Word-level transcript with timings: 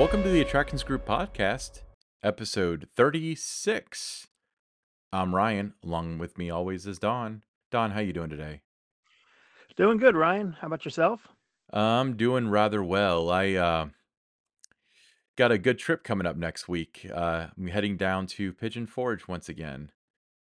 Welcome 0.00 0.22
to 0.22 0.30
the 0.30 0.40
Attractions 0.40 0.82
Group 0.82 1.04
podcast, 1.04 1.82
episode 2.22 2.88
36. 2.96 4.28
I'm 5.12 5.34
Ryan. 5.34 5.74
Along 5.84 6.16
with 6.16 6.38
me 6.38 6.48
always 6.48 6.86
is 6.86 6.98
Don. 6.98 7.42
Don, 7.70 7.90
how 7.90 8.00
you 8.00 8.14
doing 8.14 8.30
today? 8.30 8.62
Doing 9.76 9.98
good, 9.98 10.16
Ryan. 10.16 10.56
How 10.58 10.68
about 10.68 10.86
yourself? 10.86 11.28
I'm 11.70 12.16
doing 12.16 12.48
rather 12.48 12.82
well. 12.82 13.28
I 13.28 13.52
uh, 13.52 13.88
got 15.36 15.52
a 15.52 15.58
good 15.58 15.78
trip 15.78 16.02
coming 16.02 16.26
up 16.26 16.38
next 16.38 16.66
week. 16.66 17.06
Uh, 17.14 17.48
I'm 17.54 17.66
heading 17.66 17.98
down 17.98 18.26
to 18.28 18.54
Pigeon 18.54 18.86
Forge 18.86 19.28
once 19.28 19.50
again. 19.50 19.92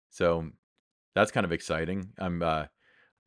So 0.09 0.49
that's 1.15 1.31
kind 1.31 1.45
of 1.45 1.53
exciting. 1.53 2.09
I'm 2.19 2.43
uh, 2.43 2.65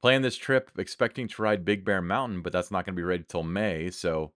planning 0.02 0.20
this 0.20 0.36
trip 0.36 0.72
expecting 0.76 1.26
to 1.29 1.40
ride 1.40 1.64
Big 1.64 1.86
Bear 1.86 2.02
Mountain, 2.02 2.42
but 2.42 2.52
that's 2.52 2.70
not 2.70 2.84
going 2.84 2.95
to 2.95 3.00
be 3.00 3.02
ready 3.02 3.24
till 3.26 3.45
May. 3.45 3.88
So 3.90 4.32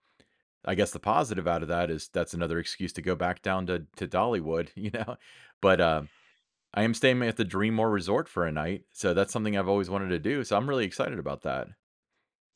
I 0.65 0.75
guess 0.75 0.93
the 0.93 1.01
positive 1.01 1.49
out 1.49 1.63
of 1.63 1.69
that 1.69 1.91
is 1.91 2.09
that's 2.09 2.35
another 2.35 2.59
excuse 2.59 2.93
to 2.95 3.03
go 3.03 3.15
back 3.15 3.43
down 3.43 3.67
to 3.67 3.87
to 3.97 4.07
Dollywood, 4.07 4.69
you 4.75 4.91
know. 4.91 5.17
But 5.61 5.81
uh, 5.81 6.03
I 6.75 6.83
am 6.83 6.95
staying 6.95 7.23
at 7.23 7.37
the 7.37 7.45
DreamMore 7.45 7.93
Resort 7.93 8.29
for 8.29 8.47
a 8.47 8.53
night, 8.53 8.85
so 8.93 9.15
that's 9.15 9.33
something 9.33 9.57
I've 9.57 9.69
always 9.69 9.91
wanted 9.91 10.09
to 10.09 10.19
do. 10.19 10.45
So 10.45 10.57
I'm 10.57 10.69
really 10.69 10.85
excited 10.85 11.19
about 11.19 11.43
that. 11.43 11.69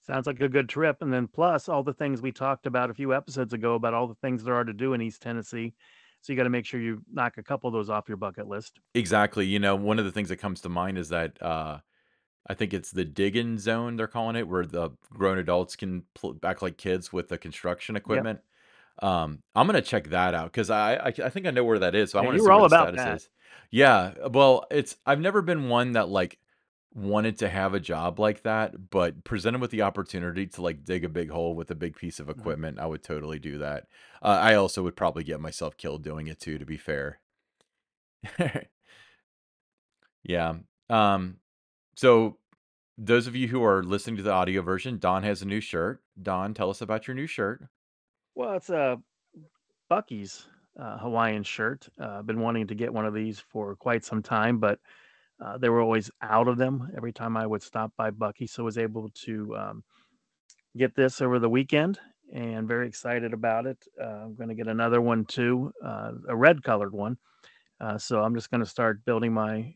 Sounds 0.06 0.26
like 0.28 0.40
a 0.40 0.48
good 0.48 0.68
trip. 0.68 0.98
And 1.00 1.12
then 1.12 1.26
plus 1.26 1.68
all 1.68 1.82
the 1.82 1.92
things 1.92 2.22
we 2.22 2.30
talked 2.30 2.66
about 2.66 2.90
a 2.90 2.94
few 2.94 3.12
episodes 3.12 3.52
ago 3.52 3.74
about 3.74 3.92
all 3.92 4.06
the 4.06 4.14
things 4.14 4.44
there 4.44 4.54
are 4.54 4.64
to 4.64 4.72
do 4.72 4.94
in 4.94 5.02
East 5.02 5.20
Tennessee. 5.20 5.74
So 6.20 6.32
you 6.32 6.36
got 6.36 6.44
to 6.44 6.50
make 6.50 6.64
sure 6.64 6.80
you 6.80 7.02
knock 7.12 7.38
a 7.38 7.42
couple 7.42 7.68
of 7.68 7.74
those 7.74 7.90
off 7.90 8.08
your 8.08 8.16
bucket 8.16 8.46
list. 8.46 8.78
Exactly. 8.94 9.46
You 9.46 9.58
know, 9.58 9.74
one 9.74 9.98
of 9.98 10.04
the 10.04 10.12
things 10.12 10.28
that 10.28 10.36
comes 10.36 10.60
to 10.60 10.68
mind 10.68 10.96
is 10.96 11.08
that 11.08 11.40
uh, 11.42 11.78
I 12.48 12.54
think 12.54 12.72
it's 12.74 12.90
the 12.92 13.04
digging 13.04 13.58
zone 13.58 13.96
they're 13.96 14.06
calling 14.06 14.36
it, 14.36 14.48
where 14.48 14.66
the 14.66 14.90
grown 15.12 15.38
adults 15.38 15.76
can 15.76 16.04
pl- 16.14 16.38
act 16.44 16.62
like 16.62 16.76
kids 16.78 17.12
with 17.12 17.28
the 17.28 17.38
construction 17.38 17.96
Yep. 18.06 18.26
equipment. 18.26 18.40
Um, 19.02 19.42
I'm 19.54 19.66
gonna 19.66 19.82
check 19.82 20.08
that 20.10 20.34
out 20.34 20.52
because 20.52 20.70
I, 20.70 20.96
I 20.96 21.08
I 21.08 21.30
think 21.30 21.46
I 21.46 21.50
know 21.50 21.64
where 21.64 21.78
that 21.80 21.94
is, 21.94 22.10
so 22.12 22.18
I 22.18 22.22
Yeah, 22.22 22.24
want 22.24 22.36
to 22.36 22.38
you 22.38 22.42
see 22.42 22.52
where 22.52 22.52
all 22.52 22.62
the 22.62 22.68
about 22.68 22.94
status 22.94 22.96
that. 22.96 23.22
is. 23.24 23.28
Yeah, 23.70 24.14
well, 24.28 24.66
it's 24.70 24.96
I've 25.06 25.20
never 25.20 25.42
been 25.42 25.68
one 25.68 25.92
that 25.92 26.08
like 26.08 26.38
wanted 26.94 27.38
to 27.40 27.48
have 27.48 27.74
a 27.74 27.80
job 27.80 28.18
like 28.18 28.42
that, 28.44 28.90
but 28.90 29.22
presented 29.24 29.60
with 29.60 29.70
the 29.70 29.82
opportunity 29.82 30.46
to 30.46 30.62
like 30.62 30.84
dig 30.84 31.04
a 31.04 31.08
big 31.10 31.30
hole 31.30 31.54
with 31.54 31.70
a 31.70 31.74
big 31.74 31.96
piece 31.96 32.20
of 32.20 32.30
Mhm. 32.34 32.56
equipment, 32.56 32.78
I 32.78 32.86
would 32.86 33.02
totally 33.02 33.38
do 33.38 33.58
that. 33.58 33.86
Uh, 34.22 34.38
I 34.40 34.54
also 34.54 34.82
would 34.82 34.96
probably 34.96 35.24
get 35.24 35.40
myself 35.40 35.76
killed 35.76 36.02
doing 36.04 36.26
it 36.28 36.40
too, 36.40 36.58
to 36.58 36.64
be 36.66 36.78
fair. 36.78 37.20
Yeah. 40.22 40.54
Um, 40.90 41.38
so 41.96 42.38
those 42.98 43.26
of 43.26 43.36
you 43.36 43.48
who 43.48 43.62
are 43.62 43.82
listening 43.82 44.16
to 44.16 44.22
the 44.22 44.32
audio 44.32 44.62
version, 44.62 44.98
Don 44.98 45.22
has 45.22 45.42
a 45.42 45.46
new 45.46 45.60
shirt. 45.60 46.02
Don, 46.20 46.54
tell 46.54 46.70
us 46.70 46.80
about 46.80 47.06
your 47.06 47.14
new 47.14 47.26
shirt. 47.26 47.62
Well, 48.34 48.54
it's 48.54 48.70
a 48.70 48.98
Buc-ee's 49.90 50.46
uh, 50.80 50.98
Hawaiian 50.98 51.42
shirt. 51.42 51.88
Uh, 52.00 52.18
I've 52.18 52.26
been 52.26 52.40
wanting 52.40 52.66
to 52.68 52.74
get 52.74 52.92
one 52.92 53.06
of 53.06 53.14
these 53.14 53.38
for 53.38 53.76
quite 53.76 54.04
some 54.04 54.22
time, 54.22 54.58
but 54.58 54.78
uh, 55.44 55.58
they 55.58 55.68
were 55.68 55.80
always 55.80 56.10
out 56.22 56.48
of 56.48 56.56
them 56.56 56.90
every 56.96 57.12
time 57.12 57.36
I 57.36 57.46
would 57.46 57.62
stop 57.62 57.92
by 57.96 58.10
Buc-ee. 58.10 58.46
So 58.46 58.62
I 58.62 58.64
was 58.64 58.78
able 58.78 59.10
to 59.24 59.56
um, 59.56 59.84
get 60.76 60.94
this 60.94 61.20
over 61.20 61.38
the 61.38 61.48
weekend 61.48 61.98
and 62.32 62.66
very 62.66 62.88
excited 62.88 63.32
about 63.32 63.66
it. 63.66 63.78
Uh, 64.02 64.24
I'm 64.24 64.34
going 64.34 64.48
to 64.48 64.54
get 64.54 64.68
another 64.68 65.00
one 65.00 65.24
too, 65.26 65.72
uh, 65.84 66.12
a 66.28 66.36
red 66.36 66.62
colored 66.62 66.92
one. 66.92 67.18
So 67.98 68.22
I'm 68.22 68.34
just 68.34 68.50
going 68.50 68.62
to 68.62 68.66
start 68.66 69.04
building 69.04 69.34
my 69.34 69.74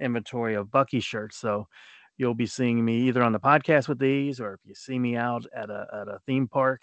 inventory 0.00 0.54
of 0.54 0.68
Buc-ee 0.68 1.00
shirts. 1.00 1.36
So 1.36 1.68
you'll 2.16 2.34
be 2.34 2.46
seeing 2.46 2.84
me 2.84 3.02
either 3.02 3.22
on 3.22 3.32
the 3.32 3.40
podcast 3.40 3.88
with 3.88 3.98
these, 3.98 4.40
or 4.40 4.54
if 4.54 4.60
you 4.64 4.74
see 4.74 4.98
me 4.98 5.16
out 5.16 5.46
at 5.54 5.70
a 5.70 5.86
at 5.92 6.08
a 6.08 6.18
theme 6.26 6.48
park, 6.48 6.82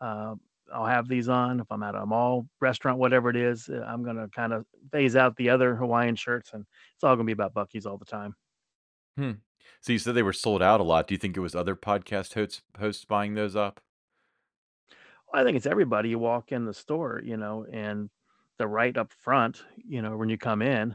uh, 0.00 0.34
I'll 0.72 0.86
have 0.86 1.08
these 1.08 1.28
on. 1.28 1.60
If 1.60 1.66
I'm 1.70 1.82
at 1.82 1.94
a 1.94 2.06
mall, 2.06 2.46
restaurant, 2.60 2.98
whatever 2.98 3.30
it 3.30 3.36
is, 3.36 3.68
uh, 3.68 3.84
I'm 3.86 4.02
going 4.02 4.16
to 4.16 4.28
kind 4.28 4.52
of 4.52 4.64
phase 4.90 5.16
out 5.16 5.36
the 5.36 5.50
other 5.50 5.76
Hawaiian 5.76 6.16
shirts, 6.16 6.50
and 6.52 6.64
it's 6.94 7.04
all 7.04 7.14
going 7.14 7.26
to 7.26 7.34
be 7.34 7.40
about 7.40 7.54
Buc-ee's 7.54 7.86
all 7.86 7.98
the 7.98 8.04
time. 8.04 8.34
Hmm. 9.16 9.32
So 9.80 9.92
you 9.92 9.98
said 9.98 10.14
they 10.14 10.22
were 10.22 10.32
sold 10.32 10.62
out 10.62 10.80
a 10.80 10.84
lot. 10.84 11.06
Do 11.06 11.14
you 11.14 11.18
think 11.18 11.36
it 11.36 11.40
was 11.40 11.54
other 11.54 11.76
podcast 11.76 12.34
hosts 12.34 12.62
hosts 12.78 13.04
buying 13.04 13.34
those 13.34 13.56
up? 13.56 13.80
I 15.34 15.44
think 15.44 15.56
it's 15.56 15.66
everybody. 15.66 16.10
You 16.10 16.18
walk 16.18 16.52
in 16.52 16.64
the 16.64 16.74
store, 16.74 17.20
you 17.24 17.36
know, 17.36 17.66
and 17.72 18.10
they're 18.58 18.68
right 18.68 18.96
up 18.96 19.12
front, 19.12 19.62
you 19.76 20.02
know, 20.02 20.16
when 20.16 20.28
you 20.28 20.36
come 20.36 20.62
in, 20.62 20.94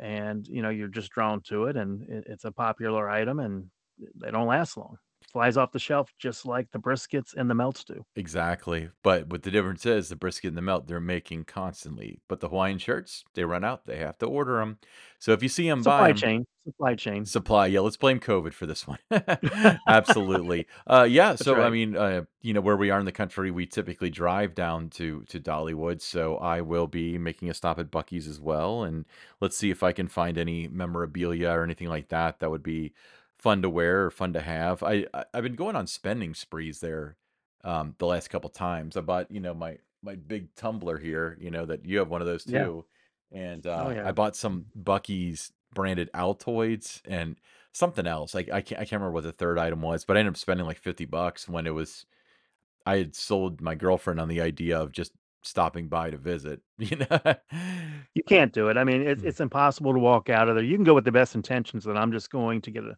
and 0.00 0.46
you 0.48 0.62
know 0.62 0.70
you're 0.70 0.88
just 0.88 1.10
drawn 1.10 1.40
to 1.42 1.64
it, 1.66 1.76
and 1.76 2.04
it's 2.08 2.44
a 2.44 2.52
popular 2.52 3.08
item, 3.08 3.40
and 3.40 3.70
they 4.16 4.30
don't 4.30 4.46
last 4.46 4.76
long. 4.76 4.96
Flies 5.32 5.56
off 5.56 5.72
the 5.72 5.78
shelf 5.80 6.12
just 6.18 6.46
like 6.46 6.70
the 6.70 6.78
briskets 6.78 7.34
and 7.36 7.50
the 7.50 7.54
melts 7.54 7.82
do. 7.84 8.04
Exactly. 8.14 8.90
But 9.02 9.28
what 9.28 9.42
the 9.42 9.50
difference 9.50 9.84
is, 9.84 10.08
the 10.08 10.14
brisket 10.16 10.48
and 10.48 10.56
the 10.56 10.62
melt, 10.62 10.86
they're 10.86 11.00
making 11.00 11.44
constantly. 11.44 12.20
But 12.28 12.38
the 12.40 12.48
Hawaiian 12.48 12.78
shirts, 12.78 13.24
they 13.34 13.44
run 13.44 13.64
out. 13.64 13.84
They 13.86 13.98
have 13.98 14.16
to 14.18 14.26
order 14.26 14.58
them. 14.58 14.78
So 15.18 15.32
if 15.32 15.42
you 15.42 15.48
see 15.48 15.68
them, 15.68 15.82
buy 15.82 16.08
Supply 16.08 16.08
them. 16.12 16.16
chain, 16.16 16.46
supply 16.64 16.94
chain. 16.94 17.24
Supply, 17.24 17.66
yeah, 17.66 17.80
let's 17.80 17.96
blame 17.96 18.20
COVID 18.20 18.52
for 18.52 18.66
this 18.66 18.86
one. 18.86 18.98
Absolutely. 19.88 20.66
Uh, 20.86 21.06
yeah, 21.08 21.30
That's 21.30 21.42
so 21.42 21.60
I 21.62 21.70
mean, 21.70 21.96
uh, 21.96 22.22
you 22.42 22.52
know, 22.52 22.60
where 22.60 22.76
we 22.76 22.90
are 22.90 22.98
in 23.00 23.06
the 23.06 23.12
country, 23.12 23.50
we 23.50 23.66
typically 23.66 24.10
drive 24.10 24.54
down 24.54 24.90
to 24.90 25.22
to 25.30 25.40
Dollywood, 25.40 26.00
so 26.00 26.36
I 26.36 26.60
will 26.60 26.86
be 26.86 27.18
making 27.18 27.50
a 27.50 27.54
stop 27.54 27.78
at 27.78 27.90
Buc-ee's 27.90 28.28
as 28.28 28.38
well, 28.40 28.82
and 28.84 29.04
let's 29.40 29.56
see 29.56 29.70
if 29.70 29.82
I 29.82 29.92
can 29.92 30.08
find 30.08 30.36
any 30.38 30.68
memorabilia 30.68 31.50
or 31.50 31.64
anything 31.64 31.88
like 31.88 32.08
that 32.10 32.40
that 32.40 32.50
would 32.50 32.62
be 32.62 32.92
fun 33.44 33.62
to 33.62 33.70
wear 33.70 34.06
or 34.06 34.10
fun 34.10 34.32
to 34.34 34.40
have. 34.40 34.82
I, 34.82 35.06
I 35.14 35.24
I've 35.34 35.42
been 35.44 35.54
going 35.56 35.76
on 35.76 35.86
spending 35.86 36.34
sprees 36.34 36.80
there 36.80 37.16
um 37.64 37.94
the 37.98 38.06
last 38.06 38.28
couple 38.30 38.50
times. 38.50 38.96
I 38.96 39.00
bought, 39.02 39.30
you 39.30 39.40
know, 39.40 39.54
my 39.54 39.78
my 40.02 40.16
big 40.16 40.54
tumbler 40.56 40.98
here, 40.98 41.36
you 41.40 41.50
know, 41.50 41.66
that 41.66 41.84
you 41.86 41.98
have 41.98 42.08
one 42.10 42.20
of 42.22 42.26
those 42.26 42.44
Yeah. 42.46 42.68
too. 42.68 42.86
And 43.32 43.66
Oh 43.76 43.88
uh 43.88 43.94
I 44.04 44.12
yeah. 44.12 44.12
bought 44.12 44.36
some 44.36 44.66
Buc-ee's 44.82 45.52
branded 45.74 46.10
Altoids 46.14 47.00
and 47.06 47.36
something 47.72 48.06
else. 48.06 48.34
Like 48.34 48.50
I 48.50 48.60
can't 48.62 48.80
I 48.80 48.84
can't 48.84 48.92
remember 49.00 49.12
what 49.12 49.24
the 49.24 49.32
third 49.32 49.58
item 49.58 49.82
was, 49.82 50.04
but 50.04 50.16
I 50.16 50.20
ended 50.20 50.34
up 50.34 50.38
spending 50.38 50.66
like 50.66 50.78
50 50.78 51.04
bucks 51.06 51.48
when 51.48 51.66
it 51.66 51.74
was 51.74 52.06
I 52.86 52.98
had 52.98 53.14
sold 53.16 53.60
my 53.62 53.74
girlfriend 53.76 54.20
on 54.20 54.28
the 54.28 54.40
idea 54.42 54.78
of 54.78 54.92
just 54.92 55.12
stopping 55.42 55.88
by 55.88 56.10
to 56.10 56.18
visit, 56.18 56.62
you 56.78 56.96
know? 56.98 57.36
You 58.14 58.22
can't 58.22 58.52
do 58.52 58.68
it. 58.68 58.76
I 58.76 58.84
mean, 58.84 59.02
it's 59.02 59.22
Mm. 59.22 59.24
it's 59.24 59.40
impossible 59.40 59.92
to 59.92 59.98
walk 59.98 60.30
out 60.30 60.48
of 60.48 60.54
there. 60.54 60.64
You 60.64 60.76
can 60.76 60.84
go 60.84 60.94
with 60.94 61.04
the 61.04 61.12
best 61.12 61.34
intentions 61.34 61.84
that 61.84 61.96
I'm 61.96 62.12
just 62.12 62.30
going 62.30 62.60
to 62.62 62.70
get 62.70 62.84
a 62.84 62.96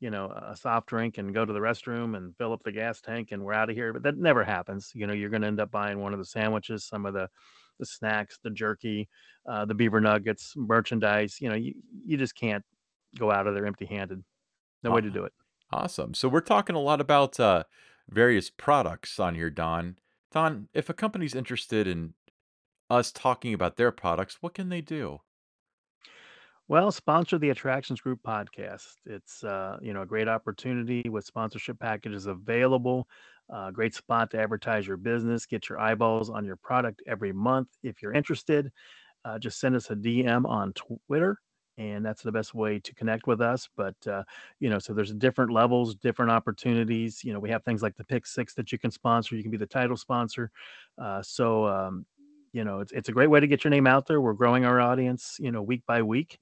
you 0.00 0.10
know, 0.10 0.26
a 0.30 0.56
soft 0.56 0.88
drink 0.88 1.18
and 1.18 1.34
go 1.34 1.44
to 1.44 1.52
the 1.52 1.58
restroom 1.58 2.16
and 2.16 2.36
fill 2.36 2.52
up 2.52 2.62
the 2.64 2.72
gas 2.72 3.00
tank 3.00 3.28
and 3.32 3.42
we're 3.42 3.54
out 3.54 3.70
of 3.70 3.76
here. 3.76 3.92
But 3.92 4.02
that 4.02 4.18
never 4.18 4.44
happens. 4.44 4.92
You 4.94 5.06
know, 5.06 5.14
you're 5.14 5.30
going 5.30 5.42
to 5.42 5.48
end 5.48 5.60
up 5.60 5.70
buying 5.70 6.00
one 6.00 6.12
of 6.12 6.18
the 6.18 6.24
sandwiches, 6.24 6.84
some 6.84 7.06
of 7.06 7.14
the 7.14 7.28
the 7.78 7.86
snacks, 7.86 8.38
the 8.42 8.50
jerky, 8.50 9.08
uh, 9.46 9.64
the 9.66 9.74
beaver 9.74 10.00
nuggets, 10.00 10.54
merchandise. 10.56 11.38
You 11.40 11.50
know, 11.50 11.54
you 11.56 11.74
you 12.06 12.16
just 12.16 12.34
can't 12.34 12.64
go 13.18 13.30
out 13.30 13.46
of 13.46 13.54
there 13.54 13.66
empty-handed. 13.66 14.22
No 14.82 14.90
way 14.90 15.00
to 15.00 15.10
do 15.10 15.24
it. 15.24 15.32
awesome. 15.72 16.14
So 16.14 16.28
we're 16.28 16.40
talking 16.40 16.76
a 16.76 16.80
lot 16.80 17.00
about, 17.00 17.38
uh, 17.40 17.64
various 18.08 18.50
products 18.50 19.18
on 19.18 19.34
here, 19.34 19.50
Don. 19.50 19.96
Don, 20.30 20.68
if 20.74 20.88
a 20.88 20.94
company's 20.94 21.34
interested 21.34 21.86
in 21.86 22.14
us 22.88 23.10
talking 23.10 23.52
about 23.52 23.76
their 23.76 23.90
products, 23.90 24.38
what 24.40 24.54
can 24.54 24.68
they 24.68 24.80
do? 24.80 25.20
Well, 26.68 26.90
sponsor 26.90 27.38
the 27.38 27.50
Attractions 27.50 28.00
Group 28.00 28.20
podcast. 28.26 28.96
It's 29.04 29.44
uh, 29.44 29.78
you 29.80 29.94
know 29.94 30.02
a 30.02 30.06
great 30.06 30.26
opportunity 30.26 31.08
with 31.08 31.24
sponsorship 31.24 31.78
packages 31.78 32.26
available. 32.26 33.06
Uh, 33.48 33.70
great 33.70 33.94
spot 33.94 34.32
to 34.32 34.40
advertise 34.40 34.84
your 34.84 34.96
business, 34.96 35.46
get 35.46 35.68
your 35.68 35.78
eyeballs 35.78 36.28
on 36.28 36.44
your 36.44 36.56
product 36.56 37.02
every 37.06 37.32
month. 37.32 37.68
If 37.84 38.02
you're 38.02 38.12
interested, 38.12 38.72
uh, 39.24 39.38
just 39.38 39.60
send 39.60 39.76
us 39.76 39.90
a 39.90 39.94
DM 39.94 40.44
on 40.44 40.72
Twitter, 40.72 41.38
and 41.78 42.04
that's 42.04 42.22
the 42.22 42.32
best 42.32 42.52
way 42.52 42.80
to 42.80 42.94
connect 42.96 43.28
with 43.28 43.40
us. 43.40 43.68
But 43.76 43.94
uh, 44.08 44.24
you 44.58 44.68
know, 44.68 44.80
so 44.80 44.92
there's 44.92 45.14
different 45.14 45.52
levels, 45.52 45.94
different 45.94 46.32
opportunities. 46.32 47.22
You 47.22 47.32
know, 47.32 47.38
we 47.38 47.50
have 47.50 47.62
things 47.62 47.80
like 47.80 47.94
the 47.96 48.04
Pick 48.04 48.26
Six 48.26 48.54
that 48.54 48.72
you 48.72 48.78
can 48.78 48.90
sponsor. 48.90 49.36
You 49.36 49.42
can 49.42 49.52
be 49.52 49.56
the 49.56 49.66
title 49.66 49.96
sponsor. 49.96 50.50
Uh, 51.00 51.22
so 51.22 51.64
um, 51.68 52.06
you 52.52 52.64
know, 52.64 52.80
it's 52.80 52.90
it's 52.92 53.08
a 53.10 53.12
great 53.12 53.28
way 53.28 53.38
to 53.38 53.46
get 53.46 53.62
your 53.62 53.70
name 53.70 53.86
out 53.86 54.06
there. 54.06 54.20
We're 54.20 54.32
growing 54.32 54.64
our 54.64 54.80
audience, 54.80 55.36
you 55.38 55.52
know, 55.52 55.62
week 55.62 55.82
by 55.86 56.02
week, 56.02 56.38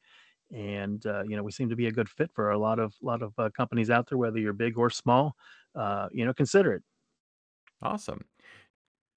and 0.54 1.04
uh, 1.06 1.24
you 1.24 1.36
know, 1.36 1.42
we 1.42 1.50
seem 1.50 1.68
to 1.68 1.76
be 1.76 1.88
a 1.88 1.92
good 1.92 2.08
fit 2.08 2.30
for 2.32 2.52
a 2.52 2.58
lot 2.58 2.78
of 2.78 2.94
lot 3.02 3.22
of 3.22 3.32
uh, 3.38 3.50
companies 3.56 3.90
out 3.90 4.08
there, 4.08 4.18
whether 4.18 4.38
you're 4.38 4.52
big 4.52 4.78
or 4.78 4.88
small. 4.88 5.34
Uh, 5.74 6.08
you 6.12 6.24
know, 6.24 6.32
consider 6.32 6.72
it. 6.72 6.82
Awesome. 7.82 8.24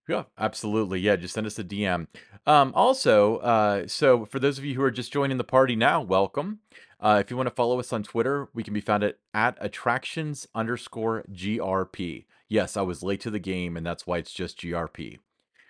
Yeah, 0.07 0.24
absolutely. 0.38 1.01
Yeah, 1.01 1.18
just 1.18 1.34
send 1.34 1.45
us 1.45 1.60
a 1.60 1.63
DM. 1.63 2.07
Um, 2.45 2.72
also, 2.74 3.38
uh, 3.38 3.88
so 3.88 4.25
for 4.25 4.39
those 4.39 4.57
of 4.57 4.63
you 4.63 4.74
who 4.75 4.81
are 4.81 4.92
just 4.92 5.12
joining 5.12 5.38
the 5.38 5.44
party 5.44 5.75
now, 5.75 6.01
welcome. 6.01 6.60
Uh, 7.00 7.22
if 7.24 7.30
you 7.30 7.38
want 7.38 7.48
to 7.48 7.54
follow 7.54 7.80
us 7.80 7.92
on 7.92 8.04
Twitter, 8.04 8.48
we 8.54 8.63
can 8.63 8.74
be 8.74 8.81
found 8.81 9.04
at, 9.04 9.18
at 9.33 9.57
attractions 9.60 10.48
underscore 10.56 11.25
GRP. 11.31 12.25
Yes, 12.48 12.78
I 12.78 12.81
was 12.81 13.04
late 13.04 13.19
to 13.22 13.30
the 13.30 13.40
game, 13.40 13.75
and 13.75 13.86
that's 13.86 14.07
why 14.07 14.18
it's 14.18 14.31
just 14.31 14.60
GRP. 14.60 15.19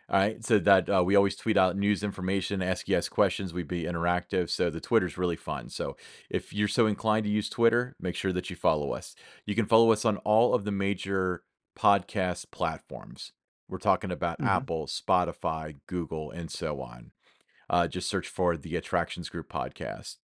All 0.09 0.17
right, 0.19 0.43
so 0.43 0.57
that 0.59 0.89
uh, 0.89 1.03
we 1.03 1.17
always 1.17 1.35
tweet 1.35 1.57
out 1.57 1.75
news 1.75 2.01
information, 2.01 2.61
ask 2.61 2.87
you 2.87 2.95
guys 2.95 3.09
questions. 3.09 3.53
We'd 3.53 3.67
be 3.67 3.83
interactive, 3.83 4.49
so 4.49 4.69
the 4.69 4.79
Twitter's 4.79 5.17
really 5.17 5.35
fun. 5.35 5.67
So 5.67 5.97
if 6.29 6.53
you're 6.53 6.69
so 6.69 6.87
inclined 6.87 7.25
to 7.25 7.29
use 7.29 7.49
Twitter, 7.49 7.93
make 7.99 8.15
sure 8.15 8.31
that 8.31 8.49
you 8.49 8.55
follow 8.55 8.93
us. 8.93 9.15
You 9.45 9.53
can 9.53 9.65
follow 9.65 9.91
us 9.91 10.05
on 10.05 10.15
all 10.19 10.53
of 10.53 10.63
the 10.63 10.71
major 10.71 11.43
podcast 11.77 12.51
platforms. 12.51 13.33
We're 13.67 13.79
talking 13.79 14.11
about 14.11 14.39
Mhm. 14.39 14.47
Apple, 14.47 14.87
Spotify, 14.87 15.75
Google, 15.87 16.31
and 16.31 16.49
so 16.49 16.81
on. 16.81 17.11
Uh, 17.69 17.85
just 17.89 18.09
search 18.09 18.29
for 18.29 18.55
the 18.55 18.77
Attractions 18.77 19.27
Group 19.27 19.49
podcast. 19.51 20.15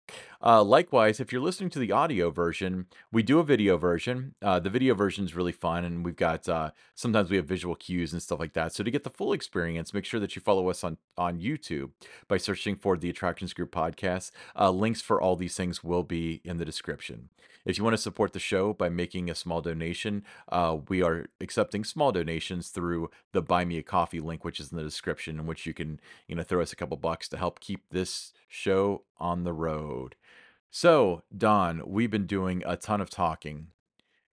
Uh, 0.45 0.63
likewise, 0.63 1.21
if 1.21 1.31
you're 1.31 1.41
listening 1.41 1.71
to 1.71 1.79
the 1.79 1.93
audio 1.93 2.31
version, 2.31 2.87
we 3.13 3.23
do 3.23 3.39
a 3.39 3.45
video 3.45 3.77
version. 3.77 4.35
Uh, 4.43 4.59
the 4.59 4.71
video 4.71 4.95
version 4.95 5.25
is 5.25 5.37
really 5.37 5.53
fun, 5.53 5.85
and 5.85 6.05
we've 6.05 6.17
got 6.17 6.49
uh, 6.49 6.71
sometimes 6.95 7.31
we 7.31 7.37
have 7.37 7.47
visual 7.47 7.75
cues 7.75 8.13
and 8.13 8.23
stuff 8.23 8.41
like 8.41 8.53
that. 8.55 8.73
So 8.73 8.83
to 8.83 8.91
get 8.91 9.05
the 9.05 9.11
full 9.11 9.33
experience, 9.33 9.95
make 9.95 10.05
sure 10.05 10.21
that 10.21 10.35
you 10.35 10.43
follow 10.43 10.69
us 10.69 10.83
on 10.83 10.97
on 11.17 11.41
YouTube 11.41 11.91
by 12.29 12.39
searching 12.39 12.77
for 12.77 12.97
the 12.97 13.11
Attractions 13.11 13.53
Group 13.53 13.71
podcast. 13.71 14.33
Uh, 14.59 14.71
links 14.71 15.01
for 15.01 15.21
all 15.21 15.37
these 15.37 15.57
things 15.57 15.85
will 15.85 16.03
be 16.03 16.41
in 16.45 16.57
the 16.57 16.65
description. 16.65 17.29
If 17.65 17.79
you 17.79 17.85
want 17.85 17.95
to 17.95 18.03
support 18.03 18.33
the 18.33 18.41
show 18.41 18.73
by 18.73 18.89
making 18.89 19.31
a 19.31 19.37
small 19.37 19.61
donation, 19.61 20.25
uh, 20.49 20.79
we 20.89 21.01
are 21.03 21.27
accepting 21.41 21.85
small 21.85 22.11
donations 22.11 22.71
through 22.71 23.11
the 23.33 23.43
Buy 23.43 23.65
Me 23.65 23.79
a 23.79 23.83
Coffee 23.83 24.21
link, 24.21 24.45
which 24.45 24.59
is 24.59 24.73
in 24.73 24.79
the 24.79 24.83
description, 24.83 25.39
in 25.39 25.47
which 25.47 25.65
you 25.65 25.73
can 25.73 26.01
you 26.27 26.35
know 26.35 26.43
throw 26.43 26.61
us 26.61 26.73
a 26.73 26.77
couple 26.77 26.97
bucks 26.97 27.29
to 27.29 27.37
help 27.37 27.61
keep 27.61 27.85
this 27.91 28.33
show 28.49 29.03
on 29.19 29.45
the 29.45 29.53
road. 29.53 30.02
So, 30.75 31.23
Don, 31.37 31.83
we've 31.87 32.11
been 32.11 32.27
doing 32.27 32.63
a 32.65 32.79
ton 32.79 33.03
of 33.03 33.11
talking, 33.11 33.67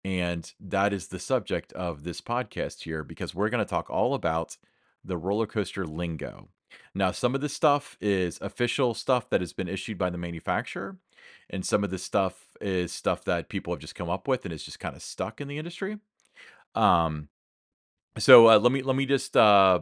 and 0.04 0.52
that 0.60 0.92
is 0.92 1.08
the 1.08 1.18
subject 1.18 1.72
of 1.72 2.04
this 2.04 2.20
podcast 2.20 2.84
here 2.84 3.06
because 3.06 3.34
we're 3.34 3.48
going 3.48 3.64
to 3.64 3.70
talk 3.70 3.90
all 3.90 4.14
about 4.14 4.58
the 5.02 5.16
roller 5.16 5.48
coaster 5.48 5.86
lingo. 5.88 6.50
Now, 6.94 7.12
some 7.12 7.36
of 7.36 7.42
this 7.42 7.54
stuff 7.54 7.98
is 8.02 8.38
official 8.42 8.94
stuff 8.94 9.30
that 9.30 9.40
has 9.40 9.54
been 9.54 9.70
issued 9.70 9.98
by 9.98 10.10
the 10.10 10.18
manufacturer, 10.18 10.98
and 11.50 11.66
some 11.66 11.86
of 11.86 11.90
this 11.90 12.04
stuff 12.04 12.50
is 12.60 12.92
stuff 12.92 13.24
that 13.24 13.48
people 13.48 13.72
have 13.72 13.80
just 13.80 13.96
come 13.96 14.10
up 14.10 14.28
with 14.28 14.44
and 14.44 14.54
is 14.54 14.66
just 14.66 14.82
kind 14.82 14.98
of 14.98 15.02
stuck 15.02 15.40
in 15.40 15.48
the 15.48 15.58
industry. 15.58 16.00
Um, 16.76 17.30
so 18.18 18.50
uh, 18.50 18.60
let 18.60 18.74
me 18.74 18.82
let 18.82 18.98
me 18.98 19.06
just 19.06 19.38
uh, 19.38 19.80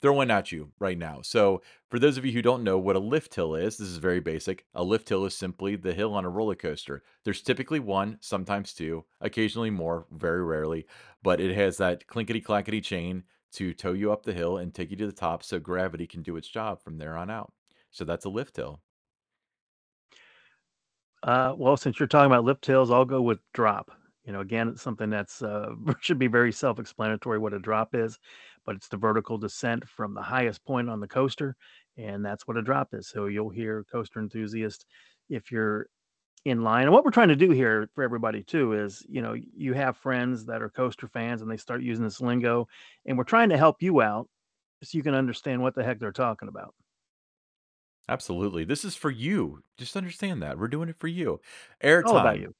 throw 0.00 0.14
one 0.14 0.30
at 0.30 0.52
you 0.52 0.72
right 0.78 0.98
now. 0.98 1.20
So, 1.22 1.62
for 1.88 1.98
those 1.98 2.16
of 2.16 2.24
you 2.24 2.32
who 2.32 2.42
don't 2.42 2.64
know 2.64 2.78
what 2.78 2.96
a 2.96 3.00
lift 3.00 3.34
hill 3.34 3.54
is, 3.54 3.76
this 3.76 3.88
is 3.88 3.98
very 3.98 4.20
basic. 4.20 4.64
A 4.74 4.82
lift 4.84 5.08
hill 5.08 5.24
is 5.24 5.34
simply 5.36 5.76
the 5.76 5.94
hill 5.94 6.14
on 6.14 6.24
a 6.24 6.30
roller 6.30 6.54
coaster. 6.54 7.02
There's 7.24 7.42
typically 7.42 7.80
one, 7.80 8.18
sometimes 8.20 8.72
two, 8.72 9.04
occasionally 9.20 9.70
more, 9.70 10.06
very 10.10 10.42
rarely, 10.44 10.86
but 11.22 11.40
it 11.40 11.54
has 11.54 11.76
that 11.78 12.06
clinkety 12.06 12.40
clackety 12.40 12.80
chain 12.80 13.24
to 13.52 13.74
tow 13.74 13.92
you 13.92 14.12
up 14.12 14.22
the 14.22 14.32
hill 14.32 14.58
and 14.58 14.72
take 14.74 14.90
you 14.90 14.96
to 14.96 15.06
the 15.06 15.12
top 15.12 15.42
so 15.42 15.58
gravity 15.58 16.06
can 16.06 16.22
do 16.22 16.36
its 16.36 16.48
job 16.48 16.80
from 16.82 16.98
there 16.98 17.16
on 17.16 17.30
out. 17.30 17.52
So, 17.90 18.04
that's 18.04 18.24
a 18.24 18.30
lift 18.30 18.56
hill. 18.56 18.80
Uh, 21.22 21.54
well, 21.56 21.76
since 21.76 21.98
you're 21.98 22.06
talking 22.08 22.30
about 22.30 22.44
lift 22.44 22.64
hills, 22.64 22.90
I'll 22.90 23.04
go 23.04 23.20
with 23.20 23.40
drop. 23.52 23.90
You 24.24 24.32
know, 24.32 24.40
again, 24.40 24.68
it's 24.68 24.82
something 24.82 25.10
that's 25.10 25.42
uh, 25.42 25.74
should 26.00 26.18
be 26.18 26.26
very 26.28 26.52
self-explanatory 26.52 27.38
what 27.38 27.52
a 27.52 27.58
drop 27.58 27.94
is, 27.94 28.18
but 28.64 28.76
it's 28.76 28.88
the 28.88 28.96
vertical 28.96 29.38
descent 29.38 29.88
from 29.88 30.14
the 30.14 30.22
highest 30.22 30.64
point 30.64 30.90
on 30.90 31.00
the 31.00 31.08
coaster, 31.08 31.56
and 31.96 32.24
that's 32.24 32.46
what 32.46 32.56
a 32.56 32.62
drop 32.62 32.88
is. 32.92 33.08
So 33.08 33.26
you'll 33.26 33.50
hear 33.50 33.84
coaster 33.90 34.20
enthusiast 34.20 34.86
if 35.28 35.50
you're 35.50 35.86
in 36.44 36.62
line. 36.62 36.84
And 36.84 36.92
what 36.92 37.04
we're 37.04 37.10
trying 37.10 37.28
to 37.28 37.36
do 37.36 37.50
here 37.50 37.88
for 37.94 38.02
everybody 38.02 38.42
too 38.42 38.72
is, 38.72 39.04
you 39.08 39.20
know, 39.20 39.34
you 39.34 39.74
have 39.74 39.96
friends 39.96 40.46
that 40.46 40.62
are 40.62 40.70
coaster 40.70 41.08
fans 41.08 41.42
and 41.42 41.50
they 41.50 41.56
start 41.56 41.82
using 41.82 42.04
this 42.04 42.20
lingo, 42.20 42.66
and 43.06 43.18
we're 43.18 43.24
trying 43.24 43.50
to 43.50 43.58
help 43.58 43.82
you 43.82 44.00
out 44.00 44.28
so 44.82 44.96
you 44.96 45.02
can 45.02 45.14
understand 45.14 45.60
what 45.60 45.74
the 45.74 45.84
heck 45.84 45.98
they're 45.98 46.12
talking 46.12 46.48
about. 46.48 46.74
Absolutely. 48.08 48.64
This 48.64 48.84
is 48.84 48.96
for 48.96 49.10
you. 49.10 49.62
Just 49.78 49.96
understand 49.96 50.42
that. 50.42 50.58
We're 50.58 50.68
doing 50.68 50.88
it 50.88 50.98
for 50.98 51.06
you. 51.06 51.40
All 52.02 52.16
about 52.16 52.36
Airtime. 52.36 52.40
you. 52.40 52.54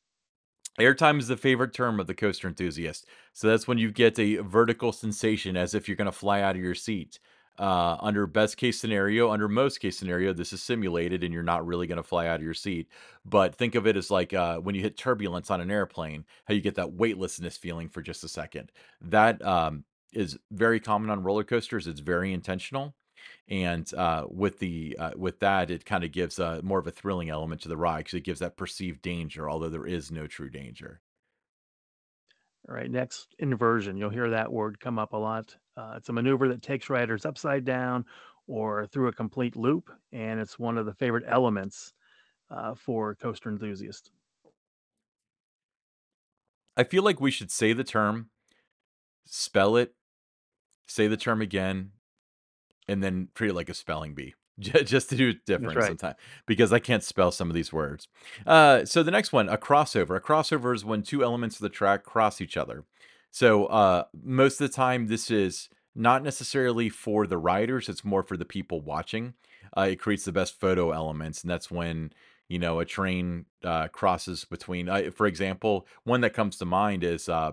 Airtime 0.78 1.18
is 1.18 1.28
the 1.28 1.36
favorite 1.36 1.74
term 1.74 1.98
of 2.00 2.06
the 2.06 2.14
coaster 2.14 2.48
enthusiast. 2.48 3.06
So 3.32 3.48
that's 3.48 3.66
when 3.66 3.78
you 3.78 3.90
get 3.90 4.18
a 4.18 4.36
vertical 4.36 4.92
sensation 4.92 5.56
as 5.56 5.74
if 5.74 5.88
you're 5.88 5.96
going 5.96 6.06
to 6.06 6.12
fly 6.12 6.40
out 6.40 6.56
of 6.56 6.62
your 6.62 6.74
seat. 6.74 7.18
Uh, 7.58 7.98
under 8.00 8.26
best 8.26 8.56
case 8.56 8.80
scenario, 8.80 9.30
under 9.30 9.46
most 9.46 9.78
case 9.80 9.98
scenario, 9.98 10.32
this 10.32 10.52
is 10.52 10.62
simulated 10.62 11.22
and 11.22 11.34
you're 11.34 11.42
not 11.42 11.66
really 11.66 11.86
going 11.86 11.96
to 11.96 12.02
fly 12.02 12.26
out 12.26 12.36
of 12.36 12.42
your 12.42 12.54
seat. 12.54 12.88
But 13.26 13.54
think 13.54 13.74
of 13.74 13.86
it 13.86 13.96
as 13.96 14.10
like 14.10 14.32
uh, 14.32 14.58
when 14.58 14.74
you 14.74 14.80
hit 14.80 14.96
turbulence 14.96 15.50
on 15.50 15.60
an 15.60 15.70
airplane, 15.70 16.24
how 16.46 16.54
you 16.54 16.62
get 16.62 16.76
that 16.76 16.94
weightlessness 16.94 17.58
feeling 17.58 17.90
for 17.90 18.00
just 18.00 18.24
a 18.24 18.28
second. 18.28 18.72
That 19.02 19.44
um, 19.44 19.84
is 20.14 20.38
very 20.50 20.80
common 20.80 21.10
on 21.10 21.22
roller 21.22 21.44
coasters. 21.44 21.86
It's 21.86 22.00
very 22.00 22.32
intentional. 22.32 22.94
And 23.48 23.92
uh, 23.94 24.26
with 24.28 24.58
the 24.58 24.96
uh, 24.98 25.10
with 25.16 25.40
that, 25.40 25.70
it 25.70 25.84
kind 25.84 26.04
of 26.04 26.12
gives 26.12 26.38
uh, 26.38 26.60
more 26.62 26.78
of 26.78 26.86
a 26.86 26.92
thrilling 26.92 27.30
element 27.30 27.62
to 27.62 27.68
the 27.68 27.76
ride 27.76 28.04
because 28.04 28.14
it 28.14 28.24
gives 28.24 28.40
that 28.40 28.56
perceived 28.56 29.02
danger, 29.02 29.50
although 29.50 29.68
there 29.68 29.86
is 29.86 30.10
no 30.10 30.26
true 30.26 30.50
danger. 30.50 31.00
All 32.68 32.74
right, 32.74 32.90
next 32.90 33.34
inversion. 33.38 33.96
You'll 33.96 34.10
hear 34.10 34.30
that 34.30 34.52
word 34.52 34.78
come 34.78 34.98
up 34.98 35.12
a 35.12 35.16
lot. 35.16 35.56
Uh, 35.76 35.94
it's 35.96 36.08
a 36.08 36.12
maneuver 36.12 36.48
that 36.48 36.62
takes 36.62 36.90
riders 36.90 37.24
upside 37.24 37.64
down 37.64 38.04
or 38.46 38.86
through 38.86 39.08
a 39.08 39.12
complete 39.12 39.56
loop, 39.56 39.90
and 40.12 40.38
it's 40.38 40.58
one 40.58 40.76
of 40.76 40.86
the 40.86 40.94
favorite 40.94 41.24
elements 41.26 41.92
uh, 42.50 42.74
for 42.74 43.14
coaster 43.14 43.48
enthusiasts. 43.48 44.10
I 46.76 46.84
feel 46.84 47.02
like 47.02 47.20
we 47.20 47.30
should 47.30 47.50
say 47.50 47.72
the 47.72 47.84
term, 47.84 48.30
spell 49.24 49.76
it, 49.76 49.94
say 50.86 51.06
the 51.06 51.16
term 51.16 51.40
again, 51.40 51.92
and 52.88 53.02
then 53.02 53.28
treat 53.34 53.50
it 53.50 53.54
like 53.54 53.68
a 53.68 53.74
spelling 53.74 54.14
bee. 54.14 54.34
Just 54.60 55.08
to 55.08 55.16
do 55.16 55.30
it 55.30 55.46
different 55.46 55.76
right. 55.76 55.86
sometimes 55.86 56.16
because 56.46 56.72
I 56.72 56.80
can't 56.80 57.02
spell 57.02 57.30
some 57.30 57.48
of 57.48 57.54
these 57.54 57.72
words. 57.72 58.08
Uh, 58.46 58.84
so 58.84 59.02
the 59.02 59.10
next 59.10 59.32
one, 59.32 59.48
a 59.48 59.56
crossover. 59.56 60.16
A 60.16 60.20
crossover 60.20 60.74
is 60.74 60.84
when 60.84 61.02
two 61.02 61.24
elements 61.24 61.56
of 61.56 61.62
the 61.62 61.70
track 61.70 62.04
cross 62.04 62.40
each 62.40 62.58
other. 62.58 62.84
So 63.30 63.66
uh, 63.66 64.04
most 64.22 64.60
of 64.60 64.68
the 64.68 64.74
time, 64.74 65.06
this 65.06 65.30
is 65.30 65.70
not 65.94 66.22
necessarily 66.22 66.88
for 66.88 67.26
the 67.26 67.38
riders; 67.38 67.88
it's 67.88 68.04
more 68.04 68.22
for 68.22 68.36
the 68.36 68.44
people 68.44 68.80
watching. 68.80 69.34
Uh, 69.76 69.88
it 69.92 70.00
creates 70.00 70.24
the 70.24 70.32
best 70.32 70.58
photo 70.60 70.90
elements, 70.90 71.42
and 71.42 71.50
that's 71.50 71.70
when 71.70 72.12
you 72.48 72.58
know 72.58 72.80
a 72.80 72.84
train 72.84 73.46
uh, 73.64 73.88
crosses 73.88 74.44
between. 74.44 74.88
Uh, 74.88 75.10
for 75.14 75.26
example, 75.26 75.86
one 76.04 76.20
that 76.20 76.34
comes 76.34 76.56
to 76.58 76.64
mind 76.64 77.02
is 77.02 77.28
uh, 77.28 77.52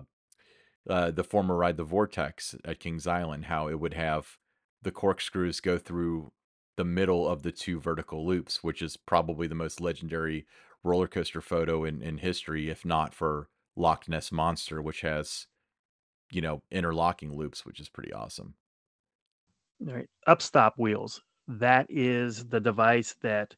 uh, 0.90 1.10
the 1.10 1.24
former 1.24 1.56
ride 1.56 1.76
the 1.76 1.84
Vortex 1.84 2.54
at 2.64 2.80
Kings 2.80 3.06
Island, 3.06 3.46
how 3.46 3.68
it 3.68 3.80
would 3.80 3.94
have 3.94 4.36
the 4.82 4.92
corkscrews 4.92 5.60
go 5.60 5.78
through 5.78 6.32
the 6.76 6.84
middle 6.84 7.28
of 7.28 7.42
the 7.42 7.52
two 7.52 7.80
vertical 7.80 8.26
loops, 8.26 8.62
which 8.62 8.82
is 8.82 8.96
probably 8.96 9.46
the 9.46 9.54
most 9.54 9.80
legendary 9.80 10.46
roller 10.84 11.08
coaster 11.08 11.40
photo 11.40 11.84
in, 11.84 12.02
in 12.02 12.18
history, 12.18 12.70
if 12.70 12.84
not 12.84 13.14
for 13.14 13.48
Loch 13.76 14.08
Ness 14.08 14.30
Monster, 14.30 14.80
which 14.80 15.00
has, 15.00 15.46
you 16.30 16.40
know, 16.40 16.62
interlocking 16.70 17.36
loops, 17.36 17.64
which 17.66 17.80
is 17.80 17.88
pretty 17.88 18.12
awesome. 18.12 18.54
All 19.86 19.94
right, 19.94 20.08
upstop 20.28 20.72
wheels. 20.76 21.22
That 21.48 21.86
is 21.88 22.46
the 22.46 22.60
device 22.60 23.14
that 23.22 23.56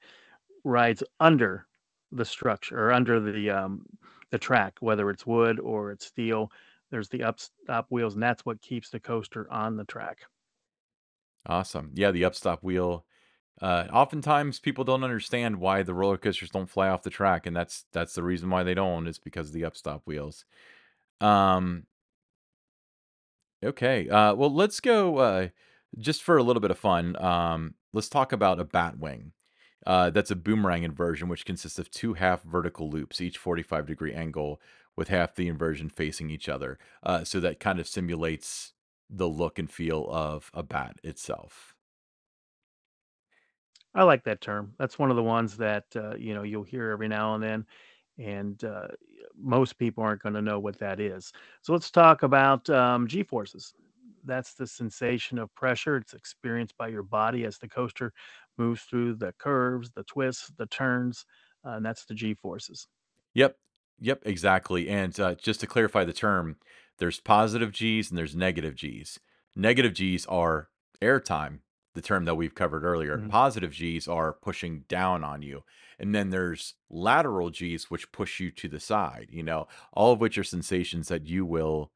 rides 0.64 1.02
under 1.20 1.66
the 2.12 2.24
structure 2.24 2.78
or 2.78 2.92
under 2.92 3.20
the 3.20 3.50
um, 3.50 3.86
the 4.30 4.38
track, 4.38 4.78
whether 4.80 5.10
it's 5.10 5.26
wood 5.26 5.60
or 5.60 5.92
it's 5.92 6.06
steel. 6.06 6.52
There's 6.90 7.08
the 7.08 7.20
upstop 7.20 7.86
wheels, 7.90 8.14
and 8.14 8.22
that's 8.22 8.44
what 8.46 8.62
keeps 8.62 8.90
the 8.90 9.00
coaster 9.00 9.50
on 9.52 9.76
the 9.76 9.84
track. 9.84 10.20
Awesome. 11.46 11.92
Yeah, 11.94 12.10
the 12.10 12.22
upstop 12.22 12.58
wheel. 12.62 13.04
Uh, 13.60 13.86
oftentimes 13.92 14.58
people 14.58 14.84
don't 14.84 15.04
understand 15.04 15.56
why 15.60 15.82
the 15.82 15.94
roller 15.94 16.16
coasters 16.16 16.50
don't 16.50 16.70
fly 16.70 16.88
off 16.88 17.02
the 17.02 17.10
track, 17.10 17.46
and 17.46 17.54
that's 17.56 17.84
that's 17.92 18.14
the 18.14 18.22
reason 18.22 18.50
why 18.50 18.62
they 18.62 18.74
don't, 18.74 19.06
is 19.06 19.18
because 19.18 19.48
of 19.48 19.54
the 19.54 19.62
upstop 19.62 20.02
wheels. 20.06 20.44
Um, 21.20 21.86
Okay. 23.64 24.08
Uh, 24.08 24.34
well, 24.34 24.52
let's 24.52 24.80
go 24.80 25.18
uh, 25.18 25.48
just 25.98 26.22
for 26.22 26.36
a 26.36 26.42
little 26.42 26.60
bit 26.60 26.70
of 26.70 26.78
fun. 26.78 27.20
Um, 27.22 27.74
let's 27.92 28.08
talk 28.08 28.32
about 28.32 28.60
a 28.60 28.64
bat 28.64 28.98
wing. 28.98 29.32
Uh, 29.86 30.10
that's 30.10 30.30
a 30.30 30.36
boomerang 30.36 30.82
inversion, 30.82 31.28
which 31.28 31.46
consists 31.46 31.78
of 31.78 31.90
two 31.90 32.14
half 32.14 32.42
vertical 32.42 32.88
loops, 32.90 33.20
each 33.20 33.38
45 33.38 33.86
degree 33.86 34.12
angle, 34.12 34.60
with 34.96 35.08
half 35.08 35.34
the 35.34 35.48
inversion 35.48 35.88
facing 35.88 36.30
each 36.30 36.48
other. 36.48 36.78
Uh, 37.02 37.24
so 37.24 37.40
that 37.40 37.60
kind 37.60 37.80
of 37.80 37.88
simulates 37.88 38.72
the 39.10 39.28
look 39.28 39.58
and 39.58 39.70
feel 39.70 40.06
of 40.08 40.50
a 40.54 40.62
bat 40.62 40.96
itself. 41.02 41.74
I 43.94 44.04
like 44.04 44.22
that 44.24 44.40
term. 44.40 44.72
That's 44.78 44.98
one 44.98 45.10
of 45.10 45.16
the 45.16 45.22
ones 45.22 45.56
that 45.56 45.84
uh, 45.96 46.14
you 46.16 46.34
know 46.34 46.44
you'll 46.44 46.62
hear 46.62 46.90
every 46.90 47.08
now 47.08 47.34
and 47.34 47.42
then, 47.42 47.66
and 48.18 48.62
uh, 48.62 48.88
most 49.36 49.78
people 49.78 50.04
aren't 50.04 50.22
going 50.22 50.34
to 50.34 50.42
know 50.42 50.60
what 50.60 50.78
that 50.78 51.00
is. 51.00 51.32
So 51.62 51.72
let's 51.72 51.90
talk 51.90 52.22
about 52.22 52.70
um, 52.70 53.08
G 53.08 53.22
forces. 53.22 53.74
That's 54.24 54.54
the 54.54 54.66
sensation 54.66 55.38
of 55.38 55.52
pressure. 55.54 55.96
It's 55.96 56.14
experienced 56.14 56.76
by 56.76 56.88
your 56.88 57.02
body 57.02 57.44
as 57.44 57.58
the 57.58 57.68
coaster 57.68 58.12
moves 58.58 58.82
through 58.82 59.14
the 59.14 59.32
curves, 59.38 59.90
the 59.90 60.04
twists, 60.04 60.52
the 60.56 60.66
turns, 60.66 61.24
uh, 61.64 61.70
and 61.70 61.84
that's 61.84 62.04
the 62.04 62.14
G 62.14 62.34
forces. 62.34 62.86
Yep. 63.34 63.56
Yep, 64.00 64.22
exactly. 64.24 64.88
And 64.88 65.18
uh, 65.20 65.34
just 65.34 65.60
to 65.60 65.66
clarify 65.66 66.04
the 66.04 66.12
term, 66.12 66.56
there's 67.00 67.18
positive 67.18 67.72
G's 67.72 68.10
and 68.10 68.16
there's 68.18 68.36
negative 68.36 68.76
G's. 68.76 69.18
Negative 69.56 69.92
G's 69.92 70.24
are 70.26 70.68
airtime, 71.02 71.60
the 71.94 72.02
term 72.02 72.24
that 72.26 72.36
we've 72.36 72.54
covered 72.54 72.84
earlier. 72.84 73.18
Mhm. 73.18 73.30
Positive 73.30 73.72
G's 73.72 74.06
are 74.06 74.32
pushing 74.32 74.84
down 74.88 75.24
on 75.24 75.42
you. 75.42 75.64
And 75.98 76.14
then 76.14 76.30
there's 76.30 76.74
lateral 76.88 77.50
G's, 77.50 77.90
which 77.90 78.12
push 78.12 78.38
you 78.38 78.50
to 78.52 78.68
the 78.68 78.80
side, 78.80 79.28
you 79.30 79.42
know, 79.42 79.66
all 79.92 80.12
of 80.12 80.20
which 80.20 80.38
are 80.38 80.44
sensations 80.44 81.08
that 81.08 81.26
you 81.26 81.44
will 81.44 81.90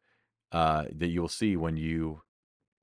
uh 0.53 0.85
that 0.93 1.09
you'll 1.09 1.29
see 1.29 1.57
when 1.57 1.77
you 1.77 2.23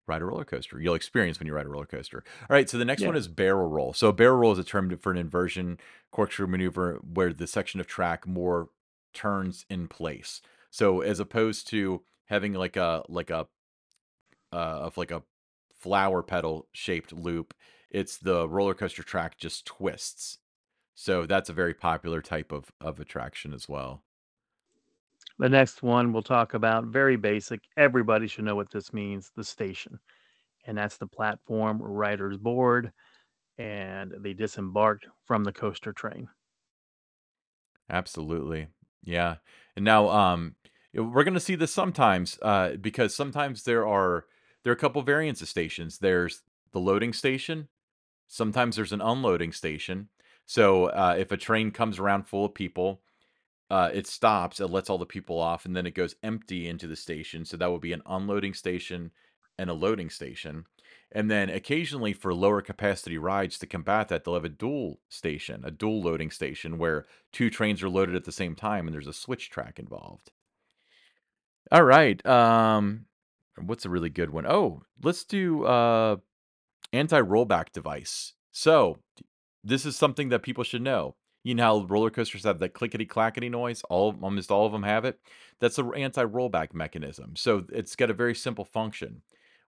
ride 0.08 0.22
a 0.22 0.26
roller 0.26 0.46
coaster. 0.46 0.80
You'll 0.80 0.96
experience 0.96 1.40
when 1.40 1.48
you 1.48 1.54
ride 1.54 1.66
a 1.66 1.70
roller 1.70 1.86
coaster. 1.86 2.24
All 2.42 2.54
right, 2.56 2.70
so 2.70 2.78
the 2.78 2.86
next 2.86 3.02
one 3.08 3.16
is 3.16 3.28
barrel 3.28 3.70
roll. 3.70 3.94
So 3.94 4.12
barrel 4.12 4.38
roll 4.38 4.52
is 4.52 4.60
a 4.60 4.64
term 4.64 4.96
for 4.98 5.12
an 5.12 5.18
inversion 5.18 5.80
corkscrew 6.12 6.48
maneuver 6.48 7.00
where 7.02 7.34
the 7.34 7.48
section 7.48 7.80
of 7.80 7.88
track 7.88 8.28
more 8.28 8.70
turns 9.14 9.66
in 9.70 9.88
place. 9.88 10.42
So 10.72 11.02
as 11.02 11.20
opposed 11.20 11.68
to 11.70 12.06
having 12.26 12.54
like 12.54 12.78
a 12.78 13.04
like 13.10 13.30
a 13.30 13.50
uh, 14.52 14.56
of 14.56 14.98
like 14.98 15.12
a 15.12 15.24
flower 15.74 16.24
petal 16.24 16.68
shaped 16.74 17.14
loop, 17.14 17.54
it's 17.90 18.18
the 18.18 18.48
roller 18.48 18.74
coaster 18.74 19.04
track 19.04 19.38
just 19.38 19.66
twists. 19.66 20.40
So 20.96 21.26
that's 21.26 21.50
a 21.50 21.54
very 21.54 21.74
popular 21.74 22.22
type 22.22 22.52
of 22.52 22.72
of 22.82 23.00
attraction 23.00 23.54
as 23.54 23.70
well. 23.70 24.06
The 25.40 25.50
next 25.50 25.84
one 25.84 26.14
we'll 26.14 26.22
talk 26.24 26.54
about, 26.54 26.86
very 26.86 27.18
basic. 27.18 27.68
Everybody 27.76 28.28
should 28.28 28.46
know 28.46 28.56
what 28.56 28.70
this 28.72 28.94
means 28.94 29.30
the 29.32 29.44
station. 29.44 30.00
And 30.66 30.78
that's 30.78 30.98
the 30.98 31.08
platform 31.08 31.82
riders 31.82 32.38
board 32.38 32.94
and 33.58 34.14
they 34.20 34.34
disembarked 34.34 35.08
from 35.26 35.44
the 35.46 35.54
coaster 35.54 35.94
train. 35.94 36.30
Absolutely. 37.90 38.68
Yeah. 39.04 39.38
And 39.76 39.86
now 39.86 40.08
um 40.10 40.56
we're 40.94 41.24
going 41.24 41.34
to 41.34 41.40
see 41.40 41.56
this 41.56 41.74
sometimes 41.74 42.38
uh 42.42 42.72
because 42.80 43.16
sometimes 43.16 43.64
there 43.64 43.88
are 43.88 44.26
there 44.64 44.72
are 44.72 44.76
a 44.76 44.80
couple 44.80 45.02
variants 45.02 45.42
of 45.42 45.48
stations. 45.50 45.98
There's 46.00 46.42
the 46.72 46.80
loading 46.80 47.14
station, 47.14 47.68
sometimes 48.28 48.76
there's 48.76 48.94
an 48.94 49.02
unloading 49.02 49.52
station. 49.52 50.10
So 50.46 50.86
uh 50.88 51.16
if 51.18 51.32
a 51.32 51.38
train 51.38 51.72
comes 51.72 52.00
around 52.00 52.28
full 52.28 52.46
of 52.46 52.54
people, 52.54 53.02
uh, 53.72 53.90
it 53.94 54.06
stops, 54.06 54.60
it 54.60 54.68
lets 54.68 54.90
all 54.90 54.98
the 54.98 55.06
people 55.06 55.40
off, 55.40 55.66
and 55.66 55.74
then 55.74 55.86
it 55.86 55.96
goes 55.96 56.16
empty 56.22 56.68
into 56.68 56.88
the 56.88 56.96
station. 56.98 57.46
So 57.46 57.56
that 57.56 57.72
would 57.72 57.80
be 57.80 57.94
an 57.94 58.02
unloading 58.06 58.54
station 58.54 59.12
and 59.58 59.70
a 59.70 59.74
loading 59.74 60.10
station. 60.10 60.66
And 61.10 61.32
then 61.32 61.50
occasionally 61.50 62.12
for 62.12 62.34
lower 62.34 62.62
capacity 62.62 63.18
rides 63.18 63.58
to 63.60 63.68
combat 63.68 64.10
that, 64.10 64.26
they'll 64.26 64.34
have 64.34 64.44
a 64.44 64.50
dual 64.50 65.00
station, 65.08 65.62
a 65.64 65.72
dual 65.72 66.02
loading 66.02 66.32
station 66.32 66.78
where 66.78 67.06
two 67.32 67.50
trains 67.50 67.82
are 67.82 67.90
loaded 67.90 68.16
at 68.16 68.26
the 68.26 68.32
same 68.34 68.56
time 68.56 68.88
and 68.88 68.94
there's 68.94 69.08
a 69.08 69.14
switch 69.14 69.50
track 69.50 69.80
involved. 69.80 70.32
All 71.70 71.84
right. 71.84 72.26
Um 72.26 73.06
what's 73.62 73.86
a 73.86 73.90
really 73.90 74.10
good 74.10 74.30
one? 74.32 74.46
Oh, 74.48 74.84
let's 75.04 75.24
do 75.26 75.66
uh 75.66 76.18
anti-rollback 76.94 77.72
device. 77.74 78.34
So, 78.52 79.00
this 79.64 79.86
is 79.86 79.96
something 79.96 80.30
that 80.30 80.44
people 80.44 80.64
should 80.64 80.82
know. 80.82 81.16
You 81.44 81.56
know 81.56 81.82
how 81.82 81.86
roller 81.88 82.10
coasters 82.10 82.44
have 82.44 82.60
that 82.60 82.74
clickety 82.74 83.06
clackety 83.06 83.50
noise? 83.50 83.82
All 83.90 84.16
almost 84.22 84.52
all 84.52 84.66
of 84.66 84.72
them 84.72 84.84
have 84.84 85.06
it. 85.06 85.20
That's 85.60 85.78
an 85.80 85.92
anti-rollback 85.96 86.74
mechanism. 86.74 87.36
So 87.36 87.66
it's 87.72 87.96
got 87.96 88.10
a 88.10 88.14
very 88.14 88.36
simple 88.36 88.66
function. 88.66 89.22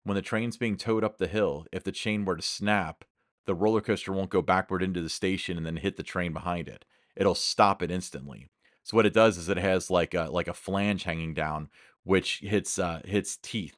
When 0.03 0.15
the 0.15 0.21
train's 0.21 0.57
being 0.57 0.77
towed 0.77 1.03
up 1.03 1.17
the 1.17 1.27
hill, 1.27 1.65
if 1.71 1.83
the 1.83 1.91
chain 1.91 2.25
were 2.25 2.35
to 2.35 2.41
snap, 2.41 3.05
the 3.45 3.55
roller 3.55 3.81
coaster 3.81 4.11
won't 4.11 4.29
go 4.29 4.41
backward 4.41 4.83
into 4.83 5.01
the 5.01 5.09
station 5.09 5.57
and 5.57 5.65
then 5.65 5.77
hit 5.77 5.97
the 5.97 6.03
train 6.03 6.33
behind 6.33 6.67
it. 6.67 6.85
It'll 7.15 7.35
stop 7.35 7.81
it 7.81 7.91
instantly. 7.91 8.49
So 8.83 8.97
what 8.97 9.05
it 9.05 9.13
does 9.13 9.37
is 9.37 9.49
it 9.49 9.57
has 9.57 9.89
like 9.89 10.13
a 10.13 10.23
like 10.29 10.47
a 10.47 10.53
flange 10.53 11.03
hanging 11.03 11.33
down, 11.33 11.69
which 12.03 12.39
hits 12.39 12.77
uh, 12.79 13.01
hits 13.05 13.37
teeth 13.37 13.77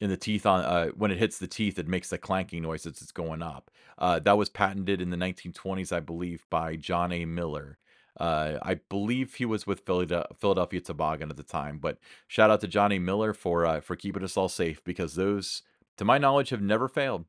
in 0.00 0.10
the 0.10 0.16
teeth 0.16 0.44
on 0.44 0.64
uh, 0.64 0.88
when 0.88 1.10
it 1.10 1.18
hits 1.18 1.38
the 1.38 1.46
teeth, 1.46 1.78
it 1.78 1.88
makes 1.88 2.10
the 2.10 2.18
clanking 2.18 2.62
noise 2.62 2.86
as 2.86 3.00
it's 3.00 3.12
going 3.12 3.42
up. 3.42 3.70
Uh, 3.98 4.18
that 4.20 4.36
was 4.36 4.48
patented 4.50 5.00
in 5.00 5.10
the 5.10 5.16
1920s, 5.16 5.92
I 5.92 6.00
believe, 6.00 6.44
by 6.50 6.76
John 6.76 7.12
A. 7.12 7.24
Miller. 7.24 7.78
Uh, 8.18 8.58
I 8.62 8.74
believe 8.74 9.34
he 9.34 9.44
was 9.44 9.66
with 9.66 9.80
Philadelphia, 9.80 10.26
Philadelphia 10.38 10.80
Toboggan 10.80 11.30
at 11.30 11.36
the 11.36 11.42
time. 11.42 11.78
But 11.78 11.98
shout 12.28 12.50
out 12.50 12.60
to 12.60 12.68
Johnny 12.68 12.98
Miller 12.98 13.32
for 13.32 13.64
uh, 13.66 13.80
for 13.80 13.96
keeping 13.96 14.22
us 14.22 14.36
all 14.36 14.48
safe 14.48 14.82
because 14.84 15.14
those, 15.14 15.62
to 15.96 16.04
my 16.04 16.18
knowledge, 16.18 16.50
have 16.50 16.62
never 16.62 16.86
failed. 16.86 17.24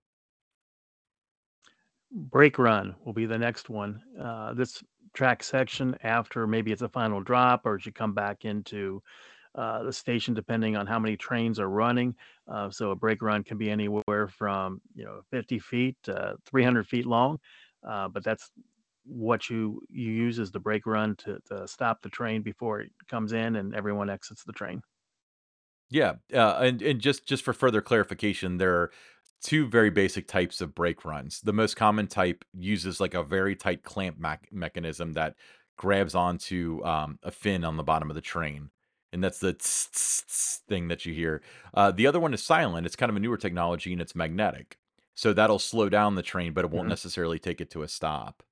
Brake 2.12 2.60
run 2.60 2.96
will 3.04 3.14
be 3.14 3.26
the 3.26 3.38
next 3.38 3.70
one. 3.70 4.02
Uh, 4.20 4.54
this 4.54 4.84
track 5.16 5.44
section, 5.44 5.98
after 6.04 6.48
maybe 6.48 6.72
it's 6.72 6.84
a 6.84 6.90
final 6.90 7.22
drop 7.22 7.66
or 7.66 7.76
as 7.76 7.86
you 7.86 7.92
come 7.92 8.14
back 8.14 8.46
into 8.46 9.02
uh, 9.56 9.84
the 9.84 9.94
station, 9.94 10.34
depending 10.34 10.76
on 10.76 10.88
how 10.88 11.00
many 11.00 11.18
trains 11.18 11.60
are 11.60 11.70
running. 11.70 12.16
Uh, 12.48 12.70
so 12.70 12.92
a 12.92 12.96
brake 12.96 13.22
run 13.22 13.44
can 13.44 13.58
be 13.58 13.70
anywhere 13.72 14.28
from 14.28 14.82
you 14.94 15.06
know 15.06 15.22
50 15.32 15.60
feet 15.60 15.98
to 16.04 16.38
300 16.46 16.88
feet 16.88 17.06
long, 17.06 17.40
uh, 17.88 18.08
but 18.10 18.24
that's 18.24 18.52
what 19.06 19.50
you 19.50 19.82
you 19.90 20.12
use 20.12 20.40
as 20.40 20.52
the 20.52 20.60
brake 20.60 20.86
run 20.86 21.16
to, 21.18 21.40
to 21.46 21.68
stop 21.68 22.02
the 22.02 22.10
train 22.10 22.42
before 22.42 22.82
it 22.82 22.92
comes 23.08 23.34
in 23.34 23.56
and 23.56 23.76
everyone 23.76 24.10
exits 24.10 24.44
the 24.44 24.54
train. 24.54 24.82
Yeah, 25.90 26.16
uh, 26.34 26.58
and 26.62 26.82
and 26.82 27.00
just 27.00 27.28
just 27.28 27.44
for 27.44 27.54
further 27.54 27.82
clarification, 27.82 28.58
there 28.58 28.76
are 28.76 28.92
two 29.42 29.68
very 29.68 29.90
basic 29.90 30.28
types 30.28 30.62
of 30.62 30.76
brake 30.76 31.06
runs. 31.06 31.42
The 31.42 31.54
most 31.54 31.76
common 31.76 32.08
type 32.08 32.44
uses 32.54 33.00
like 33.00 33.14
a 33.14 33.24
very 33.24 33.56
tight 33.56 33.84
clamp 33.84 34.18
mech 34.20 34.48
mechanism 34.52 35.14
that 35.14 35.36
grabs 35.78 36.16
onto 36.16 36.84
um, 36.86 37.20
a 37.24 37.32
fin 37.32 37.64
on 37.66 37.78
the 37.78 37.84
bottom 37.84 38.10
of 38.10 38.16
the 38.16 38.22
train, 38.22 38.72
and 39.14 39.24
that's 39.24 39.40
the 39.40 39.54
tss, 39.54 39.90
tss, 39.92 40.24
tss 40.28 40.58
thing 40.68 40.88
that 40.90 41.06
you 41.06 41.14
hear. 41.14 41.42
Uh, 41.74 41.92
the 41.92 42.08
other 42.08 42.20
one 42.20 42.34
is 42.34 42.44
silent. 42.44 42.86
It's 42.86 42.96
kind 42.96 43.10
of 43.10 43.16
a 43.16 43.20
newer 43.20 43.38
technology, 43.38 43.92
and 43.94 44.02
it's 44.02 44.16
magnetic, 44.16 44.78
so 45.16 45.34
that'll 45.34 45.60
slow 45.60 45.90
down 45.90 46.16
the 46.16 46.24
train, 46.24 46.54
but 46.54 46.66
it 46.66 46.72
won't 46.72 46.88
Mhm. 46.88 46.90
necessarily 46.90 47.40
take 47.40 47.62
it 47.62 47.70
to 47.72 47.84
a 47.84 47.88
stop. 47.88 48.44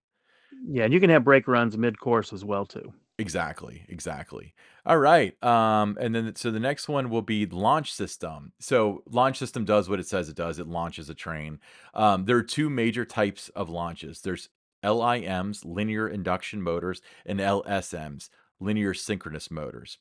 Yeah, 0.66 0.86
and 0.86 0.94
you 0.94 1.00
can 1.00 1.10
have 1.10 1.24
brake 1.26 1.48
runs 1.48 1.78
mid 1.78 2.00
course 2.00 2.32
as 2.34 2.46
well 2.46 2.66
too. 2.66 2.94
Exactly, 3.24 3.86
exactly. 3.88 4.54
All 4.86 4.98
right. 4.98 5.42
Um, 5.42 5.98
and 5.98 6.14
then 6.14 6.36
so 6.36 6.52
the 6.52 6.60
next 6.60 6.90
one 6.90 7.10
will 7.10 7.22
be 7.22 7.46
launch 7.46 7.94
system. 7.94 8.52
So 8.60 9.02
launch 9.10 9.38
system 9.38 9.64
does 9.64 9.88
what 9.88 10.02
it 10.02 10.08
says 10.08 10.28
it 10.28 10.36
does. 10.36 10.60
It 10.60 10.68
launches 10.68 11.10
a 11.10 11.14
train. 11.14 11.60
Um, 11.94 12.26
there 12.26 12.36
are 12.36 12.44
two 12.44 12.70
major 12.70 13.06
types 13.06 13.48
of 13.56 13.70
launches. 13.70 14.20
There's 14.20 14.50
LIMs, 14.84 15.64
linear 15.64 16.10
induction 16.10 16.62
motors, 16.62 17.02
and 17.26 17.40
LSMs, 17.40 18.28
linear 18.60 18.94
synchronous 18.94 19.50
motors. 19.50 20.00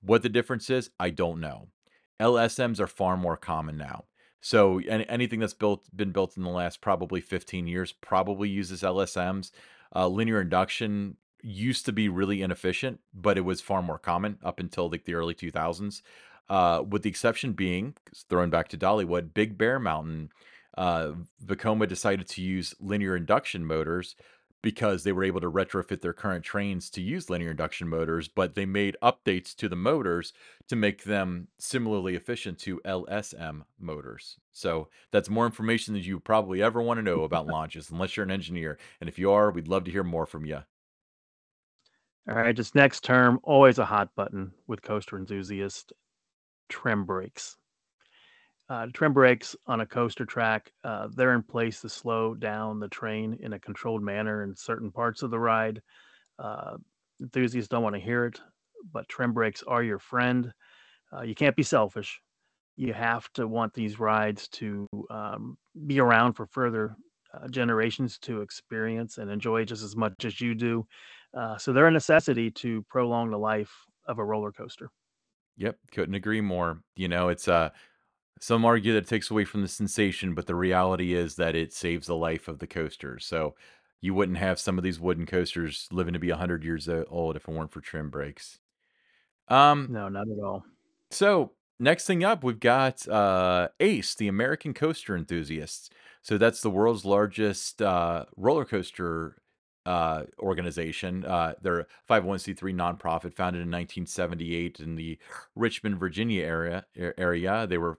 What 0.00 0.22
the 0.22 0.28
difference 0.28 0.70
is, 0.70 0.90
I 1.00 1.10
don't 1.10 1.40
know. 1.40 1.70
LSMs 2.20 2.78
are 2.78 2.86
far 2.86 3.16
more 3.16 3.36
common 3.36 3.76
now. 3.76 4.04
So 4.40 4.78
any, 4.78 5.08
anything 5.08 5.40
that's 5.40 5.54
built 5.54 5.88
been 5.96 6.12
built 6.12 6.36
in 6.36 6.44
the 6.44 6.50
last 6.50 6.80
probably 6.80 7.20
15 7.20 7.66
years 7.66 7.90
probably 7.90 8.48
uses 8.48 8.82
LSMs. 8.82 9.50
Uh, 9.92 10.06
linear 10.06 10.40
induction 10.40 11.16
used 11.42 11.86
to 11.86 11.92
be 11.92 12.08
really 12.08 12.42
inefficient, 12.42 13.00
but 13.14 13.38
it 13.38 13.42
was 13.42 13.60
far 13.60 13.82
more 13.82 13.98
common 13.98 14.38
up 14.42 14.60
until 14.60 14.88
like 14.88 15.04
the 15.04 15.14
early 15.14 15.34
2000s. 15.34 16.02
Uh, 16.48 16.82
with 16.88 17.02
the 17.02 17.08
exception 17.08 17.52
being 17.52 17.94
throwing 18.28 18.50
back 18.50 18.68
to 18.68 18.76
Dollywood, 18.76 19.32
Big 19.32 19.56
Bear 19.56 19.78
Mountain, 19.78 20.30
uh, 20.76 21.12
Vekoma 21.44 21.88
decided 21.88 22.26
to 22.28 22.42
use 22.42 22.74
linear 22.80 23.14
induction 23.14 23.64
motors 23.64 24.16
because 24.62 25.04
they 25.04 25.12
were 25.12 25.24
able 25.24 25.40
to 25.40 25.50
retrofit 25.50 26.00
their 26.00 26.12
current 26.12 26.44
trains 26.44 26.90
to 26.90 27.00
use 27.00 27.30
linear 27.30 27.50
induction 27.50 27.88
motors, 27.88 28.28
but 28.28 28.54
they 28.54 28.66
made 28.66 28.96
updates 29.02 29.54
to 29.56 29.68
the 29.68 29.76
motors 29.76 30.32
to 30.68 30.76
make 30.76 31.04
them 31.04 31.48
similarly 31.58 32.14
efficient 32.14 32.58
to 32.58 32.80
LSM 32.84 33.62
motors. 33.78 34.36
So 34.52 34.88
that's 35.10 35.30
more 35.30 35.46
information 35.46 35.94
than 35.94 36.02
you 36.02 36.20
probably 36.20 36.62
ever 36.62 36.82
want 36.82 36.98
to 36.98 37.02
know 37.02 37.22
about 37.22 37.46
launches, 37.48 37.90
unless 37.90 38.16
you're 38.16 38.24
an 38.24 38.30
engineer. 38.30 38.78
And 39.00 39.08
if 39.08 39.18
you 39.18 39.30
are, 39.30 39.50
we'd 39.50 39.68
love 39.68 39.84
to 39.84 39.90
hear 39.90 40.04
more 40.04 40.26
from 40.26 40.44
you. 40.44 40.60
All 42.28 42.36
right, 42.36 42.54
this 42.54 42.74
next 42.74 43.02
term, 43.02 43.40
always 43.42 43.78
a 43.78 43.84
hot 43.84 44.14
button 44.14 44.52
with 44.66 44.82
coaster 44.82 45.16
enthusiasts, 45.16 45.92
trim 46.68 47.04
brakes. 47.04 47.56
Uh, 48.68 48.86
trim 48.92 49.12
brakes 49.12 49.56
on 49.66 49.80
a 49.80 49.86
coaster 49.86 50.24
track, 50.24 50.70
uh, 50.84 51.08
they're 51.16 51.34
in 51.34 51.42
place 51.42 51.80
to 51.80 51.88
slow 51.88 52.34
down 52.34 52.78
the 52.78 52.88
train 52.88 53.36
in 53.40 53.54
a 53.54 53.58
controlled 53.58 54.02
manner 54.02 54.44
in 54.44 54.54
certain 54.54 54.92
parts 54.92 55.22
of 55.22 55.30
the 55.30 55.38
ride. 55.38 55.82
Uh, 56.38 56.76
enthusiasts 57.20 57.68
don't 57.68 57.82
want 57.82 57.96
to 57.96 58.00
hear 58.00 58.26
it, 58.26 58.40
but 58.92 59.08
trim 59.08 59.32
brakes 59.32 59.64
are 59.66 59.82
your 59.82 59.98
friend. 59.98 60.52
Uh, 61.12 61.22
you 61.22 61.34
can't 61.34 61.56
be 61.56 61.62
selfish. 61.62 62.20
You 62.76 62.92
have 62.92 63.28
to 63.32 63.48
want 63.48 63.74
these 63.74 63.98
rides 63.98 64.46
to 64.48 64.86
um, 65.10 65.58
be 65.86 65.98
around 65.98 66.34
for 66.34 66.46
further 66.46 66.96
uh, 67.34 67.48
generations 67.48 68.18
to 68.18 68.42
experience 68.42 69.18
and 69.18 69.30
enjoy 69.30 69.64
just 69.64 69.82
as 69.82 69.96
much 69.96 70.24
as 70.24 70.40
you 70.40 70.54
do. 70.54 70.86
Uh, 71.34 71.56
so 71.58 71.72
they're 71.72 71.86
a 71.86 71.92
necessity 71.92 72.50
to 72.50 72.82
prolong 72.84 73.30
the 73.30 73.38
life 73.38 73.86
of 74.06 74.18
a 74.18 74.24
roller 74.24 74.52
coaster. 74.52 74.90
Yep, 75.56 75.78
couldn't 75.92 76.14
agree 76.14 76.40
more. 76.40 76.82
You 76.96 77.08
know, 77.08 77.28
it's 77.28 77.48
uh 77.48 77.70
some 78.40 78.64
argue 78.64 78.92
that 78.94 79.04
it 79.04 79.08
takes 79.08 79.30
away 79.30 79.44
from 79.44 79.62
the 79.62 79.68
sensation, 79.68 80.34
but 80.34 80.46
the 80.46 80.54
reality 80.56 81.14
is 81.14 81.36
that 81.36 81.56
it 81.56 81.72
saves 81.72 82.06
the 82.08 82.16
life 82.16 82.48
of 82.48 82.58
the 82.60 82.66
coaster. 82.68 83.18
So 83.20 83.56
you 84.00 84.14
wouldn't 84.14 84.38
have 84.38 84.60
some 84.60 84.78
of 84.78 84.84
these 84.84 85.00
wooden 85.00 85.26
coasters 85.26 85.88
living 85.92 86.14
to 86.14 86.20
be 86.20 86.30
100 86.30 86.64
years 86.64 86.88
old 86.88 87.36
if 87.36 87.48
it 87.48 87.52
weren't 87.54 87.72
for 87.72 87.80
trim 87.82 88.10
brakes. 88.10 88.60
Um 89.48 89.92
No, 89.92 90.08
not 90.08 90.28
at 90.30 90.38
all. 90.38 90.64
So 91.10 91.52
next 91.78 92.06
thing 92.06 92.24
up, 92.24 92.44
we've 92.44 92.60
got 92.60 93.06
uh, 93.08 93.68
ACE, 93.80 94.14
the 94.14 94.28
American 94.28 94.74
Coaster 94.74 95.16
Enthusiasts. 95.16 95.90
So 96.22 96.38
that's 96.38 96.60
the 96.60 96.70
world's 96.70 97.04
largest 97.04 97.80
uh, 97.82 98.26
roller 98.36 98.64
coaster 98.64 99.42
uh, 99.86 100.24
organization. 100.38 101.24
Uh, 101.24 101.54
they're 101.62 101.80
a 101.80 101.86
501c3 102.08 102.74
nonprofit 102.74 103.34
founded 103.34 103.62
in 103.62 103.70
1978 103.70 104.80
in 104.80 104.96
the 104.96 105.18
Richmond, 105.54 105.98
Virginia 105.98 106.44
area. 106.44 106.84
Area. 106.96 107.66
They 107.66 107.78
were 107.78 107.98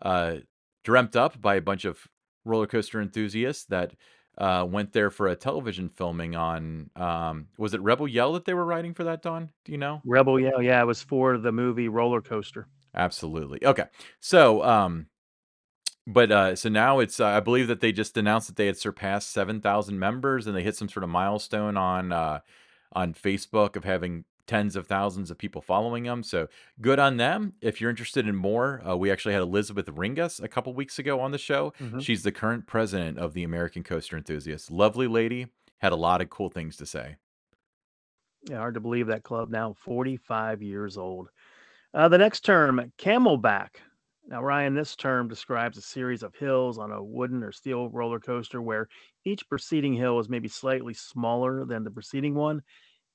uh, 0.00 0.36
dreamt 0.84 1.16
up 1.16 1.40
by 1.40 1.56
a 1.56 1.60
bunch 1.60 1.84
of 1.84 2.06
roller 2.44 2.66
coaster 2.66 3.00
enthusiasts 3.00 3.64
that 3.66 3.94
uh, 4.38 4.66
went 4.68 4.92
there 4.92 5.10
for 5.10 5.28
a 5.28 5.36
television 5.36 5.88
filming 5.88 6.36
on. 6.36 6.90
Um, 6.96 7.48
was 7.58 7.74
it 7.74 7.82
Rebel 7.82 8.08
Yell 8.08 8.32
that 8.34 8.44
they 8.44 8.54
were 8.54 8.64
writing 8.64 8.94
for 8.94 9.04
that, 9.04 9.22
Don? 9.22 9.50
Do 9.64 9.72
you 9.72 9.78
know? 9.78 10.00
Rebel 10.04 10.40
Yell, 10.40 10.62
yeah, 10.62 10.80
it 10.80 10.86
was 10.86 11.02
for 11.02 11.38
the 11.38 11.52
movie 11.52 11.88
Roller 11.88 12.22
Coaster. 12.22 12.68
Absolutely. 12.94 13.64
Okay. 13.64 13.84
So, 14.20 14.62
um, 14.62 15.06
but 16.08 16.32
uh, 16.32 16.56
so 16.56 16.68
now 16.68 16.98
it's 16.98 17.20
uh, 17.20 17.26
I 17.26 17.40
believe 17.40 17.68
that 17.68 17.80
they 17.80 17.92
just 17.92 18.16
announced 18.16 18.48
that 18.48 18.56
they 18.56 18.66
had 18.66 18.76
surpassed 18.76 19.30
seven 19.30 19.60
thousand 19.60 19.98
members 19.98 20.46
and 20.46 20.56
they 20.56 20.62
hit 20.62 20.76
some 20.76 20.88
sort 20.88 21.04
of 21.04 21.10
milestone 21.10 21.76
on 21.76 22.12
uh, 22.12 22.40
on 22.92 23.14
Facebook 23.14 23.76
of 23.76 23.84
having 23.84 24.24
tens 24.46 24.76
of 24.76 24.86
thousands 24.86 25.30
of 25.30 25.36
people 25.36 25.60
following 25.60 26.04
them. 26.04 26.22
So 26.22 26.48
good 26.80 26.98
on 26.98 27.18
them. 27.18 27.52
If 27.60 27.80
you're 27.80 27.90
interested 27.90 28.26
in 28.26 28.34
more, 28.34 28.82
uh, 28.88 28.96
we 28.96 29.10
actually 29.10 29.34
had 29.34 29.42
Elizabeth 29.42 29.86
Ringas 29.86 30.42
a 30.42 30.48
couple 30.48 30.72
weeks 30.72 30.98
ago 30.98 31.20
on 31.20 31.32
the 31.32 31.38
show. 31.38 31.74
Mhm. 31.78 32.02
She's 32.02 32.22
the 32.22 32.32
current 32.32 32.66
president 32.66 33.18
of 33.18 33.34
the 33.34 33.44
American 33.44 33.82
Coaster 33.84 34.16
Enthusiasts. 34.16 34.70
Lovely 34.70 35.06
lady. 35.06 35.48
Had 35.78 35.92
a 35.92 35.96
lot 35.96 36.22
of 36.22 36.30
cool 36.30 36.48
things 36.48 36.76
to 36.78 36.86
say. 36.86 37.16
Yeah, 38.48 38.56
hard 38.58 38.74
to 38.74 38.80
believe 38.80 39.08
that 39.08 39.22
club 39.22 39.50
now 39.50 39.74
45 39.74 40.62
years 40.62 40.96
old. 40.96 41.28
Uh, 41.92 42.08
the 42.08 42.18
next 42.18 42.40
term, 42.40 42.92
camelback. 42.98 43.76
Now, 44.28 44.42
Ryan, 44.42 44.74
this 44.74 44.94
term 44.94 45.26
describes 45.26 45.78
a 45.78 45.82
series 45.82 46.22
of 46.22 46.34
hills 46.34 46.78
on 46.78 46.92
a 46.92 47.02
wooden 47.02 47.42
or 47.42 47.50
steel 47.50 47.88
roller 47.88 48.20
coaster 48.20 48.60
where 48.60 48.86
each 49.24 49.48
preceding 49.48 49.94
hill 49.94 50.18
is 50.20 50.28
maybe 50.28 50.48
slightly 50.48 50.92
smaller 50.92 51.64
than 51.64 51.82
the 51.82 51.90
preceding 51.90 52.34
one, 52.34 52.62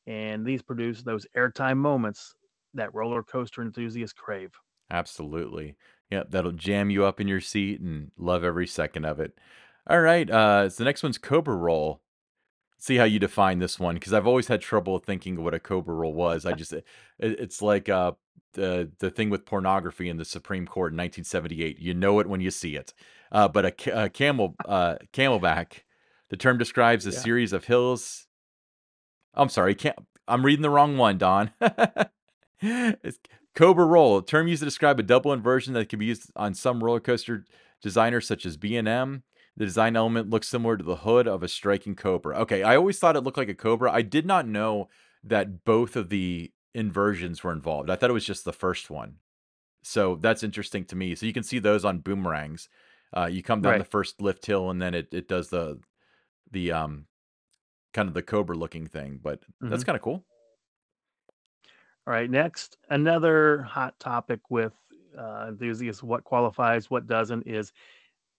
and 0.07 0.43
these 0.43 0.63
produce 0.63 1.03
those 1.03 1.27
airtime 1.37 1.77
moments 1.77 2.33
that 2.73 2.93
roller 2.95 3.21
coaster 3.21 3.61
enthusiasts 3.61 4.13
crave. 4.13 4.51
Absolutely. 4.89 5.75
Yeah, 6.09 6.23
that'll 6.27 6.51
jam 6.51 6.89
you 6.89 7.05
up 7.05 7.21
in 7.21 7.27
your 7.27 7.41
seat 7.41 7.79
and 7.79 8.11
love 8.17 8.43
every 8.43 8.67
second 8.67 9.05
of 9.05 9.19
it. 9.19 9.37
All 9.87 10.01
right. 10.01 10.29
Uh, 10.29 10.67
so 10.69 10.83
the 10.83 10.85
next 10.85 11.03
one's 11.03 11.19
Cobra 11.19 11.55
Roll. 11.55 12.01
See 12.79 12.97
how 12.97 13.05
you 13.05 13.19
define 13.19 13.59
this 13.59 13.79
one 13.79 13.95
because 13.95 14.13
I've 14.13 14.27
always 14.27 14.47
had 14.47 14.61
trouble 14.61 14.99
thinking 14.99 15.43
what 15.43 15.53
a 15.53 15.59
Cobra 15.59 15.95
Roll 15.95 16.13
was. 16.13 16.45
I 16.45 16.53
just, 16.53 16.73
it, 16.73 16.85
it's 17.19 17.61
like 17.61 17.87
uh, 17.87 18.13
the 18.53 18.91
the 18.99 19.09
thing 19.09 19.29
with 19.29 19.45
pornography 19.45 20.09
in 20.09 20.17
the 20.17 20.25
Supreme 20.25 20.65
Court 20.65 20.91
in 20.93 20.97
1978. 20.97 21.79
You 21.79 21.93
know 21.93 22.19
it 22.19 22.27
when 22.27 22.41
you 22.41 22.51
see 22.51 22.75
it. 22.75 22.93
Uh, 23.31 23.47
but 23.47 23.65
a, 23.65 24.03
a 24.05 24.09
camel, 24.09 24.55
uh, 24.65 24.95
camelback. 25.11 25.79
The 26.29 26.37
term 26.37 26.57
describes 26.57 27.05
a 27.07 27.11
Yeah. 27.11 27.17
series 27.17 27.53
of 27.53 27.65
hills. 27.65 28.27
I'm 29.33 29.49
sorry, 29.49 29.73
can't. 29.75 29.97
I'm 30.27 30.45
reading 30.45 30.61
the 30.61 30.69
wrong 30.69 30.97
one, 30.97 31.17
Don. 31.17 31.51
It's 32.61 33.19
Cobra 33.55 33.85
Roll, 33.85 34.19
a 34.19 34.25
term 34.25 34.47
used 34.47 34.61
to 34.61 34.65
describe 34.65 34.97
a 34.97 35.03
double 35.03 35.33
inversion 35.33 35.73
that 35.73 35.89
can 35.89 35.99
be 35.99 36.05
used 36.05 36.31
on 36.35 36.53
some 36.53 36.81
roller 36.81 37.01
coaster 37.01 37.43
designers 37.81 38.25
such 38.25 38.45
as 38.45 38.55
B&M. 38.55 39.23
The 39.57 39.65
design 39.65 39.97
element 39.97 40.29
looks 40.29 40.47
similar 40.47 40.77
to 40.77 40.83
the 40.83 40.95
hood 40.97 41.27
of 41.27 41.43
a 41.43 41.49
striking 41.49 41.93
cobra. 41.95 42.37
Okay, 42.39 42.63
I 42.63 42.77
always 42.77 42.99
thought 42.99 43.17
it 43.17 43.21
looked 43.21 43.37
like 43.37 43.49
a 43.49 43.53
cobra. 43.53 43.91
I 43.91 44.01
did 44.01 44.25
not 44.25 44.47
know 44.47 44.87
that 45.25 45.65
both 45.65 45.97
of 45.97 46.07
the 46.07 46.52
inversions 46.73 47.43
were 47.43 47.51
involved. 47.53 47.89
I 47.89 47.95
thought 47.95 48.09
it 48.09 48.13
was 48.13 48.25
just 48.25 48.45
the 48.45 48.53
first 48.53 48.89
one. 48.89 49.19
So 49.83 50.15
that's 50.17 50.43
interesting 50.43 50.85
to 50.87 50.95
me. 50.95 51.15
So 51.15 51.25
you 51.25 51.33
can 51.33 51.43
see 51.43 51.59
those 51.59 51.85
on 51.85 51.99
boomerangs. 51.99 52.69
Uh, 53.15 53.27
you 53.27 53.43
come 53.43 53.61
down 53.61 53.77
the 53.77 53.85
first 53.85 54.21
lift 54.21 54.45
hill 54.45 54.69
and 54.71 54.81
then 54.81 54.93
it, 54.95 55.13
it 55.13 55.27
does 55.27 55.49
the 55.49 55.81
the 56.51 56.71
um 56.71 57.07
kind 57.93 58.07
of 58.09 58.15
the 58.15 58.23
cobra 58.23 58.57
looking 58.57 58.87
thing, 58.87 59.19
but 59.21 59.43
that's 59.69 59.83
Mhm. 59.83 59.85
kind 59.85 59.95
of 59.95 60.01
cool. 60.01 60.25
All 62.05 62.13
right, 62.13 62.29
next, 62.29 62.77
another 62.89 63.61
hot 63.61 63.97
topic 63.99 64.49
with 64.49 64.73
uh, 65.17 65.45
enthusiasts 65.49 66.03
what 66.03 66.23
qualifies, 66.23 66.89
what 66.89 67.07
doesn't 67.07 67.43
is 67.47 67.71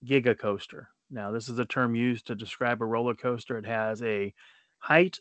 Giga 0.04 0.38
coaster. 0.38 0.90
Now, 1.10 1.30
this 1.32 1.49
is 1.49 1.58
a 1.58 1.64
term 1.66 1.94
used 1.94 2.26
to 2.28 2.34
describe 2.36 2.82
a 2.82 2.86
roller 2.86 3.14
coaster. 3.14 3.58
It 3.58 3.66
has 3.66 4.02
a 4.02 4.34
height 4.78 5.20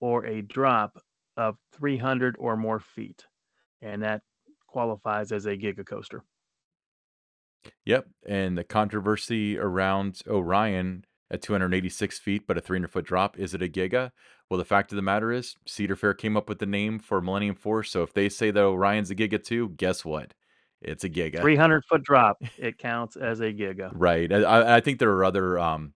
or 0.00 0.26
a 0.26 0.42
drop 0.42 0.98
of 1.36 1.56
300 1.72 2.36
or 2.38 2.56
more 2.56 2.80
feet, 2.80 3.24
and 3.82 4.02
that 4.02 4.22
qualifies 4.66 5.32
as 5.32 5.46
a 5.46 5.56
giga 5.56 5.86
coaster. 5.86 6.22
Yep, 7.84 8.06
and 8.26 8.58
the 8.58 8.64
controversy 8.64 9.58
around 9.58 10.20
Orion 10.28 11.04
at 11.30 11.42
286 11.42 12.18
feet, 12.18 12.46
but 12.46 12.58
a 12.58 12.60
300 12.60 12.90
foot 12.90 13.04
drop. 13.04 13.38
Is 13.38 13.54
it 13.54 13.62
a 13.62 13.68
giga? 13.68 14.10
Well, 14.50 14.58
the 14.58 14.64
fact 14.64 14.92
of 14.92 14.96
the 14.96 15.02
matter 15.02 15.32
is, 15.32 15.56
Cedar 15.66 15.96
Fair 15.96 16.14
came 16.14 16.36
up 16.36 16.48
with 16.48 16.58
the 16.58 16.66
name 16.66 16.98
for 16.98 17.20
Millennium 17.20 17.54
Force. 17.54 17.90
So 17.90 18.02
if 18.02 18.12
they 18.12 18.28
say 18.28 18.50
that 18.50 18.62
Orion's 18.62 19.10
a 19.10 19.14
giga 19.14 19.42
too, 19.42 19.70
guess 19.70 20.04
what? 20.04 20.34
It's 20.82 21.04
a 21.04 21.08
giga, 21.08 21.40
300 21.40 21.84
foot 21.86 22.02
drop, 22.02 22.36
it 22.58 22.76
counts 22.76 23.16
as 23.16 23.40
a 23.40 23.52
giga. 23.52 23.90
right? 23.94 24.30
I, 24.30 24.76
I 24.76 24.80
think 24.80 24.98
there 24.98 25.12
are 25.12 25.24
other 25.24 25.58
um 25.58 25.94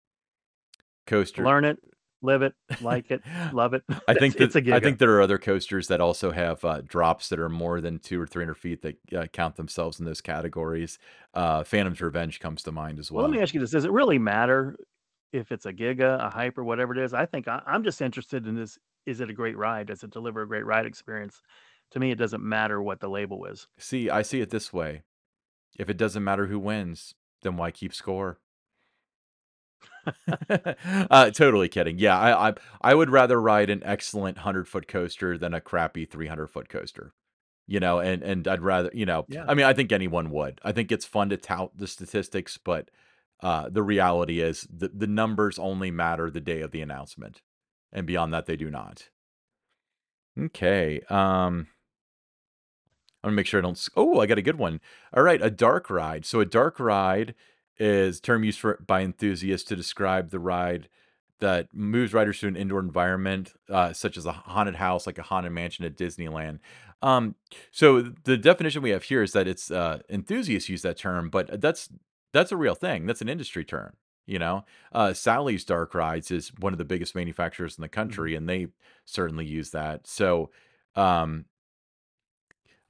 coaster. 1.07 1.45
Learn 1.45 1.67
it, 1.67 1.79
live 2.23 2.43
it, 2.43 2.55
like 2.81 3.11
it, 3.11 3.23
love 3.53 3.75
it. 3.75 3.83
I 4.07 4.15
think 4.15 4.37
it's 4.41 4.57
a 4.57 4.73
I 4.73 4.77
I 4.77 4.81
think 4.81 4.99
there 4.99 5.13
are 5.13 5.21
other 5.21 5.39
coasters 5.39 5.89
that 5.89 6.01
also 6.01 6.31
have 6.31 6.65
uh, 6.65 6.81
drops 6.83 7.29
that 7.29 7.39
are 7.39 7.49
more 7.49 7.81
than 7.81 7.99
two 7.99 8.21
or 8.21 8.27
three 8.27 8.43
hundred 8.45 8.57
feet 8.59 8.83
that 8.83 8.97
uh, 9.17 9.27
count 9.27 9.57
themselves 9.57 9.99
in 9.99 10.07
those 10.07 10.21
categories. 10.21 10.99
Uh, 11.35 11.65
Phantom's 11.65 12.01
Revenge 12.01 12.41
comes 12.41 12.63
to 12.65 12.73
mind 12.73 12.99
as 12.99 13.11
Well, 13.11 13.23
well. 13.23 13.31
let 13.31 13.37
me 13.37 13.43
ask 13.43 13.55
you 13.55 13.61
this: 13.61 13.71
Does 13.71 13.85
it 13.85 13.93
really 13.93 14.19
matter 14.19 14.77
if 15.33 15.53
it's 15.53 15.67
a 15.67 15.73
giga, 15.73 16.25
a 16.25 16.31
hyper, 16.31 16.65
whatever 16.65 16.93
it 16.97 17.05
is? 17.05 17.15
I 17.15 17.27
think 17.27 17.49
I, 17.49 17.63
I'm 17.67 17.85
just 17.85 18.01
interested 18.01 18.47
in 18.47 18.55
this: 18.55 18.79
Is 19.07 19.21
it 19.21 19.31
a 19.31 19.35
great 19.35 19.57
ride? 19.57 19.87
Does 19.89 20.03
it 20.03 20.11
deliver 20.11 20.43
a 20.43 20.49
great 20.49 20.67
ride 20.67 20.87
experience? 20.87 21.41
To 21.93 22.01
me, 22.01 22.11
it 22.11 22.19
doesn't 22.19 22.43
matter 22.43 22.83
what 22.83 23.01
the 23.01 23.09
label 23.09 23.47
is. 23.47 23.67
See, 23.79 24.11
I 24.11 24.23
see 24.23 24.41
it 24.43 24.51
this 24.51 24.73
way. 24.73 25.03
If 25.79 25.89
it 25.89 25.97
doesn't 25.97 26.25
matter 26.25 26.47
who 26.47 26.59
wins, 26.59 27.15
then 27.43 27.57
why 27.57 27.71
keep 27.71 27.95
score? 27.95 28.41
uh, 31.11 31.31
totally 31.31 31.69
kidding. 31.69 31.99
Yeah, 31.99 32.19
I, 32.19 32.49
I 32.49 32.55
I 32.81 32.95
would 32.95 33.11
rather 33.11 33.41
ride 33.41 33.71
an 33.71 33.83
excellent 33.85 34.39
hundred 34.39 34.69
foot 34.69 34.89
coaster 34.89 35.37
than 35.37 35.55
a 35.55 35.61
crappy 35.61 36.05
three 36.05 36.27
hundred 36.27 36.49
foot 36.49 36.69
coaster. 36.69 37.13
You 37.67 37.81
know, 37.81 37.99
and 37.99 38.23
and 38.23 38.49
I'd 38.49 38.63
rather 38.63 38.91
you 38.95 39.07
know. 39.07 39.27
Yeah. 39.29 39.45
I 39.47 39.55
mean, 39.55 39.67
I 39.67 39.73
think 39.73 39.93
anyone 39.93 40.31
would. 40.31 40.61
I 40.65 40.73
think 40.73 40.91
it's 40.91 41.05
fun 41.05 41.29
to 41.31 41.37
tout 41.37 41.73
the 41.77 41.87
statistics, 41.87 42.59
but 42.59 42.91
uh, 43.43 43.69
the 43.69 43.83
reality 43.83 44.41
is 44.41 44.67
the 44.73 44.89
the 44.89 45.07
numbers 45.07 45.59
only 45.59 45.91
matter 45.91 46.31
the 46.31 46.41
day 46.41 46.61
of 46.63 46.71
the 46.71 46.81
announcement, 46.81 47.43
and 47.93 48.07
beyond 48.07 48.33
that, 48.33 48.47
they 48.47 48.57
do 48.57 48.71
not. 48.71 49.09
Okay. 50.39 51.01
Um. 51.11 51.69
I'm 53.23 53.31
gonna 53.31 53.37
make 53.37 53.47
sure 53.47 53.59
I 53.59 53.63
don't. 53.63 53.89
Oh, 53.97 54.21
I 54.21 54.27
got 54.27 54.39
a 54.39 54.43
good 54.43 54.59
one. 54.59 54.81
All 55.13 55.25
right, 55.25 55.43
a 55.43 55.51
dark 55.51 55.91
ride. 55.91 56.25
So 56.25 56.39
a 56.41 56.47
dark 56.47 56.79
ride 56.79 57.35
is 57.79 58.21
term 58.21 58.45
used 58.45 58.61
for 58.61 58.79
by 58.87 59.03
enthusiasts 59.03 59.69
to 59.69 59.77
describe 59.77 60.31
the 60.31 60.39
ride 60.41 60.89
that 61.41 61.73
moves 61.73 62.13
riders 62.13 62.41
to 62.41 62.49
an 62.49 62.57
indoor 62.57 62.81
environment, 62.81 63.55
uh, 63.69 63.93
such 63.93 64.17
as 64.17 64.27
a 64.27 64.33
haunted 64.33 64.75
house, 64.77 65.07
like 65.07 65.19
a 65.19 65.23
haunted 65.23 65.53
mansion 65.53 65.85
at 65.85 65.97
Disneyland. 65.97 66.59
Um, 67.01 67.37
so 67.71 68.03
the 68.25 68.37
definition 68.37 68.83
we 68.83 68.91
have 68.91 69.05
here 69.05 69.23
is 69.23 69.33
that 69.33 69.47
it's 69.47 69.71
uh, 69.71 70.01
enthusiasts 70.11 70.69
use 70.69 70.83
that 70.83 70.97
term, 70.99 71.31
but 71.31 71.61
that's 71.61 71.89
that's 72.33 72.53
a 72.53 72.57
real 72.57 72.75
thing. 72.75 73.07
That's 73.07 73.23
an 73.23 73.29
industry 73.29 73.65
term. 73.65 73.95
You 74.27 74.39
know, 74.39 74.65
uh, 74.93 75.13
Sally's 75.15 75.65
Dark 75.65 75.95
Rides 75.95 76.31
is 76.31 76.53
one 76.59 76.73
of 76.75 76.79
the 76.79 76.85
biggest 76.85 77.15
manufacturers 77.15 77.79
in 77.79 77.83
the 77.83 77.89
Mhm. 77.89 77.93
country, 77.93 78.35
and 78.35 78.49
they 78.49 78.69
certainly 79.05 79.47
use 79.47 79.71
that. 79.71 80.07
So. 80.07 80.51
Um, 80.97 81.45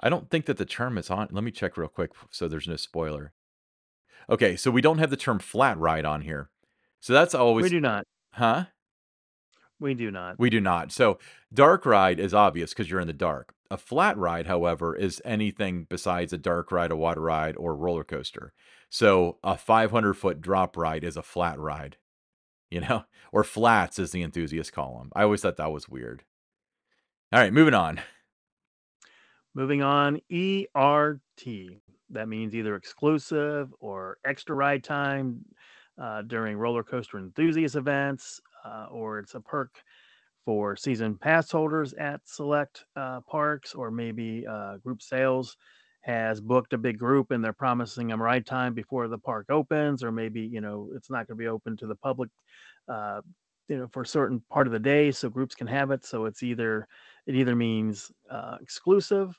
I 0.01 0.09
don't 0.09 0.31
think 0.31 0.47
that 0.47 0.57
the 0.57 0.65
term 0.65 0.97
is 0.99 1.11
on. 1.11 1.29
Let 1.31 1.45
me 1.45 1.51
check 1.51 1.77
real 1.77 1.89
quick 1.89 2.13
so 2.31 2.49
there's 2.49 2.69
no 2.69 2.77
spoiler. 2.77 3.33
Okay, 4.31 4.57
so 4.57 4.71
we 4.71 4.81
don't 4.83 4.99
have 4.99 5.11
the 5.11 5.17
term 5.17 5.39
flat 5.39 5.79
ride 5.79 6.05
on 6.05 6.23
here. 6.23 6.51
So 7.01 7.13
that's 7.13 7.35
always 7.35 7.65
We 7.65 7.71
do 7.71 7.81
not. 7.81 8.05
huh? 8.33 8.67
We 9.81 9.95
do 9.95 10.11
not. 10.11 10.39
We 10.39 10.51
do 10.51 10.61
not. 10.61 10.91
So 10.93 11.19
dark 11.53 11.87
ride 11.87 12.19
is 12.19 12.35
obvious 12.35 12.71
because 12.71 12.91
you're 12.91 13.01
in 13.01 13.07
the 13.07 13.13
dark. 13.13 13.55
A 13.71 13.77
flat 13.77 14.17
ride, 14.17 14.47
however, 14.47 14.97
is 14.97 15.23
anything 15.25 15.87
besides 15.89 16.33
a 16.33 16.39
dark 16.39 16.73
ride, 16.73 16.91
a 16.91 16.97
water 16.97 17.21
ride, 17.21 17.57
or 17.57 17.73
a 17.73 17.77
roller 17.77 18.03
coaster. 18.05 18.53
So 18.91 19.39
a 19.45 19.57
500 19.57 20.15
foot 20.15 20.41
drop 20.41 20.77
ride 20.77 21.05
is 21.05 21.17
a 21.17 21.23
flat 21.23 21.59
ride, 21.59 21.97
you 22.71 22.81
know, 22.81 23.05
or 23.33 23.45
flats 23.45 23.99
as 23.99 24.11
the 24.11 24.23
enthusiasts 24.23 24.71
call 24.71 24.99
them. 24.99 25.11
I 25.15 25.23
always 25.23 25.43
thought 25.43 25.59
that 25.59 25.71
was 25.73 25.89
weird. 25.89 26.25
All 27.33 27.41
right, 27.41 27.53
moving 27.53 27.75
on. 27.75 28.01
Moving 29.55 29.83
on, 29.83 30.21
ERT. 30.33 31.81
That 32.11 32.29
means 32.29 32.55
either 32.55 32.75
exclusive 32.77 33.73
or 33.81 34.19
extra 34.25 34.55
ride 34.55 34.83
time 34.85 35.45
uh, 36.01 36.23
during 36.23 36.57
roller 36.57 36.83
coaster 36.83 37.19
enthusiast 37.19 37.77
events, 37.77 38.41
uh, 38.65 38.87
or 38.91 39.19
it's 39.19 39.35
a 39.35 39.41
perk 39.41 39.83
for 40.45 40.77
season 40.77 41.17
pass 41.17 41.51
holders 41.51 41.93
at 41.95 42.21
select 42.25 42.85
uh, 42.97 43.21
parks, 43.23 43.75
or 43.75 43.91
maybe 43.91 44.47
uh, 44.47 44.79
group 44.79 45.03
sales 45.03 45.57
has 46.03 46.41
booked 46.41 46.73
a 46.73 46.79
big 46.79 46.99
group 46.99 47.31
and 47.31 47.45
they're 47.45 47.53
promising 47.53 48.09
them 48.09 48.23
ride 48.23 48.47
time 48.47 48.73
before 48.73 49.09
the 49.09 49.19
park 49.19 49.47
opens, 49.51 50.03
or 50.03 50.11
maybe 50.11 50.41
you 50.41 50.61
know 50.61 50.91
it's 50.95 51.11
not 51.11 51.27
going 51.27 51.37
to 51.37 51.43
be 51.43 51.49
open 51.49 51.77
to 51.77 51.87
the 51.87 51.97
public. 51.97 52.31
Uh, 52.89 53.21
you 53.69 53.77
know, 53.77 53.87
for 53.89 54.01
a 54.01 54.07
certain 54.07 54.43
part 54.51 54.67
of 54.67 54.73
the 54.73 54.79
day, 54.79 55.11
so 55.11 55.29
groups 55.29 55.55
can 55.55 55.67
have 55.67 55.91
it. 55.91 56.03
So 56.03 56.25
it's 56.25 56.43
either 56.43 56.89
it 57.27 57.35
either 57.35 57.55
means 57.55 58.11
uh, 58.31 58.57
exclusive 58.63 59.39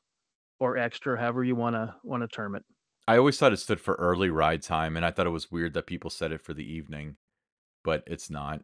or 0.59 0.77
extra, 0.77 1.19
however 1.19 1.43
you 1.43 1.55
want 1.55 1.75
to 1.75 1.95
want 2.03 2.21
to 2.23 2.27
term 2.27 2.55
it. 2.55 2.63
I 3.07 3.17
always 3.17 3.37
thought 3.39 3.53
it 3.53 3.57
stood 3.57 3.79
for 3.81 3.95
early 3.95 4.29
ride 4.29 4.61
time, 4.61 4.95
and 4.95 5.05
I 5.05 5.11
thought 5.11 5.27
it 5.27 5.31
was 5.31 5.51
weird 5.51 5.73
that 5.73 5.87
people 5.87 6.09
said 6.09 6.31
it 6.31 6.41
for 6.41 6.53
the 6.53 6.63
evening, 6.71 7.17
but 7.83 8.03
it's 8.07 8.29
not. 8.29 8.61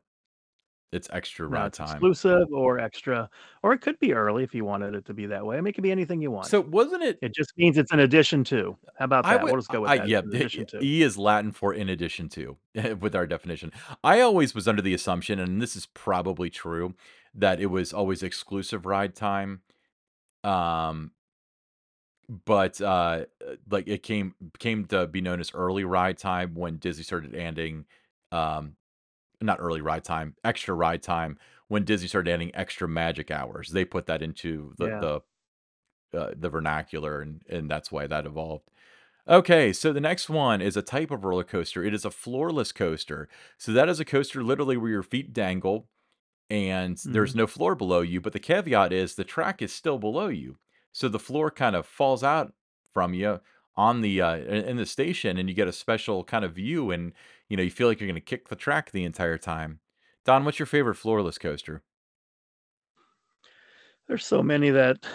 It's 0.91 1.09
extra 1.11 1.49
No, 1.49 1.51
ride 1.59 1.67
it's 1.67 1.77
time. 1.77 2.07
exclusive 2.09 2.47
or 2.53 2.79
extra, 2.79 3.29
or 3.63 3.73
it 3.73 3.79
could 3.81 3.99
be 3.99 4.13
early 4.13 4.43
if 4.43 4.53
you 4.55 4.63
wanted 4.65 4.95
it 4.95 5.05
to 5.05 5.13
be 5.13 5.25
that 5.25 5.45
way. 5.45 5.57
I 5.57 5.61
mean, 5.61 5.71
it 5.71 5.73
could 5.73 5.83
be 5.83 5.91
anything 5.91 6.21
you 6.21 6.31
want. 6.31 6.47
So 6.47 6.61
wasn't 6.61 7.03
it 7.03 7.19
It 7.21 7.33
just 7.33 7.51
means 7.57 7.77
it's 7.77 7.91
an 7.91 7.99
addition 7.99 8.43
to. 8.45 8.77
How 8.97 9.05
about 9.05 9.25
I 9.25 9.33
that? 9.33 9.43
would 9.43 9.51
We'll 9.51 9.59
just 9.61 9.69
go 9.69 9.81
with 9.81 9.89
I 9.89 9.97
that. 9.97 10.03
It's 10.03 10.11
yeah, 10.11 10.19
an 10.19 10.29
the 10.29 10.65
to. 10.65 10.79
E 10.81 11.01
is 11.01 11.17
Latin 11.17 11.51
for 11.51 11.73
in 11.73 11.89
addition 11.89 12.29
to, 12.29 12.57
with 12.99 13.15
our 13.15 13.25
definition. 13.27 13.71
I 14.03 14.21
always 14.21 14.53
was 14.53 14.67
under 14.67 14.81
the 14.81 14.93
assumption, 14.93 15.39
and 15.39 15.61
this 15.61 15.75
is 15.75 15.85
probably 15.87 16.49
true, 16.49 16.93
that 17.33 17.59
it 17.59 17.67
was 17.67 17.91
always 17.93 18.21
exclusive 18.23 18.85
ride 18.85 19.15
time. 19.15 19.61
Um, 20.43 21.11
but, 22.29 22.81
uh, 22.81 23.25
like, 23.69 23.87
it 23.87 24.03
came 24.03 24.35
came 24.59 24.85
to 24.87 25.07
be 25.07 25.21
known 25.21 25.39
as 25.39 25.51
early 25.53 25.83
ride 25.83 26.17
time 26.17 26.55
when 26.55 26.77
Disney 26.77 27.03
started 27.03 27.35
adding, 27.35 27.85
um 28.31 28.75
not 29.41 29.59
early 29.61 29.81
ride 29.81 30.03
time, 30.05 30.35
extra 30.45 30.75
ride 30.75 31.03
time 31.03 31.37
when 31.69 31.83
Disney 31.85 32.07
started 32.09 32.31
adding 32.31 32.55
extra 32.55 32.87
magic 32.89 33.31
hours. 33.31 33.69
They 33.71 33.85
put 33.85 34.07
that 34.07 34.21
into 34.23 34.73
the 34.79 34.89
Yeah. 34.89 35.07
the, 36.11 36.19
uh, 36.19 36.33
the 36.37 36.49
vernacular, 36.49 37.21
and 37.21 37.43
and 37.49 37.69
that's 37.71 37.91
why 37.91 38.07
that 38.07 38.25
evolved. 38.25 38.69
Okay, 39.27 39.73
so 39.73 39.91
the 39.91 40.01
next 40.01 40.29
one 40.29 40.61
is 40.61 40.77
a 40.77 40.81
type 40.83 41.09
of 41.11 41.23
roller 41.25 41.43
coaster. 41.43 41.83
It 41.83 41.93
is 41.95 42.05
a 42.05 42.09
floorless 42.11 42.71
coaster. 42.73 43.27
So 43.57 43.71
that 43.73 43.89
is 43.89 43.99
a 43.99 44.05
coaster 44.05 44.43
literally 44.43 44.77
where 44.77 44.91
your 44.91 45.03
feet 45.03 45.33
dangle 45.33 45.89
and 46.49 46.97
there's 47.11 47.33
Mhm. 47.33 47.37
no 47.37 47.47
floor 47.47 47.75
below 47.75 48.01
you, 48.01 48.21
but 48.21 48.33
the 48.33 48.39
caveat 48.39 48.93
is 48.93 49.15
the 49.15 49.23
track 49.25 49.61
is 49.61 49.73
still 49.73 49.99
below 49.99 50.27
you. 50.29 50.59
So 50.95 51.09
the 51.09 51.19
floor 51.19 51.51
kind 51.51 51.75
of 51.75 51.85
falls 51.85 52.23
out 52.23 52.53
from 52.93 53.13
you 53.13 53.41
on 53.75 53.99
the 53.99 54.21
uh, 54.21 54.37
in 54.37 54.77
the 54.77 54.85
station 54.85 55.37
and 55.37 55.49
you 55.49 55.53
get 55.53 55.67
a 55.67 55.73
special 55.73 56.23
kind 56.23 56.45
of 56.45 56.53
view 56.53 56.89
and 56.89 57.11
you 57.49 57.57
know, 57.57 57.63
you 57.63 57.69
feel 57.69 57.89
like 57.89 57.99
you're 57.99 58.07
going 58.07 58.15
to 58.15 58.21
kick 58.21 58.47
the 58.47 58.55
track 58.55 58.91
the 58.91 59.03
entire 59.03 59.37
time. 59.37 59.81
Don, 60.23 60.45
what's 60.45 60.57
your 60.57 60.65
favorite 60.65 60.95
floorless 60.95 61.37
coaster? 61.37 61.83
There's 64.07 64.25
so 64.25 64.41
many 64.41 64.69
that, 64.69 65.05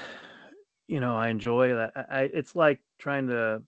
you 0.87 1.01
know, 1.01 1.16
I 1.16 1.31
enjoy 1.31 1.75
that. 1.75 1.93
I 1.97 2.01
I 2.11 2.23
it's 2.25 2.55
like 2.55 2.81
trying 2.99 3.29
to 3.29 3.62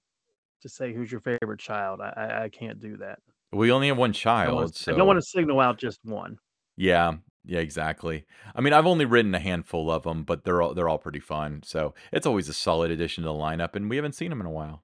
to 0.60 0.68
say 0.68 0.92
who's 0.92 1.10
your 1.10 1.22
favorite 1.22 1.60
child. 1.60 2.02
I 2.02 2.12
I 2.14 2.42
I 2.42 2.48
can't 2.50 2.78
do 2.78 2.98
that. 2.98 3.20
We 3.52 3.72
only 3.72 3.88
have 3.88 3.96
one 3.96 4.10
I 4.26 4.44
don't 4.44 4.54
wanna 4.54 4.68
child, 4.68 4.84
I 4.86 4.98
don't 4.98 5.06
wanna 5.06 5.22
signal 5.22 5.60
out 5.60 5.78
just 5.78 6.00
one. 6.04 6.36
Yeah, 6.76 7.14
yeah, 7.44 7.60
exactly. 7.60 8.24
I 8.54 8.60
mean, 8.60 8.72
I've 8.72 8.86
only 8.86 9.04
ridden 9.04 9.34
a 9.34 9.40
handful 9.40 9.90
of 9.90 10.04
them, 10.04 10.24
but 10.24 10.44
they're 10.44 10.62
all 10.62 10.74
they're 10.74 10.88
all 10.88 10.98
pretty 10.98 11.20
fun. 11.20 11.62
So 11.64 11.94
it's 12.12 12.26
always 12.26 12.48
a 12.48 12.54
solid 12.54 12.90
addition 12.90 13.22
to 13.24 13.28
the 13.28 13.34
lineup, 13.34 13.74
and 13.74 13.88
we 13.90 13.96
haven't 13.96 14.14
seen 14.14 14.30
them 14.30 14.40
in 14.40 14.46
a 14.46 14.50
while. 14.50 14.82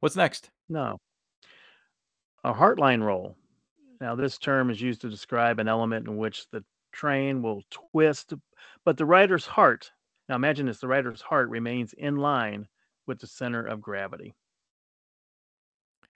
What's 0.00 0.16
next? 0.16 0.50
No. 0.68 0.98
A 2.44 2.52
heartline 2.52 3.02
roll. 3.02 3.36
Now, 4.00 4.16
this 4.16 4.36
term 4.36 4.68
is 4.70 4.80
used 4.80 5.00
to 5.02 5.08
describe 5.08 5.60
an 5.60 5.68
element 5.68 6.08
in 6.08 6.16
which 6.16 6.48
the 6.50 6.64
train 6.90 7.40
will 7.40 7.62
twist, 7.70 8.34
but 8.84 8.96
the 8.96 9.06
rider's 9.06 9.46
heart 9.46 9.92
now 10.28 10.36
imagine 10.36 10.66
this, 10.66 10.78
the 10.78 10.88
rider's 10.88 11.20
heart 11.20 11.48
remains 11.48 11.92
in 11.92 12.16
line 12.16 12.66
with 13.06 13.20
the 13.20 13.26
center 13.26 13.64
of 13.66 13.80
gravity. 13.80 14.34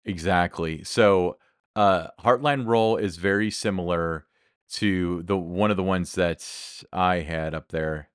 Exactly. 0.05 0.85
So, 0.85 1.39
uh, 1.75 2.09
Heartline 2.21 2.67
Roll 2.67 2.97
is 2.97 3.17
very 3.17 3.51
similar 3.51 4.27
to 4.69 5.23
the 5.25 5.37
one 5.37 5.71
of 5.71 5.77
the 5.77 5.83
ones 5.83 6.15
that 6.15 6.83
I 6.93 7.21
had 7.21 7.55
up 7.55 7.69
there. 7.69 8.11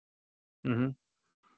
Mhm. 0.64 0.96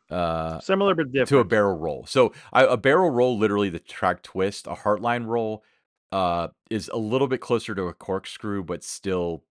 Uh, 0.10 0.62
Similar 0.62 0.96
but 0.96 1.12
different. 1.12 1.30
to 1.30 1.40
a 1.40 1.46
barrel 1.46 1.78
roll. 1.78 2.06
So, 2.06 2.34
I, 2.54 2.66
a 2.66 2.78
barrel 2.78 3.10
roll, 3.12 3.38
literally 3.38 3.70
the 3.70 3.80
track 3.80 4.24
twist. 4.24 4.68
A 4.68 4.76
Heartline 4.76 5.26
Roll, 5.28 5.64
uh, 6.12 6.50
is 6.70 6.90
a 6.90 6.98
little 6.98 7.28
bit 7.28 7.42
closer 7.42 7.76
to 7.76 7.84
a 7.86 7.94
corkscrew, 7.94 8.64
but 8.64 8.84
still 8.84 9.46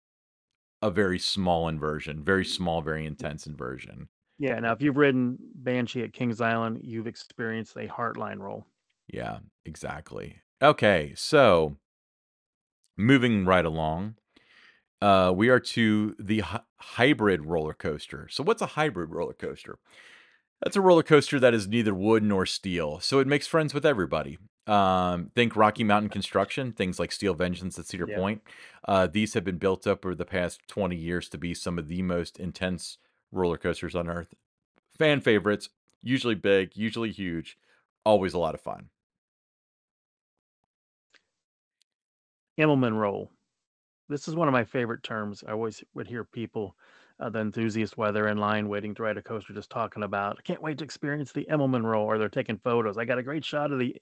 a 0.83 0.91
very 0.91 1.19
small 1.19 1.69
inversion, 1.69 2.25
very 2.25 2.45
small, 2.45 2.83
very 2.83 3.07
intense 3.07 3.47
inversion. 3.47 4.09
Yeah, 4.39 4.59
now 4.59 4.73
if 4.73 4.81
you've 4.83 4.97
ridden 4.97 5.39
Banshee 5.55 6.03
at 6.03 6.13
Kings 6.13 6.41
Island, 6.41 6.81
you've 6.83 7.07
experienced 7.07 7.77
a 7.77 7.87
heartline 7.89 8.39
roll. 8.39 8.67
Yeah, 9.09 9.41
exactly. 9.65 10.41
Okay, 10.63 11.15
so 11.17 11.77
moving 12.97 13.45
right 13.47 13.65
along, 13.65 14.17
uh, 15.01 15.33
we 15.35 15.49
are 15.49 15.61
to 15.61 16.15
the 16.19 16.41
hy- 16.41 16.61
hybrid 16.79 17.47
roller 17.47 17.75
coaster. 17.75 18.29
So, 18.31 18.43
what's 18.43 18.63
a 18.63 18.67
hybrid 18.67 19.11
roller 19.11 19.33
coaster? 19.33 19.79
That's 20.63 20.77
a 20.77 20.81
roller 20.81 21.03
coaster 21.03 21.41
that 21.41 21.55
is 21.55 21.69
neither 21.69 21.95
wood 21.95 22.23
nor 22.23 22.45
steel, 22.45 23.01
so 23.01 23.19
it 23.19 23.27
makes 23.27 23.47
friends 23.47 23.73
with 23.73 23.87
everybody. 23.87 24.39
Um, 24.67 25.31
think 25.35 25.57
Rocky 25.57 25.85
Mountain 25.85 26.11
construction, 26.11 26.73
things 26.73 26.99
like 26.99 27.13
Steel 27.13 27.35
Vengeance 27.35 27.79
at 27.79 27.87
Cedar 27.87 28.07
Yeah. 28.09 28.17
Point. 28.17 28.43
Uh, 28.87 29.07
these 29.07 29.35
have 29.35 29.43
been 29.43 29.57
built 29.57 29.87
up 29.87 30.05
over 30.05 30.15
the 30.15 30.27
past 30.27 30.61
20 30.69 30.95
years 30.97 31.29
to 31.31 31.39
be 31.39 31.55
some 31.55 31.79
of 31.79 31.89
the 31.89 32.03
most 32.03 32.39
intense 32.39 32.99
roller 33.33 33.57
coasters 33.57 33.95
on 33.95 34.09
Earth. 34.09 34.35
Fan 34.99 35.21
favorites, 35.23 35.71
usually 36.03 36.35
big, 36.35 36.77
usually 36.77 37.11
huge, 37.11 37.57
always 38.05 38.35
a 38.35 38.39
lot 38.39 38.55
of 38.55 38.61
fun. 38.61 38.91
Immelmann 42.57 42.97
roll. 42.97 43.33
This 44.11 44.27
is 44.27 44.35
one 44.35 44.49
of 44.49 44.53
my 44.53 44.65
favorite 44.65 45.05
terms. 45.05 45.45
I 45.47 45.53
always 45.53 45.85
would 45.95 46.09
hear 46.09 46.25
people, 46.25 46.77
uh, 47.21 47.31
the 47.31 47.39
enthusiasts, 47.39 47.97
while 47.97 48.13
they're 48.13 48.27
in 48.27 48.39
line 48.39 48.69
waiting 48.69 48.93
to 48.97 49.05
ride 49.05 49.17
a 49.17 49.23
coaster, 49.23 49.55
just 49.55 49.71
talking 49.71 50.03
about, 50.03 50.37
I 50.37 50.43
can't 50.43 50.61
wait 50.61 50.79
to 50.79 50.85
experience 50.85 51.31
the 51.31 51.47
Immelmann 51.49 51.85
roll, 51.85 52.05
or 52.05 52.19
they're 52.19 52.29
taking 52.29 52.59
photos. 52.59 52.99
I 52.99 53.05
got 53.05 53.19
a 53.19 53.23
great 53.23 53.45
shot 53.45 53.71
of 53.71 53.79
the 53.79 53.95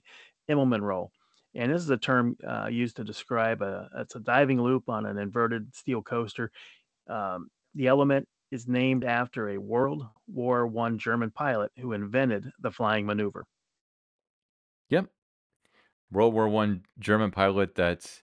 Immelmann 0.49 0.81
roll. 0.81 1.12
And 1.55 1.71
this 1.71 1.83
is 1.83 1.90
a 1.90 1.99
term 1.99 2.38
uh, 2.47 2.68
used 2.68 2.97
to 2.97 3.05
describe 3.05 3.61
a 3.61 3.88
it's 3.97 4.14
a 4.14 4.21
diving 4.21 4.62
loop 4.62 4.88
on 4.88 5.05
an 5.05 5.18
inverted 5.18 5.75
steel 5.75 6.03
coaster. 6.03 6.51
Um, 7.07 7.49
the 7.75 7.87
element 7.87 8.27
is 8.51 8.66
named 8.66 9.05
after 9.05 9.51
a 9.51 9.59
World 9.59 10.07
War 10.27 10.66
One 10.66 10.99
German 10.99 11.31
pilot 11.31 11.71
who 11.79 11.92
invented 11.92 12.51
the 12.61 12.71
flying 12.71 13.05
maneuver. 13.05 13.44
Yep. 14.88 15.07
World 16.11 16.33
War 16.33 16.49
One 16.49 16.85
German 16.99 17.31
pilot 17.31 17.75
that 17.75 18.23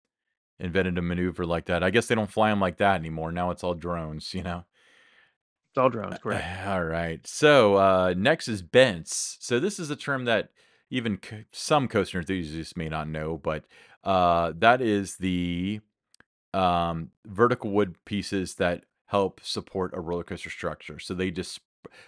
invented 0.60 0.98
a 0.98 1.02
maneuver 1.02 1.46
like 1.46 1.66
that. 1.66 1.84
I 1.84 1.90
guess 1.90 2.08
they 2.08 2.16
don't 2.16 2.32
fly 2.32 2.50
them 2.50 2.60
like 2.60 2.78
that 2.78 3.00
anymore. 3.00 3.32
Now 3.32 3.52
it's 3.52 3.64
all 3.64 3.74
drones, 3.74 4.34
you 4.34 4.44
know. 4.44 4.66
It's 5.72 5.78
all 5.78 5.90
drones, 5.90 6.20
correct? 6.20 6.68
All 6.68 6.84
right. 6.84 7.26
So 7.26 7.76
uh, 7.76 8.14
next 8.16 8.48
is 8.48 8.62
bents. 8.62 9.38
So 9.40 9.60
this 9.60 9.80
is 9.80 9.90
a 9.90 9.96
term 9.96 10.26
that 10.26 10.50
even 10.92 11.18
co- 11.18 11.46
some 11.52 11.88
coaster 11.88 12.20
enthusiasts 12.20 12.78
may 12.78 12.90
not 12.90 13.08
know, 13.08 13.38
but 13.38 13.66
uh, 14.04 14.54
that 14.58 14.82
is 14.82 15.18
the 15.18 15.80
um, 16.54 17.10
vertical 17.26 17.72
wood 17.72 17.96
pieces 18.06 18.56
that 18.56 18.86
help 19.08 19.42
support 19.44 19.92
a 19.96 20.00
roller 20.00 20.24
coaster 20.24 20.52
structure. 20.52 21.00
So 21.00 21.16
they 21.16 21.32
just 21.32 21.60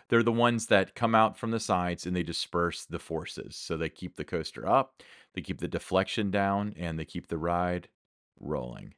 they're 0.09 0.23
the 0.23 0.31
ones 0.31 0.67
that 0.67 0.95
come 0.95 1.15
out 1.15 1.37
from 1.37 1.51
the 1.51 1.59
sides 1.59 2.05
and 2.05 2.15
they 2.15 2.23
disperse 2.23 2.85
the 2.85 2.99
forces. 2.99 3.55
So 3.55 3.75
they 3.75 3.89
keep 3.89 4.15
the 4.15 4.23
coaster 4.23 4.67
up, 4.67 5.01
they 5.33 5.41
keep 5.41 5.59
the 5.59 5.67
deflection 5.67 6.31
down, 6.31 6.75
and 6.77 6.99
they 6.99 7.05
keep 7.05 7.27
the 7.27 7.37
ride 7.37 7.89
rolling. 8.39 8.93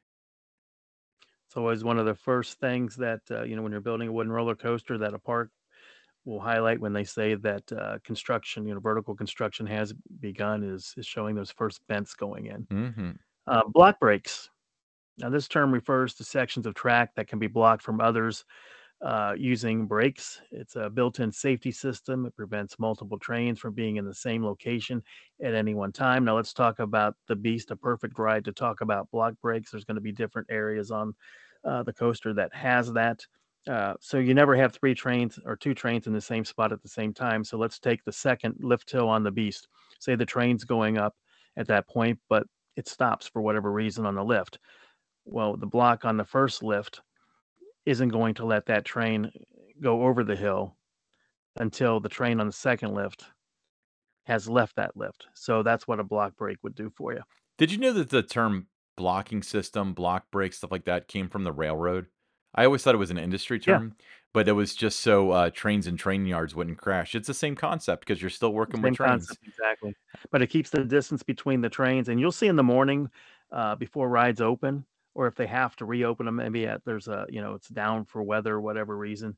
It's 1.46 1.56
always 1.56 1.82
one 1.82 1.98
of 1.98 2.06
the 2.06 2.14
first 2.14 2.60
things 2.60 2.96
that, 2.96 3.20
uh, 3.30 3.42
you 3.42 3.56
know, 3.56 3.62
when 3.62 3.72
you're 3.72 3.80
building 3.80 4.08
a 4.08 4.12
wooden 4.12 4.32
roller 4.32 4.54
coaster 4.54 4.98
that 4.98 5.14
a 5.14 5.18
park 5.18 5.50
will 6.24 6.40
highlight 6.40 6.78
when 6.78 6.92
they 6.92 7.04
say 7.04 7.34
that 7.36 7.72
uh, 7.72 7.98
construction, 8.04 8.66
you 8.66 8.74
know, 8.74 8.80
vertical 8.80 9.14
construction 9.14 9.66
has 9.66 9.94
begun 10.20 10.62
is, 10.62 10.92
is 10.96 11.06
showing 11.06 11.34
those 11.34 11.50
first 11.50 11.80
bents 11.88 12.14
going 12.14 12.46
in. 12.46 12.66
hmm 12.70 13.10
Uh, 13.46 13.62
block 13.66 13.98
brakes. 13.98 14.50
Now, 15.16 15.30
this 15.30 15.48
term 15.48 15.72
refers 15.72 16.14
to 16.14 16.24
sections 16.24 16.66
of 16.66 16.74
track 16.74 17.14
that 17.16 17.28
can 17.28 17.38
be 17.38 17.46
blocked 17.46 17.82
from 17.82 18.00
others 18.00 18.44
uh, 19.00 19.34
using 19.36 19.86
brakes. 19.86 20.40
It's 20.50 20.76
a 20.76 20.90
built 20.90 21.20
in 21.20 21.30
safety 21.30 21.70
system. 21.70 22.26
It 22.26 22.36
prevents 22.36 22.78
multiple 22.78 23.18
trains 23.18 23.58
from 23.58 23.74
being 23.74 23.96
in 23.96 24.04
the 24.04 24.14
same 24.14 24.44
location 24.44 25.02
at 25.42 25.54
any 25.54 25.74
one 25.74 25.92
time. 25.92 26.24
Now, 26.24 26.36
let's 26.36 26.52
talk 26.52 26.80
about 26.80 27.14
the 27.28 27.36
Beast, 27.36 27.70
a 27.70 27.76
perfect 27.76 28.18
ride 28.18 28.44
to 28.46 28.52
talk 28.52 28.80
about 28.80 29.10
block 29.10 29.34
brakes. 29.40 29.70
There's 29.70 29.84
going 29.84 29.96
to 29.96 30.00
be 30.00 30.12
different 30.12 30.48
areas 30.50 30.90
on 30.90 31.14
uh, 31.64 31.82
the 31.84 31.92
coaster 31.92 32.34
that 32.34 32.54
has 32.54 32.92
that. 32.92 33.24
Uh, 33.68 33.94
so 34.00 34.18
you 34.18 34.34
never 34.34 34.56
have 34.56 34.72
three 34.72 34.94
trains 34.94 35.38
or 35.44 35.56
two 35.56 35.74
trains 35.74 36.06
in 36.06 36.12
the 36.12 36.20
same 36.20 36.44
spot 36.44 36.72
at 36.72 36.82
the 36.82 36.88
same 36.88 37.12
time. 37.12 37.44
So 37.44 37.58
let's 37.58 37.78
take 37.78 38.02
the 38.04 38.12
second 38.12 38.56
lift 38.60 38.90
hill 38.90 39.08
on 39.08 39.22
the 39.22 39.30
Beast. 39.30 39.68
Say 40.00 40.14
the 40.14 40.24
train's 40.24 40.64
going 40.64 40.98
up 40.98 41.14
at 41.56 41.68
that 41.68 41.88
point, 41.88 42.18
but 42.28 42.46
it 42.76 42.88
stops 42.88 43.28
for 43.28 43.42
whatever 43.42 43.70
reason 43.70 44.06
on 44.06 44.14
the 44.14 44.24
lift. 44.24 44.58
Well, 45.24 45.56
the 45.56 45.66
block 45.66 46.04
on 46.04 46.16
the 46.16 46.24
first 46.24 46.62
lift 46.62 47.02
isn't 47.88 48.10
going 48.10 48.34
to 48.34 48.44
let 48.44 48.66
that 48.66 48.84
train 48.84 49.30
go 49.80 50.02
over 50.04 50.22
the 50.22 50.36
hill 50.36 50.76
until 51.58 52.00
the 52.00 52.08
train 52.08 52.40
on 52.40 52.46
the 52.46 52.52
second 52.52 52.94
lift 52.94 53.24
has 54.24 54.48
left 54.48 54.76
that 54.76 54.96
lift. 54.96 55.26
So 55.34 55.62
that's 55.62 55.88
what 55.88 56.00
a 56.00 56.04
block 56.04 56.36
brake 56.36 56.58
would 56.62 56.74
do 56.74 56.90
for 56.96 57.14
you. 57.14 57.22
Did 57.56 57.72
you 57.72 57.78
know 57.78 57.92
that 57.94 58.10
the 58.10 58.22
term 58.22 58.66
blocking 58.96 59.42
system, 59.42 59.94
block 59.94 60.30
brake, 60.30 60.52
stuff 60.52 60.70
like 60.70 60.84
that 60.84 61.08
came 61.08 61.28
from 61.28 61.44
the 61.44 61.52
railroad? 61.52 62.06
I 62.54 62.64
always 62.64 62.82
thought 62.82 62.94
it 62.94 62.98
was 62.98 63.10
an 63.10 63.18
industry 63.18 63.58
Yeah. 63.66 63.80
term, 63.80 63.94
but 64.34 64.48
it 64.48 64.52
was 64.52 64.74
just 64.74 65.00
so, 65.00 65.30
uh, 65.30 65.50
trains 65.50 65.86
and 65.86 65.98
train 65.98 66.26
yards 66.26 66.54
wouldn't 66.54 66.78
crash. 66.78 67.14
It's 67.14 67.26
the 67.28 67.34
same 67.34 67.56
concept 67.56 68.00
because 68.06 68.20
you're 68.20 68.30
still 68.30 68.52
working 68.52 68.82
with 68.82 68.94
trains. 68.94 69.28
concept, 69.28 69.40
exactly. 69.46 69.96
But 70.30 70.42
it 70.42 70.48
keeps 70.48 70.70
the 70.70 70.84
distance 70.84 71.22
between 71.22 71.60
the 71.60 71.68
trains, 71.70 72.08
and 72.08 72.20
you'll 72.20 72.32
see 72.32 72.48
in 72.48 72.56
the 72.56 72.62
morning, 72.62 73.08
uh, 73.50 73.76
before 73.76 74.08
rides 74.08 74.40
open, 74.40 74.84
or 75.18 75.26
if 75.28 75.34
they 75.36 75.46
have 75.48 75.76
to 75.76 75.84
reopen 75.86 76.26
them, 76.26 76.36
maybe 76.36 76.66
at 76.66 76.84
there's 76.86 77.08
a 77.08 77.26
you 77.30 77.42
know, 77.42 77.54
it's 77.56 77.68
down 77.70 78.04
for 78.06 78.22
weather 78.22 78.54
or 78.56 78.62
whatever 78.62 78.96
reason, 78.96 79.36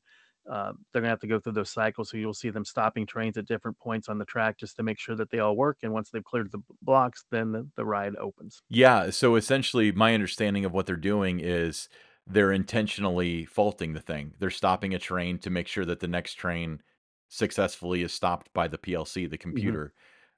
uh, 0.49 0.73
they're 0.93 1.01
gonna 1.03 1.09
have 1.09 1.19
to 1.21 1.27
go 1.27 1.39
through 1.39 1.53
those 1.53 1.71
cycles, 1.71 2.09
so 2.11 2.17
you'll 2.17 2.33
see 2.35 2.51
them 2.51 2.65
stopping 2.65 3.05
trains 3.07 3.37
at 3.37 3.45
different 3.47 3.77
points 3.79 4.09
on 4.09 4.17
the 4.19 4.25
track 4.25 4.57
just 4.59 4.75
to 4.77 4.83
make 4.83 4.99
sure 4.99 5.15
that 5.17 5.29
they 5.31 5.39
all 5.39 5.55
work, 5.57 5.79
and 5.83 5.93
once 5.93 6.09
they've 6.11 6.23
cleared 6.31 6.51
the 6.51 6.61
blocks, 6.81 7.25
then 7.31 7.51
the 7.53 7.69
the 7.77 7.85
ride 7.85 8.15
opens. 8.17 8.63
Yeah, 8.69 9.09
so 9.09 9.35
essentially, 9.35 9.91
my 9.91 10.13
understanding 10.13 10.63
of 10.65 10.71
what 10.73 10.85
they're 10.85 10.95
doing 10.95 11.39
is 11.39 11.89
they're 12.25 12.51
intentionally 12.53 13.45
faulting 13.45 13.93
the 13.93 13.99
thing. 14.01 14.33
They're 14.39 14.49
stopping 14.49 14.93
a 14.93 14.99
train 14.99 15.39
to 15.39 15.49
make 15.49 15.67
sure 15.67 15.85
that 15.85 15.99
the 15.99 16.07
next 16.07 16.35
train 16.35 16.81
successfully 17.29 18.01
is 18.01 18.13
stopped 18.13 18.51
by 18.53 18.67
the 18.67 18.77
PLC, 18.77 19.25
the 19.25 19.37
Mhm. 19.51 19.77
computer, 19.77 19.93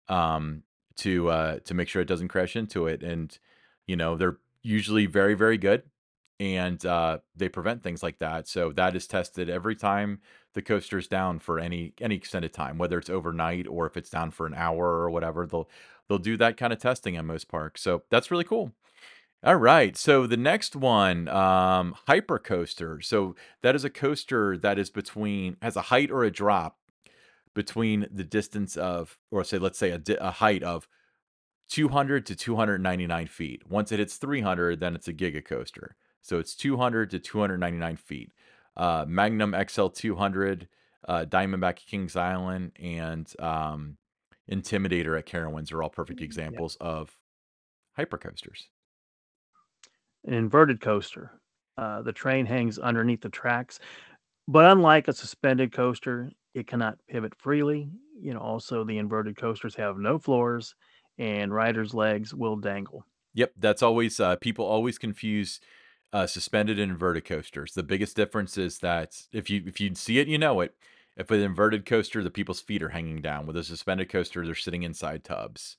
um, 0.08 0.63
to, 0.97 1.29
uh, 1.29 1.60
to 1.60 1.73
make 1.73 1.88
sure 1.89 2.01
it 2.01 2.08
doesn't 2.08 2.27
crash 2.29 2.56
into 2.56 2.88
it, 2.88 3.03
and, 3.03 3.38
you 3.88 3.95
know, 3.95 4.15
they're 4.17 4.39
usually 4.63 5.06
very, 5.08 5.34
very 5.36 5.58
good, 5.58 5.84
and, 6.39 6.84
uh, 6.86 7.19
they 7.36 7.49
prevent 7.49 7.84
things 7.84 8.04
like 8.04 8.19
that, 8.19 8.47
so 8.47 8.71
that 8.73 8.95
is 8.95 9.08
tested 9.08 9.49
every 9.49 9.76
time 9.76 10.19
the 10.56 10.62
coaster 10.62 10.97
is 10.97 11.08
down 11.08 11.39
for 11.39 11.60
any 11.60 11.93
any 12.02 12.15
extended 12.15 12.54
time, 12.54 12.78
whether 12.78 12.97
it's 12.97 13.10
overnight 13.10 13.67
or 13.67 13.86
if 13.88 13.97
it's 13.97 14.10
down 14.10 14.32
for 14.32 14.45
an 14.47 14.54
hour 14.56 14.86
or 14.86 15.10
whatever, 15.12 15.45
they'll 15.47 15.69
they'll 16.10 16.17
do 16.19 16.38
that 16.38 16.58
kinda 16.58 16.76
testing 16.76 17.17
at 17.17 17.26
most 17.26 17.47
parks, 17.49 17.82
so 17.82 18.04
that's 18.10 18.32
really 18.32 18.43
cool. 18.43 18.71
Alright, 19.45 19.97
so 19.97 20.26
the 20.28 20.38
next 20.38 20.76
one, 20.76 21.28
um, 21.30 21.95
Hyper 22.08 22.39
Coaster. 22.39 23.02
So 23.02 23.36
that 23.62 23.76
is 23.76 23.84
a 23.86 23.89
coaster 23.89 24.58
that 24.58 24.80
is 24.80 24.89
between 24.89 25.58
has 25.62 25.76
a 25.76 25.82
height 25.84 26.12
or 26.12 26.23
a 26.23 26.32
drop 26.32 26.78
between 27.56 28.08
the 28.12 28.23
distance 28.23 28.78
of 28.78 29.17
or 29.32 29.43
say, 29.43 29.58
let's 29.60 29.78
say 29.80 29.91
a 29.91 29.97
di 29.99 30.15
a 30.19 30.32
height 30.32 30.63
of 30.63 30.88
200 31.69 32.26
to 32.28 32.36
299 32.36 33.28
feet. 33.28 33.67
Once 33.67 33.91
it 33.91 33.99
hits 33.99 34.17
300, 34.17 34.80
then 34.80 34.95
it's 34.95 35.08
a 35.08 35.13
Giga 35.13 35.43
Coaster. 35.43 35.95
So 36.21 36.39
it's 36.39 36.56
200 36.56 37.10
to 37.12 37.19
299 37.19 37.97
feet. 37.97 38.32
Uh, 38.76 39.06
Magnum 39.08 39.54
XL 39.54 39.88
200, 39.89 40.67
uh, 41.08 41.26
Diamondback 41.26 41.78
Kings 41.78 42.15
Island, 42.15 42.71
and, 42.80 43.32
um, 43.39 43.97
Intimidator 44.52 45.17
at 45.17 45.26
Carowinds 45.26 45.71
are 45.71 45.82
all 45.84 45.89
perfect 45.89 46.19
Mm, 46.19 46.52
yeah. 46.52 46.62
examples 46.62 46.76
of 46.82 47.17
hyper 47.93 48.17
coasters. 48.17 48.69
An 50.26 50.34
inverted 50.34 50.82
coaster. 50.82 51.32
Uh, 51.78 52.02
the 52.02 52.13
train 52.13 52.45
hangs 52.45 52.78
underneath 52.80 53.21
the 53.21 53.30
tracks, 53.30 53.80
but 54.47 54.71
unlike 54.71 55.08
a 55.08 55.13
suspended 55.13 55.71
coaster, 55.73 56.32
it 56.54 56.67
cannot 56.67 56.99
pivot 57.08 57.36
freely. 57.36 57.91
You 58.19 58.34
know, 58.34 58.39
also, 58.41 58.84
the 58.84 58.97
inverted 58.99 59.38
coasters 59.38 59.76
have 59.76 59.97
no 59.97 60.19
floors, 60.19 60.76
and 61.17 61.54
riders' 61.54 61.93
legs 61.93 62.34
will 62.34 62.58
dangle. 62.58 63.06
Yep, 63.34 63.54
that's 63.58 63.82
always, 63.82 64.19
uh 64.19 64.36
people 64.38 64.65
always 64.65 64.97
confuse, 64.97 65.60
uh, 66.13 66.28
suspended 66.28 66.80
and 66.80 66.91
inverted 66.91 67.26
coasters. 67.26 67.73
The 67.73 67.82
biggest 67.84 68.15
difference 68.15 68.58
is 68.58 68.80
that 68.80 69.23
if 69.32 69.49
you 69.49 69.63
if 69.65 69.82
you'd 69.82 69.97
see 69.97 70.19
it, 70.19 70.28
you 70.28 70.38
know 70.38 70.62
it. 70.62 70.76
If 71.17 71.32
an 71.32 71.39
inverted 71.41 71.86
coaster, 71.86 72.23
the 72.23 72.30
people's 72.32 72.62
feet 72.62 72.84
are 72.84 72.89
hanging 72.89 73.21
down. 73.21 73.47
With 73.47 73.58
a 73.58 73.63
suspended 73.63 74.10
coaster, 74.10 74.45
they're 74.45 74.56
sitting 74.56 74.84
inside 74.84 75.23
tubs. 75.23 75.78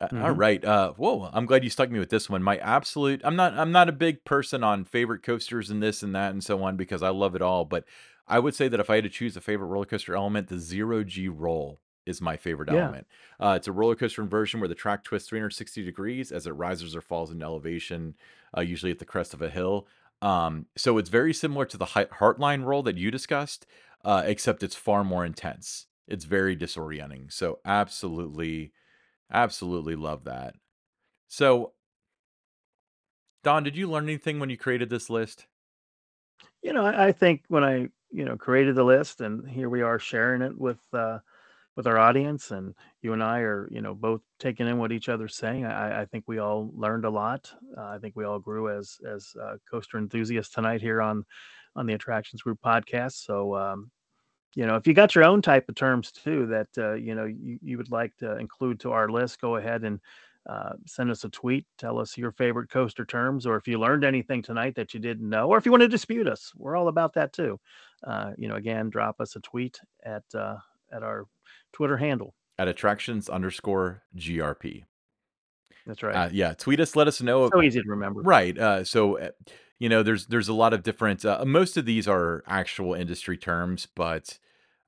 Uh, 0.00 0.08
Mhm. 0.10 0.20
alright, 0.20 0.64
uh, 0.64 0.92
whoa, 0.94 1.30
I'm 1.32 1.46
glad 1.46 1.64
you 1.64 1.70
stuck 1.70 1.90
me 1.90 2.00
with 2.00 2.10
this 2.10 2.28
one. 2.30 2.42
My 2.42 2.58
absolute 2.58 3.20
I'm 3.24 3.36
not 3.36 3.54
I'm 3.54 3.72
not 3.72 3.88
a 3.88 3.92
big 3.92 4.24
person 4.24 4.64
on 4.64 4.84
favorite 4.84 5.22
coasters 5.22 5.70
and 5.70 5.82
this 5.82 6.02
and 6.02 6.14
that 6.16 6.32
and 6.32 6.42
so 6.44 6.62
on 6.64 6.76
because 6.76 7.02
I 7.02 7.10
love 7.10 7.34
it 7.36 7.42
all, 7.42 7.64
but 7.66 7.84
I 8.28 8.38
would 8.40 8.54
say 8.56 8.68
that 8.68 8.80
if 8.80 8.90
I 8.90 8.96
had 8.96 9.04
to 9.04 9.10
choose 9.10 9.36
a 9.36 9.40
favorite 9.42 9.68
roller 9.68 9.86
coaster 9.86 10.16
element, 10.16 10.48
the 10.48 10.58
Zero 10.58 11.04
G 11.04 11.28
Roll 11.28 11.80
is 12.06 12.20
my 12.20 12.36
favorite 12.36 12.68
Yeah. 12.68 12.70
element. 12.70 13.06
Uh, 13.40 13.54
it's 13.56 13.68
a 13.68 13.72
roller 13.72 13.94
coaster 13.96 14.22
inversion 14.22 14.60
where 14.60 14.68
the 14.68 14.74
track 14.74 15.04
twists 15.04 15.28
360 15.28 15.84
degrees 15.84 16.32
as 16.32 16.46
it 16.46 16.52
rises 16.52 16.94
or 16.96 17.00
falls 17.00 17.30
in 17.30 17.42
elevation, 17.42 18.16
uh, 18.56 18.60
usually 18.60 18.92
at 18.92 18.98
the 18.98 19.04
crest 19.04 19.34
of 19.34 19.42
a 19.42 19.50
hill. 19.50 19.86
Um, 20.22 20.66
so 20.76 20.98
it's 20.98 21.10
very 21.10 21.34
similar 21.34 21.66
to 21.66 21.76
the 21.76 21.86
Heartline 21.86 22.64
roll 22.64 22.82
that 22.84 22.96
you 22.96 23.10
discussed, 23.10 23.66
uh, 24.04 24.22
except 24.26 24.62
it's 24.62 24.76
far 24.76 25.04
more 25.04 25.24
intense. 25.24 25.86
It's 26.06 26.24
very 26.24 26.56
disorienting. 26.56 27.32
So 27.32 27.60
absolutely, 27.64 28.72
absolutely 29.30 29.96
love 29.96 30.24
that. 30.24 30.56
So 31.28 31.74
Don, 33.44 33.62
did 33.62 33.76
you 33.76 33.88
learn 33.88 34.04
anything 34.04 34.40
when 34.40 34.50
you 34.50 34.56
created 34.56 34.90
this 34.90 35.08
list? 35.08 35.46
You 36.62 36.72
know, 36.72 36.84
I 36.84 37.08
I 37.08 37.12
think 37.12 37.44
when 37.48 37.64
I, 37.64 37.88
you 38.10 38.24
know, 38.24 38.36
created 38.36 38.74
the 38.76 38.84
list 38.84 39.20
and 39.20 39.48
here 39.48 39.68
we 39.68 39.82
are 39.82 39.98
sharing 39.98 40.42
it 40.42 40.58
with, 40.58 40.80
uh, 40.92 41.20
with 41.76 41.86
our 41.86 41.98
audience, 41.98 42.50
and 42.52 42.74
you 43.02 43.12
and 43.12 43.22
I 43.22 43.40
are, 43.40 43.68
you 43.70 43.80
know, 43.80 43.94
both 43.94 44.20
taking 44.38 44.68
in 44.68 44.78
what 44.78 44.92
each 44.92 45.08
other's 45.08 45.34
saying, 45.36 45.64
I 45.64 46.02
I 46.02 46.04
think 46.06 46.24
we 46.26 46.38
all 46.38 46.70
learned 46.74 47.04
a 47.04 47.10
lot. 47.10 47.52
Uh, 47.76 47.86
I 47.86 47.98
think 47.98 48.14
we 48.16 48.24
all 48.24 48.38
grew 48.38 48.68
as 48.76 48.98
as, 49.06 49.34
uh, 49.42 49.56
coaster 49.70 49.98
enthusiasts 49.98 50.54
tonight 50.54 50.80
here 50.80 51.02
on 51.02 51.24
on 51.76 51.86
the 51.86 51.94
Attractions 51.94 52.42
Group 52.42 52.60
podcast. 52.64 53.24
So, 53.24 53.56
um, 53.56 53.90
you 54.54 54.66
know, 54.66 54.76
if 54.76 54.86
you 54.86 54.94
got 54.94 55.14
your 55.16 55.24
own 55.24 55.42
type 55.42 55.68
of 55.68 55.74
terms 55.74 56.12
too 56.12 56.46
that, 56.46 56.68
uh, 56.78 56.92
you 56.94 57.14
know, 57.16 57.24
you 57.24 57.58
you 57.62 57.76
would 57.78 57.90
like 57.90 58.16
to 58.18 58.36
include 58.38 58.78
to 58.80 58.92
our 58.92 59.08
list, 59.08 59.40
go 59.40 59.56
ahead 59.56 59.82
and, 59.82 60.00
uh, 60.48 60.74
send 60.86 61.10
us 61.10 61.24
a 61.24 61.28
tweet. 61.30 61.66
Tell 61.78 61.98
us 61.98 62.16
your 62.18 62.30
favorite 62.30 62.70
coaster 62.70 63.04
terms, 63.04 63.46
or 63.46 63.56
if 63.56 63.66
you 63.66 63.80
learned 63.80 64.04
anything 64.04 64.42
tonight 64.42 64.74
that 64.76 64.94
you 64.94 65.00
didn't 65.00 65.28
know, 65.28 65.48
or 65.48 65.58
if 65.58 65.64
you 65.66 65.72
wanna 65.72 65.88
dispute 65.88 66.28
us, 66.28 66.52
we're 66.56 66.76
all 66.76 66.88
about 66.88 67.14
that 67.14 67.32
too. 67.32 67.58
Uh, 68.04 68.32
you 68.38 68.46
know, 68.48 68.56
again, 68.56 68.90
drop 68.90 69.20
us 69.20 69.34
a 69.36 69.40
tweet 69.40 69.80
at, 70.04 70.22
uh, 70.34 70.56
at 70.92 71.02
our 71.02 71.26
Twitter 71.74 71.98
handle. 71.98 72.34
At 72.58 72.68
attractions 72.68 73.28
underscore 73.28 74.04
GRP. 74.14 74.84
That's 75.86 76.02
right. 76.02 76.22
Uh, 76.22 76.28
yeah, 76.32 76.54
tweet 76.54 76.80
us, 76.80 76.96
let 76.96 77.08
us 77.08 77.20
know 77.20 77.52
So 77.52 77.62
easy 77.62 77.80
to 77.82 77.88
remember. 77.88 78.26
Right, 78.26 78.56
uh, 78.58 78.84
so, 78.84 79.16
eh, 79.16 79.30
you 79.80 79.88
know, 79.88 80.02
there's 80.02 80.26
there's 80.28 80.48
a 80.48 80.54
lot 80.54 80.74
of 80.74 80.82
different, 80.84 81.24
uh 81.24 81.44
most 81.46 81.76
of 81.76 81.86
these 81.86 82.08
are 82.08 82.42
actual 82.46 82.94
industry 82.94 83.36
terms, 83.38 83.86
but, 83.96 84.38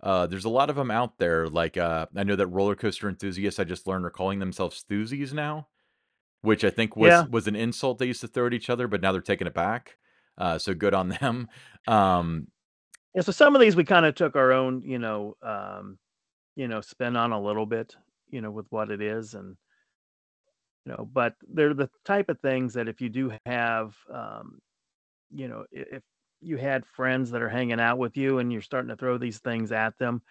uh, 0.02 0.26
there's 0.28 0.44
a 0.46 0.50
lot 0.50 0.70
of 0.70 0.76
them 0.76 0.90
out 0.90 1.18
there, 1.18 1.48
like, 1.48 1.76
uh, 1.78 2.06
I 2.16 2.24
know 2.24 2.36
that 2.36 2.46
roller 2.48 2.76
coaster 2.76 3.08
enthusiasts, 3.08 3.60
I 3.60 3.64
just 3.64 3.86
learned, 3.88 4.06
are 4.06 4.10
calling 4.10 4.38
themselves 4.40 4.84
"Thusies" 4.90 5.32
now, 5.34 5.68
which 6.42 6.64
I 6.64 6.70
think 6.70 6.96
was 6.96 7.22
Yeah. 7.22 7.28
was 7.28 7.48
an 7.48 7.56
insult 7.56 7.98
they 7.98 8.06
used 8.06 8.22
to 8.22 8.28
throw 8.28 8.46
at 8.48 8.54
each 8.54 8.70
other, 8.70 8.88
but 8.88 9.02
now 9.02 9.12
they're 9.12 9.22
taking 9.22 9.46
it 9.48 9.54
back. 9.54 9.98
Uh, 10.38 10.58
so 10.58 10.74
good 10.74 10.94
on 10.94 11.08
them. 11.10 11.48
Um 11.88 12.48
Yeah, 13.14 13.22
so 13.22 13.32
some 13.32 13.54
of 13.54 13.60
these 13.60 13.76
we 13.76 13.84
kinda 13.84 14.12
took 14.12 14.36
our 14.36 14.52
own, 14.52 14.82
you 14.82 14.98
know, 14.98 15.36
um, 15.42 15.98
you 16.56 16.68
know, 16.68 16.82
spin 16.82 17.16
on 17.16 17.32
a 17.32 17.40
little 17.42 17.66
bit, 17.66 17.96
you 18.28 18.40
know, 18.42 18.52
with 18.52 18.66
what 18.72 18.90
it 18.90 19.02
is 19.02 19.34
and 19.34 19.56
you 20.84 20.92
know, 20.92 21.08
but 21.12 21.34
they're 21.48 21.74
the 21.74 21.90
type 22.04 22.28
of 22.28 22.40
things 22.40 22.74
that 22.74 22.88
if 22.88 23.00
you 23.00 23.08
do 23.08 23.32
have, 23.44 23.96
um, 24.12 24.60
you 25.30 25.48
know, 25.48 25.66
if 25.72 26.02
you 26.40 26.56
had 26.58 26.86
friends 26.86 27.30
that 27.32 27.42
are 27.42 27.48
hanging 27.48 27.80
out 27.80 27.98
with 27.98 28.16
you 28.16 28.38
and 28.38 28.52
you're 28.52 28.62
starting 28.62 28.88
to 28.90 28.96
throw 28.96 29.18
these 29.18 29.40
things 29.40 29.72
at 29.72 29.98
them, 29.98 30.22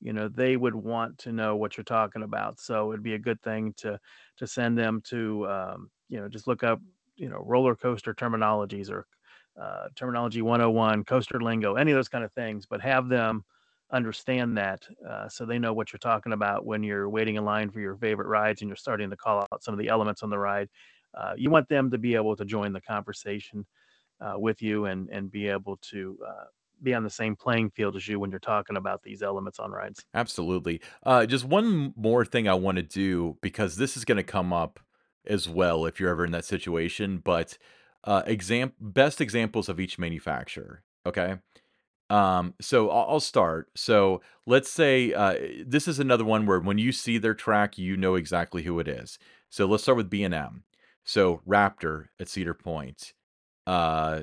you 0.00 0.12
know, 0.12 0.28
they 0.28 0.56
would 0.56 0.74
want 0.74 1.18
to 1.18 1.32
know 1.32 1.56
what 1.56 1.76
you're 1.76 1.84
talking 1.84 2.22
about. 2.22 2.60
So 2.60 2.92
it'd 2.92 3.04
be 3.04 3.14
a 3.14 3.18
good 3.18 3.42
thing 3.42 3.74
to 3.78 4.00
to 4.38 4.46
send 4.46 4.78
them 4.78 5.02
to, 5.06 5.48
um, 5.48 5.90
you 6.08 6.20
know, 6.20 6.28
just 6.28 6.46
look 6.48 6.64
up, 6.64 6.80
you 7.16 7.28
know, 7.28 7.42
roller 7.46 7.76
coaster 7.76 8.14
terminologies 8.14 8.90
or, 8.90 9.06
uh, 9.60 9.88
Terminology 9.96 10.42
101, 10.42 11.04
Coaster 11.04 11.40
Lingo, 11.40 11.74
any 11.76 11.92
of 11.92 11.96
those 11.96 12.08
kind 12.08 12.24
of 12.24 12.32
things, 12.32 12.66
but 12.66 12.80
have 12.82 13.08
them 13.08 13.44
understand 13.92 14.56
that, 14.58 14.86
uh, 15.08 15.28
so 15.28 15.46
they 15.46 15.58
know 15.58 15.72
what 15.72 15.92
you're 15.92 15.98
talking 15.98 16.32
about 16.32 16.64
when 16.66 16.82
you're 16.82 17.08
waiting 17.08 17.36
in 17.36 17.44
line 17.44 17.70
for 17.70 17.80
your 17.80 17.96
favorite 17.96 18.28
rides 18.28 18.62
and 18.62 18.68
you're 18.68 18.76
starting 18.76 19.10
to 19.10 19.16
call 19.16 19.40
out 19.52 19.62
some 19.62 19.74
of 19.74 19.78
the 19.78 19.88
elements 19.88 20.22
on 20.22 20.30
the 20.30 20.38
ride. 20.38 20.68
Uh, 21.14 21.34
you 21.36 21.50
want 21.50 21.68
them 21.68 21.90
to 21.90 21.98
be 21.98 22.14
able 22.14 22.36
to 22.36 22.44
join 22.44 22.72
the 22.72 22.80
conversation, 22.80 23.66
uh, 24.20 24.34
with 24.38 24.62
you 24.62 24.86
and 24.86 25.10
and 25.10 25.30
be 25.30 25.48
able 25.48 25.76
to, 25.78 26.18
uh, 26.26 26.44
be 26.82 26.94
on 26.94 27.04
the 27.04 27.10
same 27.10 27.36
playing 27.36 27.70
field 27.70 27.96
as 27.96 28.08
you 28.08 28.20
when 28.20 28.30
you're 28.30 28.40
talking 28.40 28.76
about 28.76 29.02
these 29.02 29.22
elements 29.22 29.58
on 29.60 29.70
rides. 29.72 30.06
Absolutely. 30.14 30.80
Uh, 31.04 31.24
just 31.26 31.44
one 31.44 31.92
more 31.96 32.24
thing 32.24 32.48
I 32.48 32.54
wanna 32.54 32.82
do, 32.82 33.38
because 33.42 33.76
this 33.76 33.96
is 33.96 34.04
gonna 34.04 34.24
come 34.24 34.52
up 34.52 34.80
as 35.26 35.48
well 35.48 35.86
if 35.86 36.00
you're 36.00 36.10
ever 36.10 36.24
in 36.24 36.32
that 36.32 36.44
situation, 36.44 37.18
but, 37.18 37.58
uh, 38.04 38.22
exam 38.26 38.72
best 38.80 39.20
examples 39.20 39.68
of 39.68 39.78
each 39.78 39.98
manufacturer, 39.98 40.82
okay? 41.06 41.38
Um, 42.10 42.54
so 42.60 42.90
I'll 42.90 43.20
start. 43.20 43.70
So 43.76 44.20
let's 44.44 44.70
say, 44.70 45.14
uh, 45.14 45.36
this 45.64 45.86
is 45.86 46.00
another 46.00 46.24
one 46.24 46.44
where 46.44 46.58
when 46.58 46.76
you 46.76 46.90
see 46.90 47.18
their 47.18 47.34
track, 47.34 47.78
you 47.78 47.96
know 47.96 48.16
exactly 48.16 48.64
who 48.64 48.80
it 48.80 48.88
is. 48.88 49.18
So 49.48 49.64
let's 49.66 49.84
start 49.84 49.96
with 49.96 50.10
B&M. 50.10 50.64
So 51.04 51.40
Raptor 51.48 52.06
at 52.18 52.28
Cedar 52.28 52.54
Point, 52.54 53.14
uh, 53.66 54.22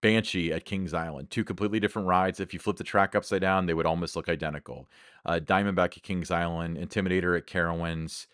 Banshee 0.00 0.52
at 0.52 0.64
Kings 0.64 0.94
Island, 0.94 1.30
2 1.30 1.44
completely 1.44 1.80
different 1.80 2.08
rides. 2.08 2.40
If 2.40 2.52
you 2.52 2.60
flip 2.60 2.76
the 2.76 2.84
track 2.84 3.14
upside 3.14 3.40
down, 3.40 3.66
they 3.66 3.74
would 3.74 3.86
almost 3.86 4.16
look 4.16 4.28
identical. 4.28 4.88
Uh, 5.24 5.40
Diamondback 5.42 5.96
at 5.96 6.02
Kings 6.02 6.30
Island, 6.30 6.76
Intimidator 6.76 7.36
at 7.36 7.46
Carowinds, 7.46 8.26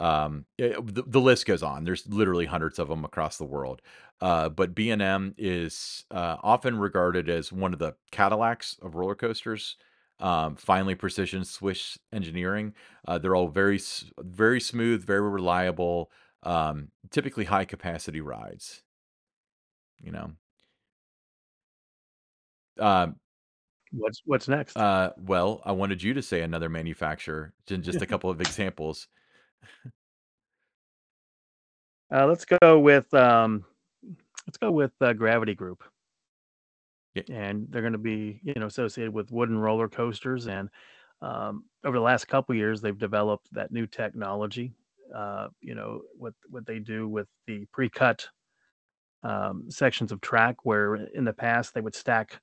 Um, 0.00 0.46
eh, 0.58 0.74
the, 0.82 1.04
the 1.06 1.20
list 1.20 1.46
goes 1.46 1.62
on. 1.62 1.84
There's 1.84 2.08
literally 2.08 2.46
hundreds 2.46 2.80
of 2.80 2.88
them 2.88 3.04
across 3.04 3.38
the 3.38 3.44
world. 3.44 3.82
Uh, 4.20 4.48
but 4.48 4.74
B&M 4.74 5.34
is 5.38 6.04
uh, 6.10 6.38
often 6.42 6.78
regarded 6.78 7.28
as 7.30 7.52
one 7.52 7.72
of 7.72 7.78
the 7.78 7.94
Cadillacs 8.10 8.78
of 8.82 8.96
roller 8.96 9.14
coasters. 9.14 9.76
Um, 10.20 10.56
finely 10.56 10.94
precision 10.94 11.44
Swiss 11.44 11.98
engineering. 12.12 12.74
Uh, 13.08 13.18
they're 13.18 13.36
all 13.36 13.48
very, 13.48 13.80
very 14.18 14.60
smooth, 14.60 15.04
very 15.04 15.22
reliable. 15.22 16.10
Um, 16.42 16.90
typically 17.10 17.44
high 17.46 17.64
capacity 17.66 18.20
rides. 18.20 18.82
You 20.02 20.12
know. 20.12 20.32
Um, 22.78 23.16
What's 23.92 24.22
what's 24.24 24.48
next? 24.48 24.76
uh, 24.76 25.10
well, 25.18 25.62
I 25.64 25.72
wanted 25.72 26.02
you 26.02 26.14
to 26.14 26.22
say 26.22 26.42
another 26.42 26.68
manufacturer, 26.68 27.54
just 27.66 28.02
a 28.02 28.06
couple 28.06 28.30
of 28.30 28.40
examples. 28.40 29.08
Uh, 32.12 32.26
let's 32.26 32.44
go 32.44 32.78
with 32.78 33.12
um, 33.14 33.64
let's 34.46 34.58
go 34.58 34.70
with 34.70 34.92
uh, 35.00 35.12
Gravity 35.12 35.54
Group, 35.54 35.82
Yeah, 37.14 37.22
and 37.30 37.66
they're 37.70 37.82
going 37.82 37.92
to 37.92 37.98
be 37.98 38.40
you 38.42 38.54
know 38.56 38.66
associated 38.66 39.12
with 39.12 39.30
wooden 39.32 39.58
roller 39.58 39.88
coasters. 39.88 40.46
And 40.46 40.68
um, 41.22 41.64
over 41.84 41.96
the 41.96 42.02
last 42.02 42.26
couple 42.28 42.54
years, 42.54 42.80
they've 42.80 42.98
developed 42.98 43.48
that 43.52 43.72
new 43.72 43.86
technology. 43.86 44.72
Uh, 45.14 45.48
you 45.60 45.74
know 45.74 46.02
what 46.16 46.34
what 46.48 46.66
they 46.66 46.78
do 46.78 47.08
with 47.08 47.26
the 47.46 47.66
pre-cut 47.72 48.26
um, 49.22 49.64
sections 49.70 50.12
of 50.12 50.20
track, 50.20 50.56
where 50.64 50.96
in 50.96 51.24
the 51.24 51.32
past 51.32 51.74
they 51.74 51.80
would 51.80 51.94
stack 51.94 52.40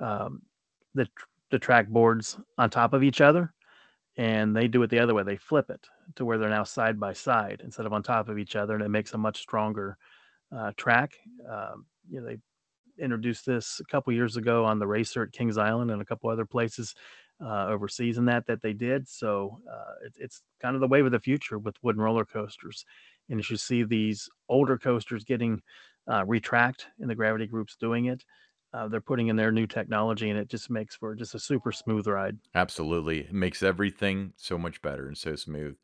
um, 0.00 0.42
the 0.94 1.06
the 1.50 1.58
track 1.58 1.88
boards 1.88 2.38
on 2.58 2.70
top 2.70 2.92
of 2.94 3.02
each 3.02 3.20
other, 3.20 3.52
and 4.16 4.54
they 4.54 4.68
do 4.68 4.82
it 4.82 4.90
the 4.90 4.98
other 4.98 5.14
way. 5.14 5.22
They 5.22 5.36
flip 5.36 5.70
it 5.70 5.86
to 6.16 6.24
where 6.24 6.38
they're 6.38 6.50
now 6.50 6.64
side 6.64 7.00
by 7.00 7.12
side 7.12 7.62
instead 7.64 7.86
of 7.86 7.92
on 7.92 8.02
top 8.02 8.28
of 8.28 8.38
each 8.38 8.56
other, 8.56 8.74
and 8.74 8.82
it 8.84 8.90
makes 8.90 9.14
a 9.14 9.18
much 9.18 9.40
stronger 9.40 9.96
uh, 10.56 10.72
track. 10.76 11.12
Um, 11.48 11.86
you 12.10 12.20
know, 12.20 12.26
they 12.26 12.38
introduced 13.02 13.46
this 13.46 13.80
a 13.80 13.90
couple 13.90 14.12
years 14.12 14.36
ago 14.36 14.64
on 14.64 14.78
the 14.78 14.86
racer 14.86 15.22
at 15.22 15.32
Kings 15.32 15.58
Island 15.58 15.90
and 15.90 16.02
a 16.02 16.04
couple 16.04 16.30
other 16.30 16.46
places 16.46 16.94
uh, 17.44 17.66
overseas 17.66 18.18
and 18.18 18.28
that 18.28 18.46
that 18.46 18.62
they 18.62 18.72
did. 18.72 19.08
So 19.08 19.60
uh, 19.70 20.06
it, 20.06 20.12
it's 20.18 20.42
kind 20.60 20.74
of 20.74 20.80
the 20.80 20.88
wave 20.88 21.06
of 21.06 21.12
the 21.12 21.20
future 21.20 21.58
with 21.58 21.76
wooden 21.82 22.02
roller 22.02 22.24
coasters. 22.24 22.84
And 23.28 23.40
as 23.40 23.50
you 23.50 23.56
see 23.56 23.82
these 23.82 24.28
older 24.48 24.78
coasters 24.78 25.24
getting 25.24 25.60
uh, 26.06 26.24
retracked 26.24 26.86
and 27.00 27.08
the 27.08 27.14
gravity 27.14 27.46
groups 27.46 27.76
doing 27.76 28.06
it, 28.06 28.24
uh, 28.72 28.88
they're 28.88 29.00
putting 29.00 29.28
in 29.28 29.36
their 29.36 29.52
new 29.52 29.66
technology 29.66 30.30
and 30.30 30.38
it 30.38 30.48
just 30.48 30.70
makes 30.70 30.96
for 30.96 31.14
just 31.14 31.34
a 31.34 31.38
super 31.38 31.72
smooth 31.72 32.06
ride. 32.06 32.38
absolutely. 32.54 33.20
It 33.20 33.32
makes 33.32 33.62
everything 33.62 34.32
so 34.36 34.58
much 34.58 34.82
better 34.82 35.06
and 35.06 35.16
so 35.16 35.36
smooth. 35.36 35.78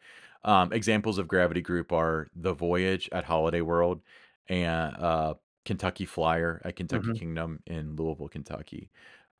Um, 0.44 0.72
examples 0.72 1.18
of 1.18 1.29
Gravity 1.29 1.61
Group 1.61 1.92
are 1.92 2.29
the 2.35 2.53
Voyage 2.55 3.09
at 3.12 3.24
Holiday 3.24 3.61
World 3.61 4.03
and 4.48 4.96
uh, 4.96 5.35
Kentucky 5.64 6.05
Flyer 6.05 6.62
at 6.64 6.77
Kentucky 6.77 7.11
hmm 7.11 7.18
Kingdom 7.18 7.62
in 7.66 7.96
Louisville, 7.96 8.29
Kentucky. 8.29 8.90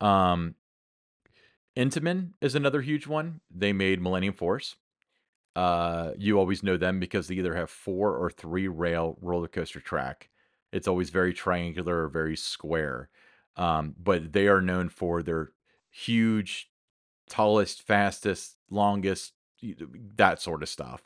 Um, 0.01 0.55
Intamin 1.77 2.33
is 2.41 2.55
another 2.55 2.81
huge 2.81 3.07
one. 3.07 3.41
They 3.49 3.73
made 3.73 4.01
Millennium 4.01 4.33
Force. 4.33 4.75
Uh, 5.55 6.13
you 6.17 6.39
always 6.39 6.63
know 6.63 6.77
them 6.77 6.99
because 6.99 7.27
they 7.27 7.35
either 7.35 7.55
have 7.55 7.69
four 7.69 8.15
or 8.17 8.29
three 8.31 8.67
rail 8.67 9.17
roller 9.21 9.47
coaster 9.49 9.81
track. 9.81 10.31
It's 10.73 10.87
always 10.87 11.11
very 11.11 11.33
triangular 11.33 12.05
or 12.05 12.09
very 12.09 12.37
square. 12.37 13.09
Um, 13.59 13.93
but 14.01 14.31
they 14.31 14.47
are 14.47 14.61
known 14.61 14.87
for 14.87 15.21
their 15.21 15.51
huge, 15.91 16.71
tallest, 17.29 17.81
fastest, 17.81 18.55
longest, 18.71 19.33
that 20.15 20.41
sort 20.41 20.63
of 20.63 20.69
stuff. 20.69 21.03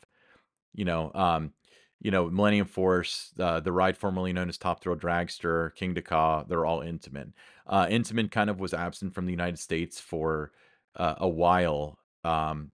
You 0.72 0.84
know, 0.84 1.10
um, 1.14 1.52
you 2.00 2.12
know, 2.12 2.30
Millennium 2.30 2.66
Force, 2.66 3.32
uh, 3.40 3.58
the 3.58 3.72
ride 3.72 3.96
formerly 3.96 4.32
known 4.32 4.48
as 4.48 4.56
Top 4.56 4.80
Thrill 4.80 4.96
Dragster, 4.96 5.70
Kingda 5.76 6.04
Ka, 6.04 6.44
they're 6.44 6.64
all 6.64 6.80
Intamin. 6.80 7.32
Uh, 7.66 7.86
Intamin 7.86 8.30
kind 8.30 8.48
of 8.48 8.60
was 8.60 8.72
absent 8.72 9.14
from 9.14 9.26
the 9.26 9.32
United 9.32 9.58
States 9.58 9.98
for 9.98 10.52
uh, 10.94 11.14
a 11.18 11.28
while. 11.28 11.98
Um, 12.22 12.70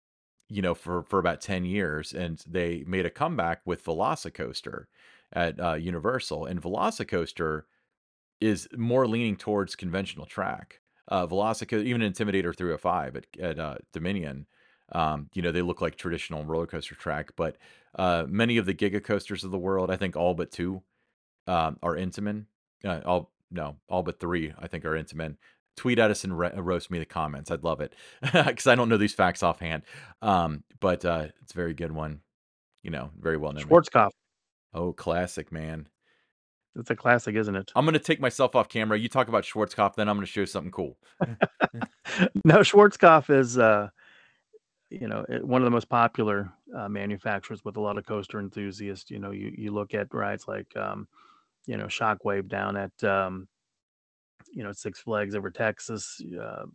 you 0.50 0.62
know, 0.62 0.74
for 0.74 1.04
for 1.04 1.20
about 1.20 1.42
10 1.42 1.66
years, 1.66 2.14
and 2.14 2.42
they 2.48 2.84
made 2.88 3.06
a 3.06 3.10
comeback 3.10 3.62
with 3.66 3.84
Velocicoaster 3.84 4.86
at, 5.34 5.60
uh, 5.60 5.74
Universal, 5.74 6.46
and 6.46 6.62
Velocicoaster 6.62 7.64
is 8.42 8.68
more 8.76 9.08
leaning 9.08 9.36
towards 9.36 9.76
conventional 9.76 10.26
track. 10.26 10.80
Uh, 11.10 11.26
Velocico 11.26 11.84
even 11.84 12.02
Intimidator 12.02 12.56
305 12.56 13.16
at 13.16 13.26
at, 13.40 13.60
uh, 13.60 13.76
Dominion, 13.94 14.46
um, 14.92 15.30
you 15.34 15.42
know, 15.42 15.52
they 15.52 15.62
look 15.62 15.82
like 15.82 15.96
traditional 15.96 16.44
roller 16.46 16.68
coaster 16.68 16.96
track, 16.96 17.32
but, 17.36 17.58
uh, 17.96 18.26
many 18.28 18.58
of 18.58 18.66
the 18.66 18.74
Giga 18.74 19.04
Coasters 19.04 19.44
of 19.44 19.52
the 19.52 19.58
world, 19.58 19.90
I 19.90 19.96
think 19.98 20.16
all 20.16 20.34
but 20.34 20.52
2, 20.52 20.82
um, 21.48 21.78
are 21.82 21.96
Intamin. 21.96 22.46
Uh, 22.84 23.02
all 23.06 23.32
no, 23.50 23.78
all 23.90 24.04
but 24.04 24.20
3, 24.20 24.54
I 24.60 24.68
think, 24.68 24.84
are 24.86 24.92
Intamin. 24.92 25.38
Tweet 25.78 26.00
at 26.00 26.12
us 26.12 26.24
and 26.24 26.38
ro 26.38 26.50
roast 26.58 26.92
me 26.92 27.00
the 27.00 27.06
comments. 27.06 27.52
I'd 27.52 27.64
love 27.64 27.80
it 27.82 27.94
because 28.22 28.68
I 28.68 28.76
don't 28.76 28.90
know 28.90 28.98
these 28.98 29.14
facts 29.14 29.44
offhand. 29.44 29.84
Um, 30.22 30.64
but, 30.80 31.06
uh, 31.06 31.28
it's 31.42 31.54
a 31.54 31.56
very 31.56 31.74
good 31.74 31.92
one, 31.92 32.22
you 32.84 32.92
know, 32.92 33.12
very 33.18 33.38
well 33.38 33.54
known. 33.54 33.64
Schwarzkopf, 33.64 34.12
Oh, 34.74 34.92
classic, 34.94 35.52
man. 35.52 35.88
It's 36.78 36.90
a 36.90 36.96
classic, 36.96 37.36
isn't 37.36 37.56
it? 37.56 37.72
I'm 37.76 37.86
gonna 37.86 38.00
take 38.00 38.20
myself 38.20 38.56
off 38.56 38.70
camera. 38.70 38.98
You 38.98 39.10
talk 39.10 39.28
about 39.28 39.44
Schwarzkopf, 39.44 39.96
then 39.96 40.08
I'm 40.08 40.16
gonna 40.16 40.26
show 40.26 40.42
you 40.42 40.46
something 40.46 40.72
cool. 40.72 40.98
no, 42.46 42.60
Schwarzkopf 42.60 43.30
is 43.30 43.58
uh, 43.58 43.90
you 44.90 45.08
know 45.08 45.26
one 45.42 45.62
of 45.62 45.66
the 45.66 45.72
most 45.72 45.90
popular 45.90 46.52
uh, 46.76 46.88
manufacturers 46.88 47.66
with 47.66 47.78
a 47.78 47.82
lot 47.82 47.98
of 47.98 48.06
coaster 48.06 48.40
enthusiasts. 48.40 49.10
You 49.12 49.20
know, 49.20 49.32
you 49.32 49.54
you 49.58 49.72
look 49.72 49.94
at 49.94 50.14
rides 50.14 50.48
like 50.48 50.76
um, 50.78 51.08
you 51.66 51.78
know 51.78 51.86
Shockwave 51.86 52.48
down 52.48 52.78
at 52.78 53.04
um, 53.04 53.48
you 54.52 54.64
know 54.64 54.72
Six 54.72 55.00
Flags 55.00 55.36
over 55.36 55.50
Texas. 55.50 56.22
Uh, 56.42 56.66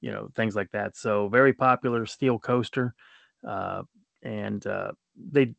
you 0.00 0.10
know 0.10 0.28
things 0.34 0.54
like 0.54 0.70
that. 0.72 0.96
So 0.96 1.28
very 1.28 1.52
popular 1.52 2.06
steel 2.06 2.38
coaster, 2.38 2.94
uh, 3.46 3.82
and 4.22 4.66
uh, 4.66 4.92
they 5.16 5.54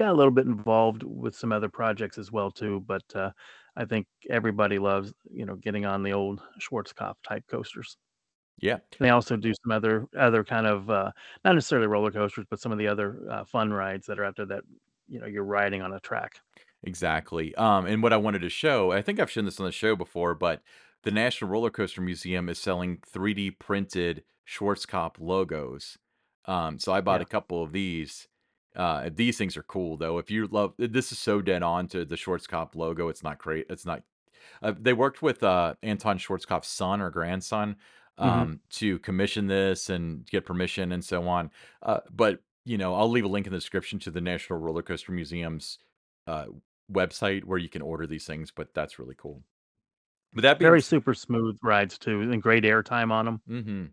got 0.00 0.12
a 0.12 0.16
little 0.16 0.32
bit 0.32 0.46
involved 0.46 1.04
with 1.04 1.36
some 1.36 1.52
other 1.52 1.68
projects 1.70 2.18
as 2.18 2.32
well 2.32 2.50
too. 2.52 2.80
But 2.80 3.04
uh, 3.16 3.32
I 3.76 3.84
think 3.86 4.08
everybody 4.30 4.78
loves 4.80 5.14
you 5.30 5.46
know 5.46 5.56
getting 5.56 5.86
on 5.86 6.02
the 6.04 6.12
old 6.14 6.42
Schwarzkopf 6.60 7.16
type 7.24 7.46
coasters. 7.48 7.98
Yeah. 8.60 8.80
and 8.98 9.06
They 9.06 9.10
also 9.10 9.36
do 9.36 9.52
some 9.62 9.72
other 9.72 10.06
other 10.16 10.44
kind 10.44 10.66
of 10.66 10.90
uh, 10.90 11.12
not 11.44 11.54
necessarily 11.54 11.88
roller 11.88 12.10
coasters, 12.12 12.46
but 12.50 12.60
some 12.60 12.72
of 12.72 12.78
the 12.78 12.88
other 12.88 13.20
uh, 13.30 13.44
fun 13.44 13.72
rides 13.72 14.06
that 14.06 14.18
are 14.18 14.24
out 14.24 14.36
there 14.36 14.46
that 14.46 14.64
you 15.08 15.20
know 15.20 15.26
you're 15.26 15.44
riding 15.44 15.82
on 15.82 15.92
a 15.92 16.00
track. 16.00 16.40
Exactly. 16.82 17.54
Um, 17.56 17.86
and 17.86 18.02
what 18.02 18.12
I 18.12 18.16
wanted 18.16 18.40
to 18.40 18.48
show, 18.48 18.90
I 18.92 19.02
think 19.02 19.20
I've 19.20 19.30
shown 19.30 19.44
this 19.44 19.60
on 19.60 19.66
the 19.66 19.72
show 19.72 19.96
before, 19.96 20.34
but 20.34 20.62
the 21.02 21.10
National 21.10 21.50
Roller 21.50 21.70
Coaster 21.70 22.00
Museum 22.00 22.48
is 22.48 22.58
selling 22.58 22.98
3D 23.06 23.50
printed 23.50 24.24
Schwarzkopf 24.48 25.16
logos. 25.20 25.98
Um, 26.46 26.78
so 26.78 26.92
I 26.92 27.00
bought 27.02 27.20
Yeah. 27.20 27.22
a 27.22 27.26
couple 27.26 27.62
of 27.62 27.72
these. 27.72 28.28
Uh, 28.76 29.10
these 29.12 29.36
things 29.36 29.56
are 29.56 29.62
cool 29.64 29.96
though. 29.96 30.18
If 30.18 30.30
you 30.30 30.46
love, 30.46 30.74
this 30.78 31.12
is 31.12 31.18
so 31.18 31.42
dead 31.42 31.62
on 31.62 31.88
to 31.88 32.04
the 32.04 32.14
Schwarzkopf 32.16 32.74
logo. 32.74 33.08
It's 33.08 33.22
not 33.22 33.38
great. 33.38 33.66
It's 33.68 33.84
not. 33.86 34.04
Uh, 34.62 34.74
they 34.78 34.92
worked 34.92 35.22
with 35.22 35.42
uh, 35.42 35.74
Anton 35.82 36.18
Schwarzkopf's 36.18 36.68
son 36.68 37.00
or 37.00 37.10
grandson 37.10 37.76
hmm 38.22 38.44
um, 38.44 38.60
to 38.70 38.98
commission 39.00 39.46
this 39.46 39.90
and 39.90 40.26
get 40.26 40.46
permission 40.46 40.92
and 40.92 41.04
so 41.04 41.28
on. 41.28 41.50
Uh, 41.82 42.00
but 42.12 42.42
you 42.64 42.78
know, 42.78 42.94
I'll 42.94 43.10
leave 43.10 43.24
a 43.24 43.28
link 43.28 43.46
in 43.46 43.52
the 43.52 43.58
description 43.58 43.98
to 44.00 44.10
the 44.10 44.20
National 44.20 44.58
Roller 44.58 44.82
Coaster 44.82 45.12
Museum's 45.12 45.78
uh, 46.26 46.46
website 46.92 47.44
where 47.44 47.58
you 47.58 47.68
can 47.68 47.82
order 47.82 48.06
these 48.06 48.26
things, 48.26 48.50
but 48.50 48.74
that's 48.74 48.98
really 48.98 49.14
cool. 49.16 49.44
But 50.32 50.42
that 50.42 50.58
being 50.58 50.70
Very 50.70 50.80
super 50.80 51.12
smooth 51.12 51.58
rides 51.62 51.98
too, 51.98 52.20
and 52.20 52.40
great 52.40 52.62
airtime 52.64 53.10
on 53.10 53.24
them. 53.24 53.42
mhm. 53.46 53.92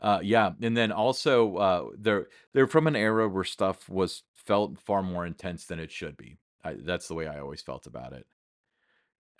Uh, 0.00 0.20
yeah, 0.22 0.52
and 0.60 0.76
then 0.76 0.92
also, 0.92 1.56
uh, 1.56 1.84
they're 1.96 2.26
they're 2.52 2.66
from 2.66 2.86
an 2.86 2.96
era 2.96 3.28
where 3.28 3.44
stuff 3.44 3.88
was 3.88 4.24
felt 4.34 4.78
far 4.78 5.02
more 5.02 5.24
intense 5.26 5.64
than 5.66 5.78
it 5.78 5.90
should 5.90 6.16
be. 6.16 6.38
I 6.62 6.74
that's 6.74 7.08
the 7.08 7.14
way 7.14 7.26
I 7.26 7.40
always 7.40 7.62
felt 7.62 7.86
about 7.86 8.12
it. 8.12 8.26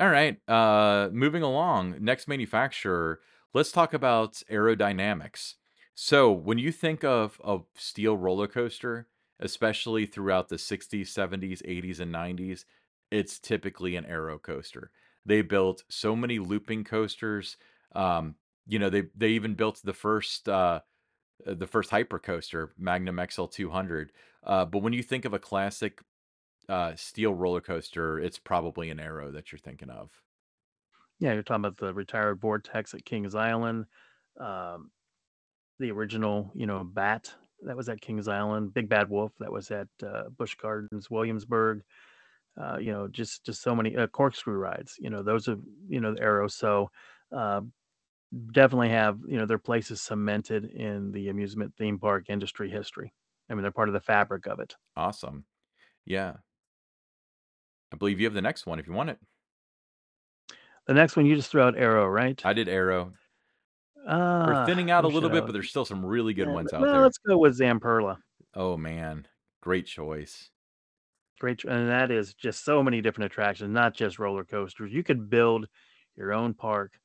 Alright, 0.01 0.40
uh, 0.49 1.09
moving 1.11 1.42
along, 1.42 1.97
next 2.01 2.29
manufacturer, 2.29 3.21
let's 3.55 3.73
talk 3.73 3.94
about 3.94 4.42
Arrow 4.50 4.75
Dynamics. 4.75 5.54
So, 5.94 6.31
when 6.31 6.59
you 6.59 6.71
think 6.71 7.02
of 7.02 7.40
of 7.42 7.65
steel 7.75 8.17
roller 8.19 8.46
coaster, 8.46 9.07
especially 9.40 10.04
throughout 10.04 10.48
the 10.50 10.59
'60s, 10.59 11.09
'70s, 11.09 11.63
'80s, 11.65 11.98
and 12.00 12.13
'90s, 12.13 12.67
it's 13.11 13.38
typically 13.38 13.96
an 13.96 14.04
Arrow 14.04 14.38
coaster. 14.38 14.90
They 15.25 15.40
built 15.40 15.85
so 15.88 16.15
many 16.15 16.38
looping 16.38 16.85
coasters, 16.85 17.57
um, 17.94 18.35
you 18.67 18.79
know, 18.79 18.90
they 18.90 19.04
they 19.14 19.31
even 19.31 19.54
built 19.54 19.81
the 19.83 19.92
first, 19.92 20.48
uh, 20.48 20.81
uh, 21.46 21.54
the 21.54 21.67
first 21.67 21.90
hyper 21.90 22.19
coaster, 22.19 22.73
Magnum 22.79 23.21
XL 23.31 23.46
200, 23.46 24.12
uh, 24.44 24.64
but 24.64 24.81
when 24.81 24.92
you 24.92 25.02
think 25.02 25.25
of 25.25 25.35
a 25.35 25.38
classic, 25.38 26.00
uh, 26.69 26.94
steel 26.96 27.35
roller 27.35 27.60
coaster, 27.60 28.19
it's 28.19 28.38
probably 28.38 28.90
an 28.90 29.00
Arrow 29.00 29.31
that 29.33 29.52
you're 29.52 29.58
thinking 29.58 29.90
of. 29.90 30.10
Yeah, 31.19 31.33
you're 31.33 31.42
talking 31.42 31.64
about 31.64 31.79
the 31.79 31.94
retired 31.94 32.40
Vortex 32.40 32.92
at 32.92 33.04
Kings 33.04 33.35
Island, 33.35 33.87
um, 34.38 34.90
the 35.79 35.90
original, 35.90 36.50
you 36.54 36.67
know, 36.67 36.85
Bat. 36.85 37.33
that 37.62 37.77
was 37.77 37.88
at 37.88 38.00
Kings 38.00 38.29
Island. 38.29 38.75
Big 38.75 38.88
Bad 38.88 39.08
Wolf 39.08 39.33
that 39.38 39.50
was 39.50 39.71
at 39.71 39.88
uh, 40.02 40.25
Busch 40.37 40.54
Gardens, 40.56 41.10
Williamsburg. 41.10 41.83
Uh, 42.60 42.79
you 42.79 42.90
know, 42.90 43.06
just 43.06 43.44
just 43.44 43.62
so 43.62 43.75
many 43.75 43.96
uh, 43.96 44.06
corkscrew 44.06 44.56
rides. 44.56 44.96
You 44.98 45.10
know, 45.10 45.23
those 45.23 45.46
are 45.48 45.56
you 45.88 46.00
know 46.00 46.14
the 46.14 46.23
arrows. 46.23 46.54
So 46.54 46.90
uh, 47.31 47.60
definitely 48.52 48.90
have 48.90 49.20
you 49.27 49.38
know 49.38 49.46
their 49.46 49.58
places 49.58 50.02
cemented 50.02 50.64
in 50.66 51.12
the 51.12 51.29
amusement 51.29 51.74
theme 51.77 51.98
park 51.98 52.27
industry 52.29 52.70
history. 52.70 53.12
I 53.50 53.54
mean, 53.54 53.62
they're 53.62 53.72
part 53.72 53.88
of 53.88 53.94
the 53.94 54.00
fabric 54.00 54.46
of 54.46 54.60
it. 54.60 54.77
Awesome. 54.96 55.46
Yeah. 56.06 56.38
I 57.92 57.96
believe 57.96 58.20
you 58.20 58.27
have 58.27 58.35
the 58.35 58.42
next 58.42 58.64
one 58.66 58.79
if 58.79 58.87
you 58.87 58.92
want 58.92 59.10
it. 59.10 59.18
The 60.87 60.94
next 60.94 61.14
one 61.16 61.27
you 61.27 61.37
just 61.37 61.50
throw 61.50 61.66
out 61.66 61.77
Arrow, 61.77 62.06
right? 62.08 62.44
I 62.44 62.54
did 62.54 62.68
Arrow. 62.68 63.12
We're 64.44 64.54
Ah, 64.54 64.64
thinning 64.64 64.90
out 64.90 65.04
a 65.04 65.08
little 65.08 65.29
bit, 65.31 65.44
but 65.44 65.52
there's 65.52 65.68
still 65.68 65.85
some 65.85 66.04
really 66.04 66.33
good 66.33 66.48
Yeah, 66.48 66.48
ones 66.48 66.72
out 66.72 66.90
there. 66.90 67.02
let's 67.02 67.18
go 67.18 67.38
with 67.38 67.58
Zamperla. 67.58 68.18
Oh 68.54 68.77
man, 68.77 69.29
great 69.60 69.87
choice. 69.87 70.50
Great, 71.38 71.64
and 71.64 71.88
that 71.88 72.10
is 72.10 72.35
just 72.35 72.64
so 72.64 72.83
many 72.83 73.00
different 73.02 73.31
attractions, 73.31 73.70
not 73.72 73.94
just 73.94 74.18
roller 74.18 74.44
coasters. 74.44 74.92
You 74.92 75.02
could 75.02 75.29
build 75.29 75.68
your 76.16 76.33
own 76.33 76.54
park 76.54 76.98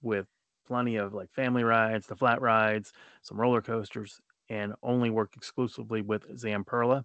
with 0.00 0.26
plenty 0.66 0.96
of 0.96 1.14
like 1.14 1.30
family 1.32 1.64
rides, 1.64 2.06
the 2.06 2.16
flat 2.16 2.40
rides, 2.40 2.92
some 3.22 3.40
roller 3.40 3.62
coasters, 3.62 4.20
and 4.48 4.74
only 4.82 5.10
work 5.10 5.34
exclusively 5.36 6.02
with 6.02 6.28
Zamperla 6.36 7.04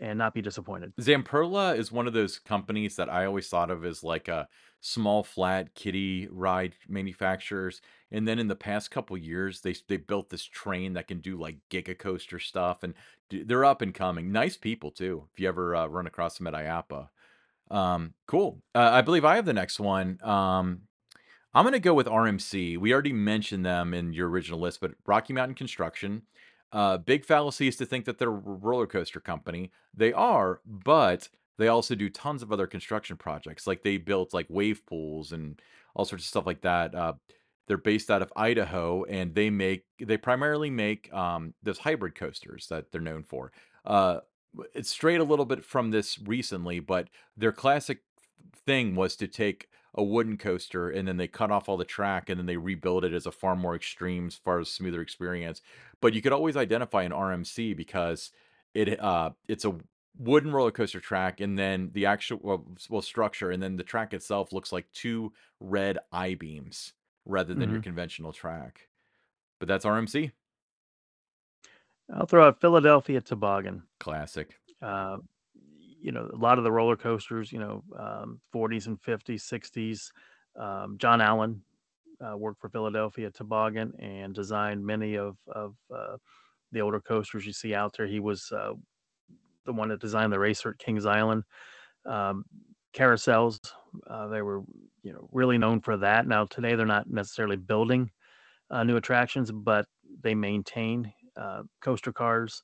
and 0.00 0.18
not 0.18 0.34
be 0.34 0.42
disappointed. 0.42 0.92
Zamperla 1.00 1.76
is 1.76 1.92
one 1.92 2.06
of 2.06 2.12
those 2.12 2.38
companies 2.38 2.96
that 2.96 3.10
I 3.10 3.26
always 3.26 3.48
thought 3.48 3.70
of 3.70 3.84
as 3.84 4.02
like 4.02 4.28
a 4.28 4.48
small 4.80 5.22
flat 5.22 5.74
kiddie 5.74 6.28
ride 6.30 6.74
manufacturers. 6.88 7.80
And 8.10 8.26
then 8.26 8.38
in 8.38 8.48
the 8.48 8.56
past 8.56 8.90
couple 8.90 9.16
years, 9.16 9.60
they 9.60 9.74
they 9.88 9.98
built 9.98 10.30
this 10.30 10.44
train 10.44 10.94
that 10.94 11.08
can 11.08 11.20
do 11.20 11.38
like 11.38 11.58
giga 11.70 11.98
coaster 11.98 12.38
stuff, 12.38 12.82
and 12.82 12.94
they're 13.30 13.64
up 13.64 13.82
and 13.82 13.94
coming. 13.94 14.32
Nice 14.32 14.56
people 14.56 14.90
too. 14.90 15.28
If 15.32 15.40
you 15.40 15.48
ever 15.48 15.76
uh, 15.76 15.86
run 15.86 16.06
across 16.06 16.38
them 16.38 16.46
at 16.46 16.54
IAAPA, 16.54 17.08
um, 17.70 18.14
cool. 18.26 18.62
Uh, 18.74 18.90
I 18.92 19.02
believe 19.02 19.24
I 19.24 19.36
have 19.36 19.46
the 19.46 19.52
next 19.52 19.78
one. 19.78 20.18
Um, 20.22 20.82
I'm 21.54 21.64
gonna 21.64 21.78
go 21.78 21.94
with 21.94 22.06
RMC. 22.06 22.78
We 22.78 22.92
already 22.92 23.12
mentioned 23.12 23.64
them 23.64 23.92
in 23.92 24.12
your 24.12 24.28
original 24.28 24.60
list, 24.60 24.80
but 24.80 24.92
Rocky 25.06 25.32
Mountain 25.32 25.54
Construction. 25.54 26.22
Uh, 26.72 26.96
big 26.96 27.24
fallacy 27.24 27.68
is 27.68 27.76
to 27.76 27.84
think 27.84 28.06
that 28.06 28.18
they're 28.18 28.28
a 28.28 28.30
roller 28.30 28.86
coaster 28.86 29.20
company. 29.20 29.70
They 29.94 30.12
are, 30.12 30.60
but 30.64 31.28
they 31.58 31.68
also 31.68 31.94
do 31.94 32.08
tons 32.08 32.42
of 32.42 32.50
other 32.50 32.66
construction 32.66 33.18
projects. 33.18 33.66
Like 33.66 33.82
they 33.82 33.98
built 33.98 34.32
like 34.32 34.46
wave 34.48 34.86
pools 34.86 35.32
and 35.32 35.60
all 35.94 36.06
sorts 36.06 36.24
of 36.24 36.28
stuff 36.28 36.46
like 36.46 36.62
that. 36.62 36.94
Uh, 36.94 37.14
they're 37.68 37.76
based 37.76 38.10
out 38.10 38.22
of 38.22 38.32
Idaho, 38.34 39.04
and 39.04 39.34
they 39.34 39.50
make 39.50 39.84
they 40.00 40.16
primarily 40.16 40.70
make 40.70 41.12
um, 41.12 41.54
those 41.62 41.78
hybrid 41.78 42.14
coasters 42.14 42.66
that 42.68 42.90
they're 42.90 43.00
known 43.00 43.22
for. 43.22 43.52
Uh, 43.84 44.20
it's 44.74 44.90
strayed 44.90 45.20
a 45.20 45.24
little 45.24 45.44
bit 45.44 45.64
from 45.64 45.90
this 45.90 46.18
recently, 46.18 46.80
but 46.80 47.08
their 47.36 47.52
classic 47.52 48.00
thing 48.66 48.94
was 48.94 49.16
to 49.16 49.28
take 49.28 49.68
a 49.94 50.02
wooden 50.02 50.38
coaster 50.38 50.88
and 50.90 51.06
then 51.06 51.16
they 51.18 51.28
cut 51.28 51.50
off 51.50 51.68
all 51.68 51.76
the 51.76 51.84
track 51.84 52.28
and 52.30 52.38
then 52.38 52.46
they 52.46 52.56
rebuild 52.56 53.04
it 53.04 53.12
as 53.12 53.26
a 53.26 53.32
far 53.32 53.54
more 53.56 53.74
extreme 53.76 54.26
as 54.28 54.36
far 54.36 54.58
as 54.58 54.68
smoother 54.70 55.02
experience. 55.02 55.60
But 56.00 56.14
you 56.14 56.22
could 56.22 56.32
always 56.32 56.56
identify 56.56 57.02
an 57.02 57.12
rmc 57.12 57.76
because 57.76 58.30
it 58.74 58.98
uh 59.00 59.30
it's 59.48 59.64
a 59.64 59.76
wooden 60.18 60.52
roller 60.52 60.70
coaster 60.70 61.00
track 61.00 61.40
and 61.40 61.58
then 61.58 61.90
the 61.94 62.06
actual 62.06 62.38
well, 62.42 62.66
well 62.90 63.02
structure 63.02 63.50
and 63.50 63.62
then 63.62 63.76
the 63.76 63.84
track 63.84 64.12
itself 64.14 64.52
looks 64.52 64.72
like 64.72 64.86
two 64.92 65.32
red 65.60 65.98
i 66.10 66.34
beams 66.34 66.92
rather 67.24 67.54
than 67.54 67.70
your 67.70 67.78
hmm 67.78 67.80
conventional 67.80 68.32
track. 68.32 68.88
But 69.60 69.68
that's 69.68 69.84
rmc 69.86 70.32
I'll 72.08 72.26
throw 72.26 72.46
out 72.46 72.60
Philadelphia 72.60 73.20
Toboggan. 73.20 73.88
classic. 73.98 74.58
Uh, 74.80 75.18
you 76.02 76.12
know, 76.12 76.28
a 76.32 76.36
lot 76.36 76.58
of 76.58 76.64
the 76.64 76.72
roller 76.72 76.96
coasters, 76.96 77.52
you 77.52 77.60
know, 77.60 77.82
um, 77.98 78.40
40s 78.54 78.88
and 78.88 79.00
50s, 79.00 79.40
60s. 79.40 80.10
Um, 80.60 80.98
John 80.98 81.20
Allen 81.20 81.62
uh, 82.20 82.36
worked 82.36 82.60
for 82.60 82.68
Philadelphia 82.68 83.30
Toboggan 83.30 83.92
and 83.98 84.34
designed 84.34 84.84
many 84.84 85.16
of 85.16 85.36
of 85.48 85.74
uh, 85.94 86.16
the 86.72 86.80
older 86.80 87.00
coasters 87.00 87.46
you 87.46 87.52
see 87.52 87.74
out 87.74 87.94
there. 87.96 88.06
He 88.06 88.20
was 88.20 88.50
uh, 88.52 88.72
the 89.64 89.72
one 89.72 89.88
that 89.88 90.00
designed 90.00 90.32
the 90.32 90.38
racer 90.38 90.70
at 90.70 90.78
Kings 90.78 91.06
Island. 91.06 91.44
Um, 92.04 92.44
carousels, 92.94 93.58
uh, 94.08 94.26
they 94.28 94.42
were 94.42 94.62
you 95.02 95.12
know 95.12 95.28
really 95.32 95.58
known 95.58 95.80
for 95.80 95.96
that. 95.98 96.26
Now 96.26 96.46
today 96.46 96.74
they're 96.74 96.84
not 96.84 97.08
necessarily 97.08 97.56
building 97.56 98.10
uh, 98.70 98.84
new 98.84 98.96
attractions, 98.96 99.50
but 99.52 99.86
they 100.20 100.34
maintain 100.34 101.12
uh, 101.36 101.62
coaster 101.80 102.12
cars, 102.12 102.62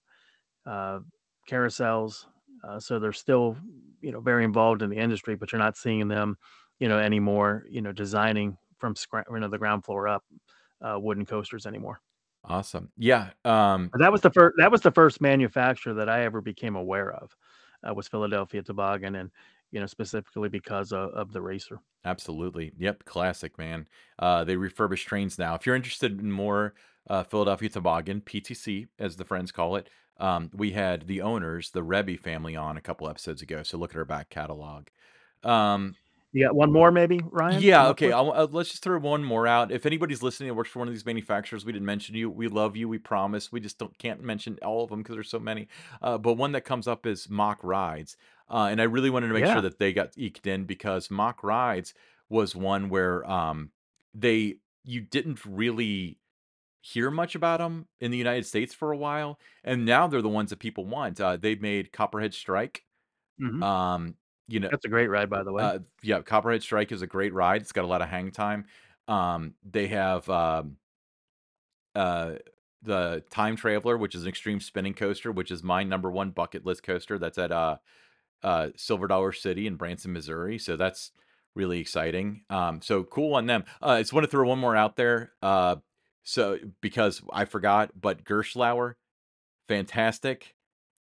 carousels. 0.67 2.27
Uh, 2.65 2.81
so 2.81 2.99
they're 2.99 3.13
still, 3.13 3.57
you 4.01 4.13
know, 4.13 4.21
very 4.21 4.45
involved 4.45 4.83
in 4.83 4.91
the 4.91 4.97
industry, 4.97 5.37
but 5.37 5.53
you're 5.53 5.59
not 5.59 5.77
seeing 5.77 6.09
them, 6.09 6.37
you 6.79 6.89
know, 6.89 6.99
anymore, 6.99 7.65
you 7.69 7.81
know, 7.81 7.93
designing 7.93 8.57
from 8.79 8.95
scratch, 8.97 9.27
you 9.31 9.39
know, 9.39 9.49
the 9.49 9.59
ground 9.59 9.85
floor 9.85 10.09
up 10.09 10.25
uh, 10.83 10.99
wooden 10.99 11.27
coasters 11.27 11.67
anymore. 11.67 12.01
awesome 12.45 12.91
yeah 12.97 13.31
um 13.45 13.91
that 13.99 14.13
was 14.13 14.21
the 14.21 14.31
first. 14.31 14.55
That 14.59 14.71
was 14.71 14.81
the 14.81 14.93
first 14.93 15.21
manufacturer 15.21 15.95
that 15.95 16.09
I 16.09 16.25
ever 16.25 16.41
became 16.41 16.77
aware 16.77 17.11
of. 17.11 17.35
Uh, 17.87 17.95
was 17.95 18.09
Philadelphia 18.09 18.63
Toboggan, 18.63 19.17
and 19.17 19.31
you 19.71 19.81
know, 19.81 19.87
specifically 19.87 20.49
because 20.49 20.93
of, 20.93 21.11
of 21.11 21.33
the 21.33 21.41
racer. 21.41 21.81
Absolutely. 22.05 22.73
Yep, 22.79 23.05
classic, 23.05 23.59
man. 23.59 23.87
Uh, 24.19 24.45
they 24.45 24.57
refurbish 24.57 25.05
trains 25.05 25.39
now. 25.39 25.55
If 25.55 25.67
you're 25.67 25.77
interested 25.77 26.21
in 26.21 26.31
more 26.31 26.75
uh, 27.11 27.23
Philadelphia 27.25 27.69
Toboggan, 27.69 28.21
PTC, 28.23 28.87
as 28.99 29.17
the 29.17 29.25
friends 29.25 29.53
call 29.53 29.77
it, 29.77 29.89
um, 30.19 30.51
we 30.55 30.73
had 30.73 31.07
the 31.07 31.23
owners, 31.23 31.71
the 31.71 31.83
Rebbie 31.83 32.19
family, 32.19 32.57
on 32.57 32.77
a 32.77 32.81
couple 32.81 33.09
episodes 33.09 33.43
ago. 33.43 33.63
So 33.63 33.79
look 33.79 33.91
at 33.93 33.97
our 33.97 34.05
back 34.05 34.31
catalog. 34.31 34.89
Um, 35.45 35.95
You 36.33 36.45
got 36.45 36.55
one 36.55 36.73
more, 36.73 36.91
maybe 36.91 37.21
Ryan? 37.31 37.63
yeah, 37.63 37.89
okay. 37.89 38.07
with. 38.09 38.15
I'll, 38.15 38.33
uh, 38.33 38.47
let's 38.51 38.71
just 38.71 38.83
throw 38.83 38.99
one 38.99 39.25
more 39.25 39.47
out. 39.47 39.71
If 39.73 39.87
anybody's 39.87 40.23
listening 40.23 40.49
that 40.49 40.55
works 40.55 40.71
for 40.71 40.81
one 40.81 40.89
of 40.89 40.95
these 40.95 41.07
manufacturers, 41.07 41.65
we 41.65 41.73
didn't 41.73 41.87
mention 41.87 42.15
you. 42.15 42.29
We 42.29 42.49
love 42.49 42.77
you. 42.77 42.89
We 42.89 42.99
promise. 42.99 43.51
We 43.51 43.61
just 43.61 43.79
don't 43.79 43.97
can't 43.99 44.23
mention 44.23 44.59
all 44.63 44.83
of 44.85 44.91
them 44.91 45.01
because 45.03 45.15
there's 45.15 45.31
so 45.31 45.39
many. 45.39 45.69
Uh, 46.03 46.19
but 46.19 46.35
one 46.35 46.53
that 46.53 46.63
comes 46.65 46.87
up 46.87 47.07
is 47.07 47.31
Mack 47.31 47.59
Rides, 47.63 48.17
uh, 48.51 48.69
and 48.71 48.81
I 48.81 48.85
really 48.85 49.11
wanted 49.11 49.29
to 49.29 49.35
make 49.35 49.47
sure 49.47 49.63
that 49.63 49.79
they 49.79 49.93
got 49.93 50.11
eked 50.17 50.47
in 50.47 50.65
because 50.65 51.11
Mack 51.11 51.43
Rides 51.43 51.95
was 52.29 52.55
one 52.55 52.89
where 52.91 53.29
um, 53.31 53.71
they 54.13 54.57
you 54.85 55.01
didn't 55.01 55.45
really 55.47 56.19
hear 56.81 57.11
much 57.11 57.35
about 57.35 57.59
them 57.61 57.89
in 58.01 58.11
the 58.11 58.19
United 58.19 58.47
States 58.47 58.75
for 58.75 58.93
a 58.93 58.97
while, 58.97 59.39
and 59.65 59.85
now 59.85 60.07
they're 60.07 60.23
the 60.23 60.29
ones 60.29 60.51
that 60.51 60.59
people 60.59 60.85
want. 60.87 61.21
Uh, 61.21 61.37
they 61.37 61.55
made 61.57 61.93
Copperhead 61.93 62.35
Strike. 62.35 62.85
hmm 63.39 63.63
Um, 63.63 64.17
you 64.49 64.61
know, 64.61 64.71
That's 64.71 64.85
a 64.85 64.89
great 64.89 65.09
ride, 65.09 65.31
by 65.31 65.43
the 65.43 65.53
way. 65.53 65.71
uh, 65.71 65.81
yeah, 66.03 66.23
Copperhead 66.23 66.63
Strike 66.63 66.93
is 66.93 67.03
a 67.03 67.07
great 67.07 67.35
ride. 67.35 67.63
It's 67.63 67.73
got 67.73 67.85
a 67.85 67.89
lot 67.89 68.03
of 68.03 68.09
hang 68.09 68.31
time. 68.31 68.67
Um, 69.09 69.55
they 69.65 69.89
have 69.89 70.29
um, 70.31 70.79
uh, 71.95 72.35
the 72.83 73.25
Time 73.31 73.57
Traveler, 73.57 73.97
which 73.97 74.15
is 74.15 74.23
an 74.23 74.29
extreme 74.29 74.61
spinning 74.61 74.95
coaster, 74.95 75.33
which 75.33 75.51
is 75.51 75.63
my 75.63 75.83
number 75.83 76.11
one 76.11 76.31
bucket 76.31 76.65
list 76.65 76.83
coaster. 76.83 77.19
That's 77.19 77.39
at 77.39 77.51
uh, 77.53 77.79
uh, 78.43 78.71
Silver 78.77 79.09
Dollar 79.09 79.33
City 79.33 79.67
in 79.67 79.77
Branson, 79.77 80.13
Missouri. 80.13 80.59
So 80.59 80.77
that's 80.77 81.13
really 81.55 81.81
exciting. 81.81 82.45
Um, 82.51 82.83
so 82.83 83.05
cool 83.05 83.35
on 83.37 83.47
them. 83.47 83.65
Uh, 83.83 83.89
I 83.91 84.01
just 84.03 84.13
want 84.13 84.25
to 84.25 84.31
throw 84.31 84.49
one 84.49 84.59
more 84.59 84.77
out 84.77 84.97
there. 84.97 85.35
Uh, 85.43 85.77
so 86.25 86.59
because 86.81 87.23
I 87.33 87.45
forgot, 87.45 87.91
but 87.99 88.25
Gerstlauer, 88.25 88.95
fantastic. 89.69 90.55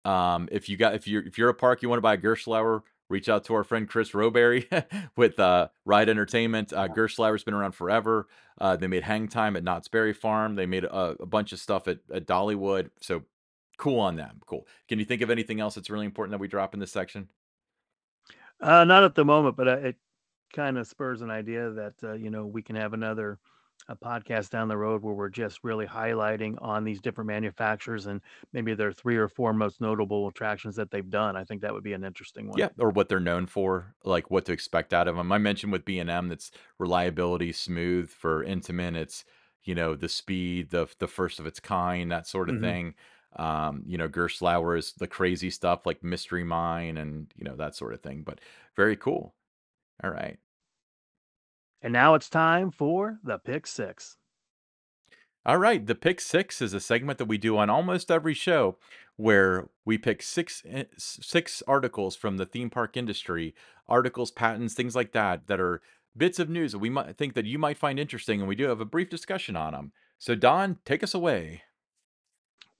Um, 0.04 0.48
if 0.52 0.68
you 0.68 0.76
got 0.76 0.94
if 0.94 1.08
you're 1.08 1.22
if 1.22 1.36
you're 1.36 1.48
a 1.48 1.54
park 1.54 1.82
you 1.82 1.88
want 1.88 1.98
to 1.98 2.02
buy 2.02 2.14
a 2.14 2.18
Gerstlauer, 2.18 2.82
reach 3.08 3.28
out 3.28 3.44
to 3.44 3.54
our 3.54 3.64
friend 3.64 3.88
Chris 3.88 4.14
Roberry 4.14 4.68
with 5.16 5.38
uh, 5.38 5.68
Ride 5.84 6.08
Entertainment. 6.08 6.72
Uh, 6.72 6.88
Gerstlauer's 6.88 7.44
been 7.44 7.54
around 7.54 7.72
forever. 7.72 8.28
Uh, 8.60 8.76
they 8.76 8.86
made 8.86 9.02
Hang 9.02 9.28
Time 9.28 9.56
at 9.56 9.64
Knott's 9.64 9.88
Berry 9.88 10.12
Farm. 10.12 10.54
They 10.54 10.66
made 10.66 10.84
a, 10.84 11.16
a 11.20 11.26
bunch 11.26 11.52
of 11.52 11.58
stuff 11.58 11.88
at, 11.88 11.98
at 12.12 12.26
Dollywood. 12.26 12.90
So 13.00 13.22
cool 13.78 14.00
on 14.00 14.16
them. 14.16 14.40
Cool. 14.46 14.66
Can 14.88 14.98
you 14.98 15.04
think 15.04 15.22
of 15.22 15.30
anything 15.30 15.60
else 15.60 15.74
that's 15.74 15.90
really 15.90 16.06
important 16.06 16.32
that 16.32 16.40
we 16.40 16.48
drop 16.48 16.74
in 16.74 16.80
this 16.80 16.92
section? 16.92 17.28
Uh, 18.60 18.84
not 18.84 19.04
at 19.04 19.14
the 19.14 19.24
moment, 19.24 19.56
but 19.56 19.68
uh, 19.68 19.76
it 19.78 19.96
kind 20.54 20.78
of 20.78 20.86
spurs 20.86 21.20
an 21.20 21.30
idea 21.30 21.70
that 21.70 21.94
uh, 22.02 22.12
you 22.12 22.30
know 22.30 22.46
we 22.46 22.62
can 22.62 22.76
have 22.76 22.94
another 22.94 23.38
a 23.88 23.96
podcast 23.96 24.50
down 24.50 24.68
the 24.68 24.76
road 24.76 25.02
where 25.02 25.14
we're 25.14 25.28
just 25.28 25.62
really 25.64 25.86
highlighting 25.86 26.56
on 26.60 26.84
these 26.84 27.00
different 27.00 27.28
manufacturers 27.28 28.06
and 28.06 28.20
maybe 28.52 28.74
their 28.74 28.92
three 28.92 29.16
or 29.16 29.28
four 29.28 29.52
most 29.52 29.80
notable 29.80 30.28
attractions 30.28 30.76
that 30.76 30.90
they've 30.90 31.10
done. 31.10 31.36
I 31.36 31.44
think 31.44 31.62
that 31.62 31.72
would 31.72 31.84
be 31.84 31.92
an 31.92 32.04
interesting 32.04 32.48
one. 32.48 32.58
Yeah, 32.58 32.70
or 32.78 32.90
what 32.90 33.08
they're 33.08 33.20
known 33.20 33.46
for, 33.46 33.94
like 34.04 34.30
what 34.30 34.46
to 34.46 34.52
expect 34.52 34.94
out 34.94 35.08
of 35.08 35.16
them. 35.16 35.30
I 35.30 35.38
mentioned 35.38 35.72
with 35.72 35.84
B&M 35.84 36.28
that's 36.28 36.50
reliability, 36.78 37.52
smooth. 37.52 38.08
For 38.10 38.44
Intamin, 38.44 38.96
it's 38.96 39.24
you 39.64 39.74
know 39.74 39.94
the 39.94 40.08
speed, 40.08 40.70
the 40.70 40.86
the 40.98 41.08
first 41.08 41.38
of 41.38 41.46
its 41.46 41.60
kind, 41.60 42.10
that 42.10 42.26
sort 42.26 42.48
of 42.48 42.58
hmm 42.58 42.58
thing. 42.58 42.94
Um, 43.36 43.82
you 43.86 43.98
know, 43.98 44.08
Gerstlauer 44.08 44.78
is 44.78 44.92
the 44.94 45.08
crazy 45.08 45.50
stuff 45.50 45.84
like 45.84 46.02
Mystery 46.02 46.44
Mine 46.44 46.96
and 46.96 47.30
you 47.36 47.44
know 47.44 47.56
that 47.56 47.74
sort 47.76 47.92
of 47.92 48.00
thing. 48.02 48.22
But 48.22 48.40
very 48.74 48.96
cool. 48.96 49.34
All 50.04 50.10
right, 50.10 50.38
And 51.86 51.92
now 51.92 52.14
it's 52.14 52.28
time 52.28 52.72
for 52.72 53.20
the 53.22 53.38
pick 53.38 53.64
six. 53.64 54.16
All 55.44 55.58
right, 55.58 55.86
the 55.86 55.94
pick 55.94 56.20
six 56.20 56.60
is 56.60 56.74
a 56.74 56.80
segment 56.80 57.18
that 57.18 57.26
we 57.26 57.38
do 57.38 57.56
on 57.58 57.70
almost 57.70 58.10
every 58.10 58.34
show 58.34 58.76
where 59.14 59.68
we 59.84 59.96
pick 59.96 60.20
six 60.20 60.64
eh, 60.68 60.86
six 60.98 61.62
articles 61.68 62.16
from 62.16 62.38
the 62.38 62.44
theme 62.44 62.70
park 62.70 62.96
industry, 62.96 63.54
articles, 63.88 64.32
patents, 64.32 64.74
things 64.74 64.96
like 64.96 65.12
that, 65.12 65.46
that 65.46 65.60
are 65.60 65.80
bits 66.16 66.40
of 66.40 66.50
news 66.50 66.72
that 66.72 66.80
we 66.80 66.90
might 66.90 67.16
think 67.16 67.34
that 67.34 67.46
you 67.46 67.56
might 67.56 67.78
find 67.78 68.00
interesting, 68.00 68.40
and 68.40 68.48
we 68.48 68.56
do 68.56 68.64
have 68.64 68.80
a 68.80 68.84
brief 68.84 69.08
discussion 69.08 69.54
on 69.54 69.72
them. 69.72 69.92
So, 70.18 70.34
Don, 70.34 70.78
take 70.84 71.04
us 71.04 71.14
away. 71.14 71.62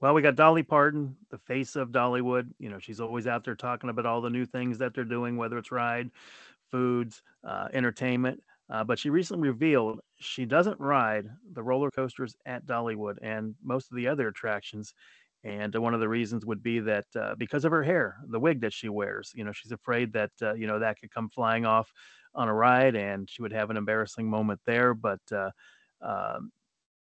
Well, 0.01 0.15
we 0.15 0.23
got 0.23 0.35
Dolly 0.35 0.65
Parton, 0.65 1.15
the 1.31 1.39
face 1.39 1.77
of 1.77 1.91
Dollywood. 1.91 2.49
You 2.59 2.71
know, 2.71 2.81
she's 2.81 2.99
always 2.99 3.29
out 3.29 3.45
there 3.45 3.55
talking 3.55 3.89
about 3.89 4.05
all 4.05 4.21
the 4.21 4.31
new 4.31 4.47
things 4.47 4.79
that 4.79 4.95
they're 4.95 5.05
doing, 5.05 5.37
whether 5.37 5.59
it's 5.59 5.71
ride, 5.71 6.11
foods, 6.73 7.23
uh, 7.45 7.69
entertainment. 7.73 8.43
Uh, 8.69 8.83
but 8.85 8.99
she 8.99 9.11
recently 9.11 9.49
revealed 9.49 10.01
she 10.19 10.45
doesn't 10.45 10.81
ride 10.81 11.27
the 11.53 11.62
roller 11.62 11.91
coasters 11.91 12.35
at 12.47 12.67
Dollywood 12.67 13.19
and 13.23 13.55
most 13.62 13.91
of 13.91 13.97
the 13.97 14.09
other 14.09 14.29
attractions. 14.29 14.93
And 15.45 15.73
one 15.77 15.95
of 15.95 16.01
the 16.01 16.09
reasons 16.09 16.45
would 16.45 16.62
be 16.62 16.81
that 16.81 17.07
uh, 17.14 17.37
because 17.37 17.64
of 17.64 17.71
her 17.71 17.85
hair, 17.85 18.19
the 18.27 18.41
wig 18.41 18.61
that 18.62 18.73
she 18.73 18.89
wears, 18.89 19.33
you 19.35 19.45
know, 19.45 19.53
she's 19.53 19.71
afraid 19.71 20.12
that, 20.14 20.33
uh, 20.43 20.55
you 20.55 20.67
know, 20.67 20.81
that 20.81 20.99
could 20.99 21.11
come 21.12 21.29
flying 21.29 21.64
off 21.64 21.93
on 22.35 22.49
a 22.49 22.55
ride 22.55 22.97
and 22.97 23.31
she 23.31 23.43
would 23.43 23.53
have 23.53 23.71
an 23.71 23.77
embarrassing 23.77 24.29
moment 24.29 24.61
there. 24.64 24.95
But, 24.95 25.21
uh, 25.31 25.53
um, 26.01 26.51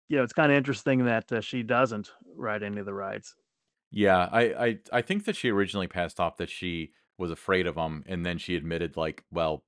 you 0.08 0.16
know, 0.16 0.22
it's 0.22 0.32
kind 0.32 0.52
of 0.52 0.58
interesting 0.58 1.04
that 1.06 1.30
uh, 1.32 1.40
she 1.40 1.62
doesn't 1.62 2.12
ride 2.34 2.62
any 2.62 2.80
of 2.80 2.86
the 2.86 2.94
rides. 2.94 3.36
Yeah, 3.90 4.28
I, 4.30 4.66
I 4.66 4.78
I 4.92 5.02
think 5.02 5.24
that 5.24 5.36
she 5.36 5.50
originally 5.50 5.88
passed 5.88 6.20
off 6.20 6.36
that 6.36 6.50
she 6.50 6.92
was 7.16 7.30
afraid 7.30 7.66
of 7.66 7.74
them, 7.76 8.04
and 8.06 8.24
then 8.24 8.38
she 8.38 8.54
admitted 8.54 8.96
like, 8.96 9.24
well, 9.30 9.64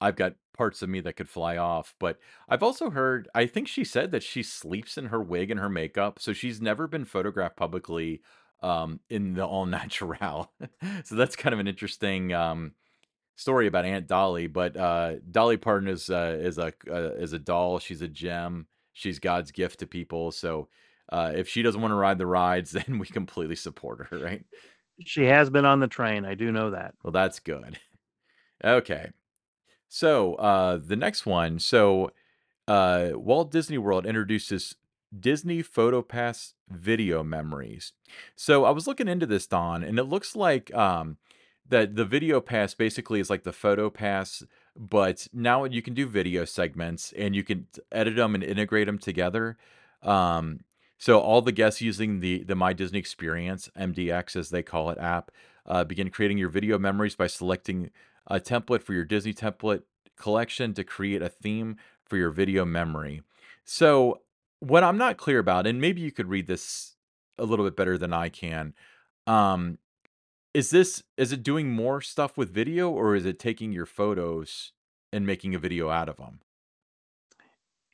I've 0.00 0.16
got 0.16 0.34
parts 0.56 0.82
of 0.82 0.88
me 0.88 1.00
that 1.00 1.14
could 1.14 1.28
fly 1.28 1.56
off, 1.56 1.94
but 1.98 2.18
I've 2.48 2.62
also 2.62 2.90
heard 2.90 3.28
I 3.34 3.46
think 3.46 3.68
she 3.68 3.84
said 3.84 4.10
that 4.12 4.22
she 4.22 4.42
sleeps 4.42 4.98
in 4.98 5.06
her 5.06 5.20
wig 5.22 5.50
and 5.50 5.60
her 5.60 5.68
makeup, 5.68 6.18
so 6.20 6.32
she's 6.32 6.60
never 6.60 6.86
been 6.86 7.04
photographed 7.04 7.56
publicly, 7.56 8.22
um, 8.62 9.00
in 9.10 9.34
the 9.34 9.44
all 9.46 9.66
natural. 9.78 10.52
So 11.04 11.14
that's 11.14 11.36
kind 11.36 11.52
of 11.54 11.60
an 11.60 11.68
interesting, 11.68 12.32
um, 12.32 12.72
story 13.36 13.66
about 13.68 13.84
Aunt 13.84 14.06
Dolly, 14.08 14.46
but, 14.48 14.76
uh, 14.76 15.16
Dolly 15.30 15.56
Parton 15.56 15.88
is, 15.88 16.10
uh, 16.10 16.36
is 16.40 16.58
a 16.58 16.72
uh, 16.90 17.12
is 17.16 17.32
a 17.32 17.38
doll, 17.38 17.78
she's 17.78 18.02
a 18.02 18.08
gem, 18.08 18.66
she's 18.92 19.18
God's 19.20 19.52
gift 19.52 19.80
to 19.80 19.86
people, 19.86 20.32
so, 20.32 20.68
uh, 21.10 21.32
if 21.36 21.48
she 21.48 21.62
doesn't 21.62 21.80
wanna 21.80 21.94
ride 21.96 22.18
the 22.18 22.26
rides, 22.26 22.70
then 22.72 22.98
we 22.98 23.06
completely 23.06 23.56
support 23.56 24.08
her, 24.10 24.18
right? 24.18 24.44
She 25.04 25.24
has 25.24 25.50
been 25.50 25.64
on 25.64 25.80
the 25.80 25.88
train. 25.88 26.24
I 26.24 26.34
do 26.34 26.50
know 26.52 26.70
that. 26.70 26.94
Well, 27.02 27.12
that's 27.12 27.40
good. 27.40 27.78
Okay. 28.64 29.12
So, 29.88 30.34
uh, 30.34 30.78
the 30.82 30.96
next 30.96 31.26
one, 31.26 31.58
so 31.58 32.12
uh, 32.66 33.10
Walt 33.14 33.50
Disney 33.50 33.78
World 33.78 34.06
introduces 34.06 34.76
Disney 35.18 35.62
PhotoPass 35.62 36.52
video 36.68 37.22
memories. 37.22 37.92
So 38.36 38.64
I 38.64 38.70
was 38.70 38.86
looking 38.86 39.08
into 39.08 39.26
this, 39.26 39.46
Don, 39.46 39.82
and 39.82 39.98
it 39.98 40.04
looks 40.04 40.36
like 40.36 40.72
um, 40.74 41.16
that 41.68 41.96
the 41.96 42.04
Video 42.04 42.40
Pass 42.40 42.74
basically 42.74 43.20
is 43.20 43.30
like 43.30 43.44
the 43.44 43.52
Photo 43.52 43.88
Pass, 43.88 44.42
but 44.76 45.28
now 45.32 45.64
you 45.64 45.82
can 45.82 45.94
do 45.94 46.06
video 46.06 46.44
segments 46.44 47.12
and 47.16 47.34
you 47.34 47.42
can 47.42 47.66
edit 47.90 48.16
them 48.16 48.34
and 48.34 48.44
integrate 48.44 48.86
them 48.86 48.98
together. 48.98 49.56
Um, 50.02 50.60
so 50.98 51.20
all 51.20 51.42
the 51.42 51.52
guests 51.52 51.80
using 51.80 52.20
the 52.20 52.42
the 52.44 52.56
My 52.56 52.72
Disney 52.72 52.98
Experience 52.98 53.70
(MDX) 53.78 54.36
as 54.36 54.50
they 54.50 54.62
call 54.62 54.90
it 54.90 54.98
app 54.98 55.30
uh, 55.64 55.84
begin 55.84 56.10
creating 56.10 56.38
your 56.38 56.48
video 56.48 56.78
memories 56.78 57.14
by 57.14 57.28
selecting 57.28 57.90
a 58.28 58.38
template 58.38 58.82
for 58.82 58.92
your 58.92 59.04
Disney 59.04 59.34
template 59.34 59.82
collection 60.16 60.74
to 60.74 60.84
create 60.84 61.22
a 61.22 61.28
theme 61.28 61.76
for 62.04 62.16
your 62.16 62.30
video 62.30 62.64
memory. 62.64 63.22
So, 63.64 64.22
what 64.60 64.84
I'm 64.84 64.98
not 64.98 65.16
clear 65.16 65.38
about, 65.38 65.66
and 65.66 65.80
maybe 65.80 66.00
you 66.00 66.10
could 66.12 66.28
read 66.28 66.46
this 66.46 66.96
a 67.38 67.44
little 67.44 67.64
bit 67.64 67.76
better 67.76 67.96
than 67.96 68.12
I 68.12 68.28
can, 68.28 68.74
um, 69.26 69.78
is 70.54 70.70
this 70.70 71.02
is 71.16 71.32
it 71.32 71.42
doing 71.42 71.70
more 71.70 72.00
stuff 72.00 72.36
with 72.36 72.52
video 72.52 72.90
or 72.90 73.14
is 73.14 73.24
it 73.24 73.38
taking 73.38 73.72
your 73.72 73.86
photos 73.86 74.72
and 75.12 75.26
making 75.26 75.54
a 75.54 75.58
video 75.58 75.90
out 75.90 76.08
of 76.08 76.16
them? 76.16 76.40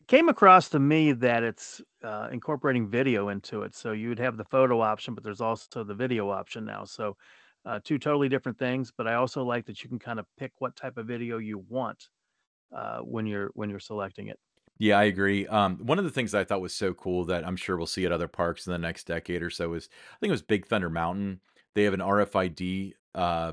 Came 0.06 0.28
across 0.28 0.68
to 0.70 0.78
me 0.78 1.12
that 1.12 1.42
it's, 1.42 1.80
uh, 2.02 2.28
incorporating 2.30 2.88
video 2.88 3.30
into 3.30 3.62
it, 3.62 3.74
so 3.74 3.92
you 3.92 4.10
would 4.10 4.18
have 4.18 4.36
the 4.36 4.44
photo 4.44 4.80
option, 4.80 5.14
but 5.14 5.24
there's 5.24 5.40
also 5.40 5.82
the 5.82 5.94
video 5.94 6.28
option 6.30 6.64
now, 6.64 6.84
so, 6.84 7.16
uh, 7.64 7.80
2 7.84 7.98
totally 7.98 8.28
different 8.28 8.58
things, 8.58 8.92
but 8.96 9.06
I 9.08 9.14
also 9.14 9.44
like 9.44 9.66
that 9.66 9.82
you 9.82 9.88
can 9.88 9.98
kinda 9.98 10.26
pick 10.36 10.52
what 10.58 10.76
type 10.76 10.96
of 10.98 11.06
video 11.06 11.38
you 11.38 11.58
want, 11.58 12.10
uh, 12.72 13.00
when 13.00 13.26
you're 13.26 13.50
when 13.54 13.70
you're 13.70 13.80
selecting 13.80 14.28
it. 14.28 14.40
Yeah, 14.78 14.98
I 14.98 15.04
agree. 15.04 15.46
Um, 15.46 15.78
one 15.78 15.98
of 15.98 16.04
the 16.04 16.10
things 16.10 16.34
I 16.34 16.44
thought 16.44 16.60
was 16.60 16.74
so 16.74 16.94
cool 16.94 17.24
that 17.26 17.46
I'm 17.46 17.56
sure 17.56 17.76
we'll 17.76 17.86
see 17.86 18.06
at 18.06 18.12
other 18.12 18.28
parks 18.28 18.66
in 18.66 18.72
the 18.72 18.78
next 18.78 19.06
decade 19.06 19.42
or 19.42 19.50
so 19.50 19.72
is 19.74 19.88
I 20.12 20.16
think 20.18 20.30
it 20.30 20.32
was 20.32 20.42
Big 20.42 20.66
Thunder 20.66 20.90
Mountain. 20.90 21.40
They 21.74 21.84
have 21.84 21.94
an 21.94 22.00
RFID 22.00 22.94
uh, 23.14 23.52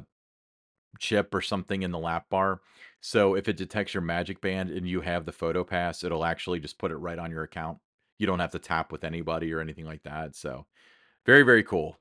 chip 0.99 1.33
or 1.33 1.41
something 1.41 1.83
in 1.83 1.91
the 1.91 1.99
lap 1.99 2.29
bar. 2.29 2.61
So 3.01 3.35
if 3.35 3.47
it 3.47 3.57
detects 3.57 3.93
your 3.93 4.01
Magic 4.01 4.41
Band 4.41 4.69
and 4.69 4.87
you 4.87 5.01
have 5.01 5.25
the 5.25 5.31
Photo 5.31 5.63
Pass, 5.63 6.03
it'll 6.03 6.25
actually 6.25 6.59
just 6.59 6.77
put 6.77 6.91
it 6.91 6.97
right 6.97 7.19
on 7.19 7.31
your 7.31 7.43
account. 7.43 7.79
You 8.19 8.27
don't 8.27 8.39
have 8.39 8.51
to 8.51 8.59
tap 8.59 8.91
with 8.91 9.03
anybody 9.03 9.53
or 9.53 9.61
anything 9.61 9.85
like 9.85 10.03
that. 10.03 10.35
So 10.35 10.67
very, 11.25 11.43
very 11.43 11.63
cool. 11.63 12.00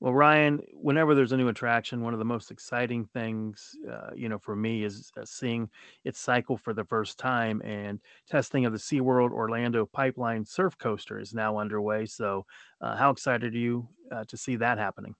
Well, 0.00 0.14
Ryan, 0.14 0.60
whenever 0.72 1.14
there's 1.14 1.32
a 1.32 1.36
new 1.36 1.48
attraction, 1.48 2.02
one 2.02 2.12
of 2.12 2.20
the 2.20 2.24
most 2.24 2.52
exciting 2.52 3.04
things, 3.06 3.74
uh, 3.90 4.10
you 4.14 4.28
know, 4.28 4.38
for 4.38 4.54
me 4.54 4.84
is 4.84 5.10
uh, 5.16 5.24
seeing 5.24 5.68
it 6.04 6.14
cycle 6.14 6.56
for 6.56 6.72
the 6.72 6.84
first 6.84 7.18
time. 7.18 7.60
And 7.64 8.00
testing 8.28 8.64
of 8.64 8.72
the 8.72 8.78
SeaWorld 8.78 9.32
Orlando 9.32 9.86
Pipeline 9.86 10.44
Surf 10.44 10.78
Coaster 10.78 11.18
is 11.18 11.34
now 11.34 11.58
underway. 11.58 12.06
So, 12.06 12.46
uh, 12.80 12.94
how 12.96 13.10
excited 13.10 13.54
are 13.54 13.58
you 13.58 13.88
uh, 14.12 14.24
to 14.28 14.36
see 14.36 14.54
that 14.56 14.78
happening? 14.78 15.16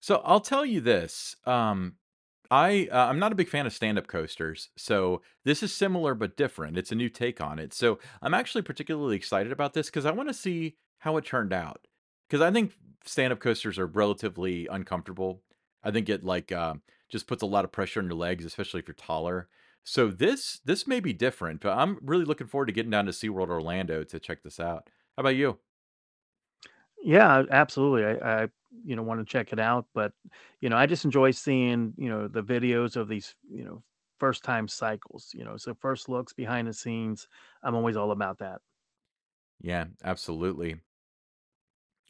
So 0.00 0.22
I'll 0.24 0.40
tell 0.40 0.64
you 0.64 0.80
this. 0.80 1.36
Um, 1.46 1.96
I 2.50 2.88
uh, 2.90 3.06
I'm 3.06 3.20
not 3.20 3.30
a 3.30 3.36
big 3.36 3.48
fan 3.48 3.66
of 3.66 3.72
stand-up 3.72 4.08
coasters, 4.08 4.70
so 4.76 5.22
this 5.44 5.62
is 5.62 5.72
similar 5.72 6.14
but 6.14 6.36
different. 6.36 6.76
It's 6.76 6.90
a 6.90 6.96
new 6.96 7.08
take 7.08 7.40
on 7.40 7.60
it. 7.60 7.72
So 7.72 8.00
I'm 8.22 8.34
actually 8.34 8.62
particularly 8.62 9.14
excited 9.14 9.52
about 9.52 9.72
this 9.74 9.86
because 9.86 10.04
I 10.04 10.10
want 10.10 10.28
to 10.30 10.34
see 10.34 10.76
how 10.98 11.16
it 11.16 11.24
turned 11.24 11.52
out. 11.52 11.86
Because 12.28 12.40
I 12.40 12.50
think 12.50 12.72
stand-up 13.04 13.40
coasters 13.40 13.78
are 13.78 13.86
relatively 13.86 14.66
uncomfortable. 14.66 15.42
I 15.82 15.90
think 15.90 16.08
it 16.08 16.24
like 16.24 16.52
uh, 16.52 16.74
just 17.08 17.26
puts 17.26 17.42
a 17.42 17.46
lot 17.46 17.64
of 17.64 17.72
pressure 17.72 18.00
on 18.00 18.06
your 18.06 18.14
legs, 18.14 18.44
especially 18.44 18.80
if 18.80 18.88
you're 18.88 18.94
taller. 18.94 19.48
So 19.84 20.08
this 20.08 20.60
this 20.64 20.86
may 20.86 21.00
be 21.00 21.12
different, 21.12 21.60
but 21.62 21.76
I'm 21.78 21.98
really 22.02 22.24
looking 22.24 22.46
forward 22.46 22.66
to 22.66 22.72
getting 22.72 22.90
down 22.90 23.06
to 23.06 23.12
SeaWorld 23.12 23.48
Orlando 23.48 24.04
to 24.04 24.20
check 24.20 24.42
this 24.42 24.60
out. 24.60 24.88
How 25.16 25.22
about 25.22 25.36
you? 25.36 25.58
Yeah, 27.02 27.44
absolutely. 27.50 28.04
I, 28.04 28.42
I 28.44 28.48
you 28.84 28.94
know 28.96 29.02
want 29.02 29.20
to 29.20 29.30
check 29.30 29.52
it 29.52 29.58
out, 29.58 29.86
but 29.94 30.12
you 30.60 30.68
know 30.68 30.76
I 30.76 30.86
just 30.86 31.04
enjoy 31.04 31.30
seeing 31.32 31.94
you 31.96 32.08
know 32.08 32.28
the 32.28 32.42
videos 32.42 32.96
of 32.96 33.08
these 33.08 33.34
you 33.50 33.64
know 33.64 33.82
first 34.18 34.44
time 34.44 34.68
cycles. 34.68 35.30
You 35.34 35.44
know, 35.44 35.56
so 35.56 35.74
first 35.74 36.08
looks 36.08 36.32
behind 36.32 36.68
the 36.68 36.74
scenes. 36.74 37.28
I'm 37.62 37.74
always 37.74 37.96
all 37.96 38.10
about 38.12 38.38
that. 38.38 38.60
Yeah, 39.60 39.86
absolutely. 40.02 40.80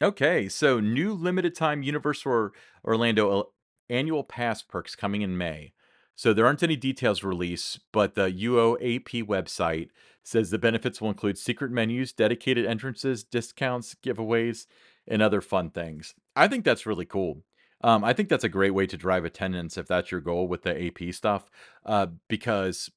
Okay, 0.01 0.49
so 0.49 0.79
new 0.79 1.13
limited 1.13 1.53
time 1.53 1.83
Universal 1.83 2.49
Orlando 2.83 3.39
uh, 3.39 3.43
annual 3.87 4.23
pass 4.23 4.63
perks 4.63 4.95
coming 4.95 5.21
in 5.21 5.37
May. 5.37 5.73
So 6.15 6.33
there 6.33 6.47
aren't 6.47 6.63
any 6.63 6.75
details 6.75 7.23
released, 7.23 7.81
but 7.91 8.15
the 8.15 8.31
UOAP 8.31 9.23
website 9.27 9.89
says 10.23 10.49
the 10.49 10.57
benefits 10.57 11.01
will 11.01 11.09
include 11.09 11.37
secret 11.37 11.71
menus, 11.71 12.13
dedicated 12.13 12.65
entrances, 12.65 13.23
discounts, 13.23 13.95
giveaways, 14.03 14.65
and 15.07 15.21
other 15.21 15.39
fun 15.39 15.69
things. 15.69 16.15
I 16.35 16.47
think 16.47 16.65
that's 16.65 16.87
really 16.87 17.05
cool. 17.05 17.43
Um, 17.83 18.03
I 18.03 18.13
think 18.13 18.27
that's 18.27 18.43
a 18.43 18.49
great 18.49 18.71
way 18.71 18.87
to 18.87 18.97
drive 18.97 19.23
attendance 19.23 19.77
if 19.77 19.87
that's 19.87 20.11
your 20.11 20.21
goal 20.21 20.47
with 20.47 20.63
the 20.63 20.87
AP 20.87 21.13
stuff, 21.13 21.49
uh, 21.85 22.07
because 22.27 22.89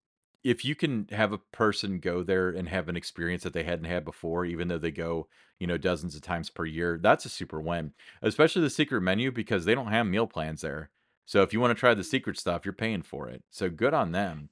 if 0.45 0.65
you 0.65 0.75
can 0.75 1.09
have 1.11 1.33
a 1.33 1.39
person 1.39 1.99
go 1.99 2.23
there 2.23 2.51
and 2.51 2.69
have 2.69 2.89
an 2.89 2.97
experience 2.97 3.43
that 3.43 3.55
they 3.55 3.65
hadn't 3.65 3.87
had 3.87 4.05
before, 4.05 4.45
even 4.45 4.69
though 4.69 4.79
they 4.79 4.91
go 4.91 5.29
you 5.59 5.67
know, 5.67 5.79
dozens 5.79 6.15
of 6.15 6.23
times 6.23 6.51
per 6.51 6.67
year. 6.67 6.99
That's 7.01 7.25
a 7.25 7.29
super 7.29 7.61
win, 7.61 7.93
especially 8.23 8.63
the 8.63 8.71
secret 8.71 9.01
menu 9.01 9.31
because 9.31 9.65
they 9.65 9.75
don't 9.75 9.93
have 9.93 10.07
meal 10.07 10.27
plans 10.27 10.61
there. 10.61 10.91
So 11.27 11.43
if 11.43 11.53
you 11.53 11.61
want 11.61 11.71
to 11.71 11.79
try 11.79 11.95
the 11.95 12.05
secret 12.05 12.39
stuff, 12.39 12.65
you're 12.65 12.75
paying 12.75 13.03
for 13.03 13.29
it. 13.29 13.43
So 13.51 13.71
good 13.71 13.95
on 13.95 14.13
them. 14.13 14.51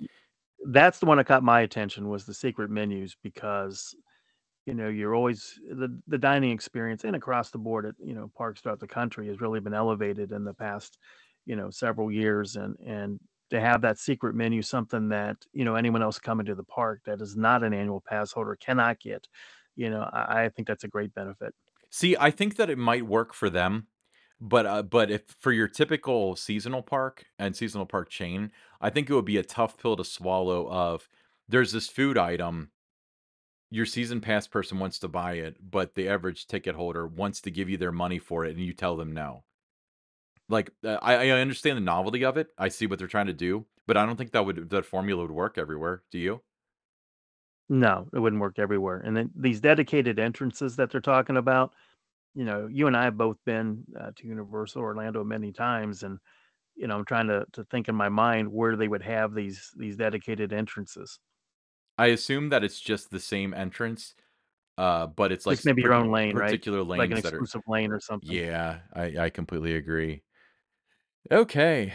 That's 0.65 1.01
the 1.01 1.07
one 1.07 1.19
that 1.19 1.27
caught 1.27 1.43
my 1.43 1.61
attention 1.61 2.09
was 2.09 2.25
the 2.25 2.35
secret 2.35 2.71
menus 2.71 3.17
because 3.23 3.95
you 4.65 4.75
know 4.75 4.89
you're 4.89 5.15
always 5.15 5.59
the 5.69 6.01
the 6.07 6.19
dining 6.19 6.53
experience 6.53 7.03
and 7.05 7.17
across 7.17 7.51
the 7.51 7.59
board 7.59 7.85
at 7.85 7.95
you 7.99 8.15
know 8.15 8.31
parks 8.37 8.61
throughout 8.61 8.79
the 8.79 8.87
country 8.87 9.27
has 9.27 9.41
really 9.41 9.59
been 9.59 9.75
elevated 9.75 10.31
in 10.31 10.45
the 10.45 10.55
past 10.55 10.99
you 11.47 11.57
know 11.57 11.69
several 11.69 12.13
years 12.13 12.55
and 12.55 12.77
and 12.87 13.19
to 13.53 13.61
have 13.61 13.81
that 13.83 13.99
secret 13.99 14.35
menu 14.35 14.63
something 14.63 15.09
that 15.09 15.37
you 15.53 15.65
know 15.65 15.77
anyone 15.77 16.03
else 16.03 16.19
coming 16.19 16.47
to 16.47 16.57
the 16.57 16.65
park 16.65 17.01
that 17.05 17.21
is 17.21 17.37
not 17.37 17.63
an 17.63 17.73
annual 17.73 18.01
pass 18.01 18.33
holder 18.33 18.57
cannot 18.57 18.99
get 18.99 19.29
you 19.77 19.89
know 19.89 20.03
i, 20.13 20.45
I 20.45 20.49
think 20.49 20.67
that's 20.67 20.85
a 20.85 20.89
great 20.89 21.15
benefit 21.15 21.55
See, 21.95 22.17
I 22.19 22.31
think 22.31 22.57
that 22.57 22.71
it 22.71 22.79
might 22.79 23.07
work 23.07 23.35
for 23.35 23.51
them, 23.51 23.87
but 24.41 24.65
uh, 24.65 24.83
but 24.83 25.11
if 25.11 25.25
for 25.39 25.53
your 25.53 25.69
typical 25.69 26.37
seasonal 26.37 26.83
park 26.83 27.27
and 27.39 27.55
seasonal 27.55 27.85
park 27.85 28.09
chain, 28.09 28.51
I 28.81 28.89
think 28.89 29.11
it 29.11 29.15
would 29.15 29.27
be 29.27 29.37
a 29.37 29.43
tough 29.43 29.77
pill 29.77 29.97
to 29.97 30.05
swallow 30.05 30.67
of 30.71 31.11
there's 31.49 31.73
this 31.73 31.89
food 31.89 32.17
item 32.17 32.71
your 33.71 33.87
season 33.87 34.21
pass 34.21 34.47
person 34.47 34.79
wants 34.79 34.99
to 35.01 35.09
buy 35.09 35.35
it, 35.35 35.57
but 35.71 35.95
the 35.95 36.09
average 36.09 36.47
ticket 36.47 36.75
holder 36.75 37.07
wants 37.07 37.41
to 37.43 37.51
give 37.51 37.69
you 37.69 37.77
their 37.77 37.93
money 37.93 38.19
for 38.19 38.45
it, 38.47 38.57
and 38.57 38.65
you 38.65 38.73
tell 38.73 38.97
them 38.97 39.13
no. 39.13 39.45
Like, 40.53 40.71
uh, 40.85 40.99
I 41.03 41.31
I 41.31 41.41
understand 41.41 41.77
the 41.79 41.81
novelty 41.83 42.25
of 42.25 42.37
it, 42.37 42.51
I 42.59 42.69
see 42.69 42.87
what 42.87 42.99
they're 42.99 43.09
trying 43.09 43.27
to 43.29 43.33
do, 43.33 43.67
but 43.87 43.97
I 43.97 44.05
don't 44.07 44.17
think 44.17 44.33
that 44.33 44.45
would 44.47 44.71
that 44.71 44.85
formula 44.87 45.23
would 45.23 45.31
work 45.33 45.59
everywhere, 45.59 46.05
do 46.13 46.19
you? 46.19 46.43
No, 47.69 48.09
it 48.13 48.19
wouldn't 48.19 48.43
work 48.43 48.59
everywhere, 48.59 48.99
and 48.99 49.17
then 49.17 49.31
these 49.35 49.61
dedicated 49.61 50.19
entrances 50.19 50.77
that 50.77 50.91
they're 50.91 51.01
talking 51.01 51.37
about, 51.37 51.75
you 52.35 52.45
know, 52.45 52.67
you 52.69 52.87
and 52.89 52.97
I 52.97 53.05
have 53.05 53.17
both 53.19 53.39
been, 53.45 53.85
uh, 53.99 54.13
to 54.17 54.27
Universal 54.29 54.83
Orlando 54.83 55.25
many 55.25 55.53
times, 55.53 56.03
and, 56.05 56.19
you 56.77 56.87
know, 56.89 56.99
I'm 56.99 57.07
trying 57.07 57.29
to 57.29 57.47
to 57.55 57.65
think 57.67 57.89
in 57.89 57.97
my 57.97 58.09
mind 58.11 58.53
where 58.53 58.77
they 58.77 58.89
would 58.89 59.03
have 59.03 59.35
these 59.35 59.73
these 59.79 59.97
dedicated 59.97 60.53
entrances. 60.53 61.21
I 61.99 62.07
assume 62.07 62.49
that 62.51 62.65
it's 62.65 62.81
just 62.81 63.11
the 63.11 63.21
same 63.21 63.55
entrance, 63.55 64.15
uh, 64.79 65.09
but 65.09 65.33
it's, 65.33 65.47
like, 65.47 65.61
Just 65.61 65.65
maybe 65.65 65.83
your 65.83 65.93
own 65.95 66.11
lane, 66.11 66.37
right? 66.37 66.61
particular 66.67 66.83
Like 66.97 67.11
an 67.11 67.17
lanes 67.17 67.23
that 67.23 67.35
are 67.35 67.47
exclusive 67.47 67.63
lane 67.67 67.93
or 67.93 68.01
something. 68.01 68.41
Yeah, 68.41 68.83
I 68.95 69.19
I 69.27 69.31
completely 69.31 69.75
agree. 69.77 70.25
Okay, 71.31 71.93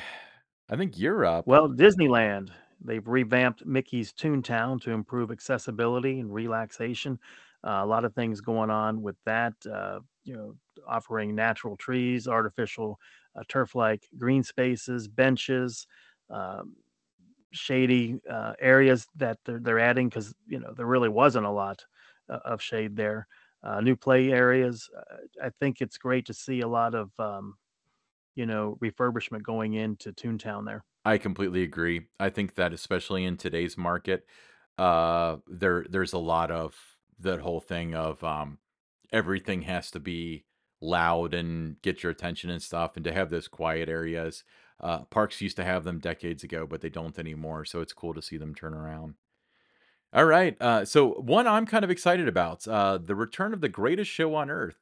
I 0.69 0.77
think 0.77 0.97
you're 0.97 1.25
up. 1.25 1.45
Well, 1.45 1.69
Disneyland, 1.69 2.51
they've 2.81 3.07
revamped 3.07 3.65
Mickey's 3.65 4.11
Toontown 4.13 4.81
to 4.81 4.91
improve 4.91 5.31
accessibility 5.31 6.19
and 6.19 6.33
relaxation. 6.33 7.19
Uh, 7.63 7.81
a 7.83 7.85
lot 7.85 8.05
of 8.05 8.13
things 8.13 8.41
going 8.41 8.69
on 8.69 9.01
with 9.01 9.15
that, 9.25 9.53
uh, 9.65 10.01
you 10.23 10.35
know, 10.35 10.55
offering 10.85 11.35
natural 11.35 11.77
trees, 11.77 12.27
artificial 12.27 12.99
uh, 13.35 13.43
turf-like 13.47 14.07
green 14.17 14.43
spaces, 14.43 15.07
benches, 15.07 15.87
um, 16.29 16.75
shady 17.53 18.19
uh, 18.29 18.53
areas 18.59 19.07
that 19.15 19.39
they're, 19.45 19.59
they're 19.59 19.79
adding 19.79 20.09
because, 20.09 20.35
you 20.47 20.59
know, 20.59 20.73
there 20.73 20.85
really 20.87 21.09
wasn't 21.09 21.45
a 21.45 21.51
lot 21.51 21.85
uh, 22.29 22.39
of 22.45 22.61
shade 22.61 22.95
there. 22.95 23.27
Uh, 23.63 23.81
new 23.81 23.95
play 23.95 24.31
areas. 24.31 24.89
Uh, 24.95 25.17
I 25.45 25.49
think 25.59 25.81
it's 25.81 25.97
great 25.97 26.25
to 26.27 26.33
see 26.33 26.61
a 26.61 26.67
lot 26.67 26.95
of, 26.95 27.11
um, 27.19 27.57
you 28.37 28.45
know, 28.45 28.77
refurbishment 28.81 29.43
going 29.43 29.73
into 29.73 30.13
Toontown 30.13 30.65
there. 30.65 30.85
I 31.03 31.17
completely 31.17 31.63
agree. 31.63 32.07
I 32.19 32.29
think 32.29 32.55
that 32.55 32.73
especially 32.73 33.25
in 33.25 33.37
today's 33.37 33.77
market, 33.77 34.25
uh, 34.77 35.37
there 35.47 35.85
there's 35.89 36.13
a 36.13 36.19
lot 36.19 36.51
of 36.51 36.75
that 37.19 37.39
whole 37.39 37.59
thing 37.61 37.95
of 37.95 38.23
um, 38.23 38.59
everything 39.11 39.63
has 39.63 39.89
to 39.91 39.99
be 39.99 40.45
loud 40.81 41.33
and 41.33 41.81
get 41.81 42.03
your 42.03 42.11
attention 42.11 42.49
and 42.49 42.61
stuff, 42.61 42.95
and 42.95 43.03
to 43.05 43.13
have 43.13 43.29
those 43.29 43.47
quiet 43.47 43.89
areas. 43.89 44.43
Uh, 44.79 45.05
parks 45.05 45.41
used 45.41 45.55
to 45.57 45.63
have 45.63 45.83
them 45.83 45.99
decades 45.99 46.43
ago, 46.43 46.67
but 46.67 46.81
they 46.81 46.89
don't 46.89 47.17
anymore. 47.17 47.65
So 47.65 47.81
it's 47.81 47.93
cool 47.93 48.13
to 48.13 48.21
see 48.21 48.37
them 48.37 48.53
turn 48.53 48.75
around. 48.75 49.15
All 50.13 50.25
right. 50.25 50.55
Uh, 50.61 50.85
so 50.85 51.13
one 51.13 51.47
I'm 51.47 51.65
kind 51.65 51.83
of 51.83 51.91
excited 51.91 52.27
about 52.27 52.67
uh, 52.67 52.97
the 52.97 53.15
return 53.15 53.53
of 53.53 53.61
the 53.61 53.69
greatest 53.69 54.09
show 54.11 54.35
on 54.35 54.49
earth. 54.49 54.77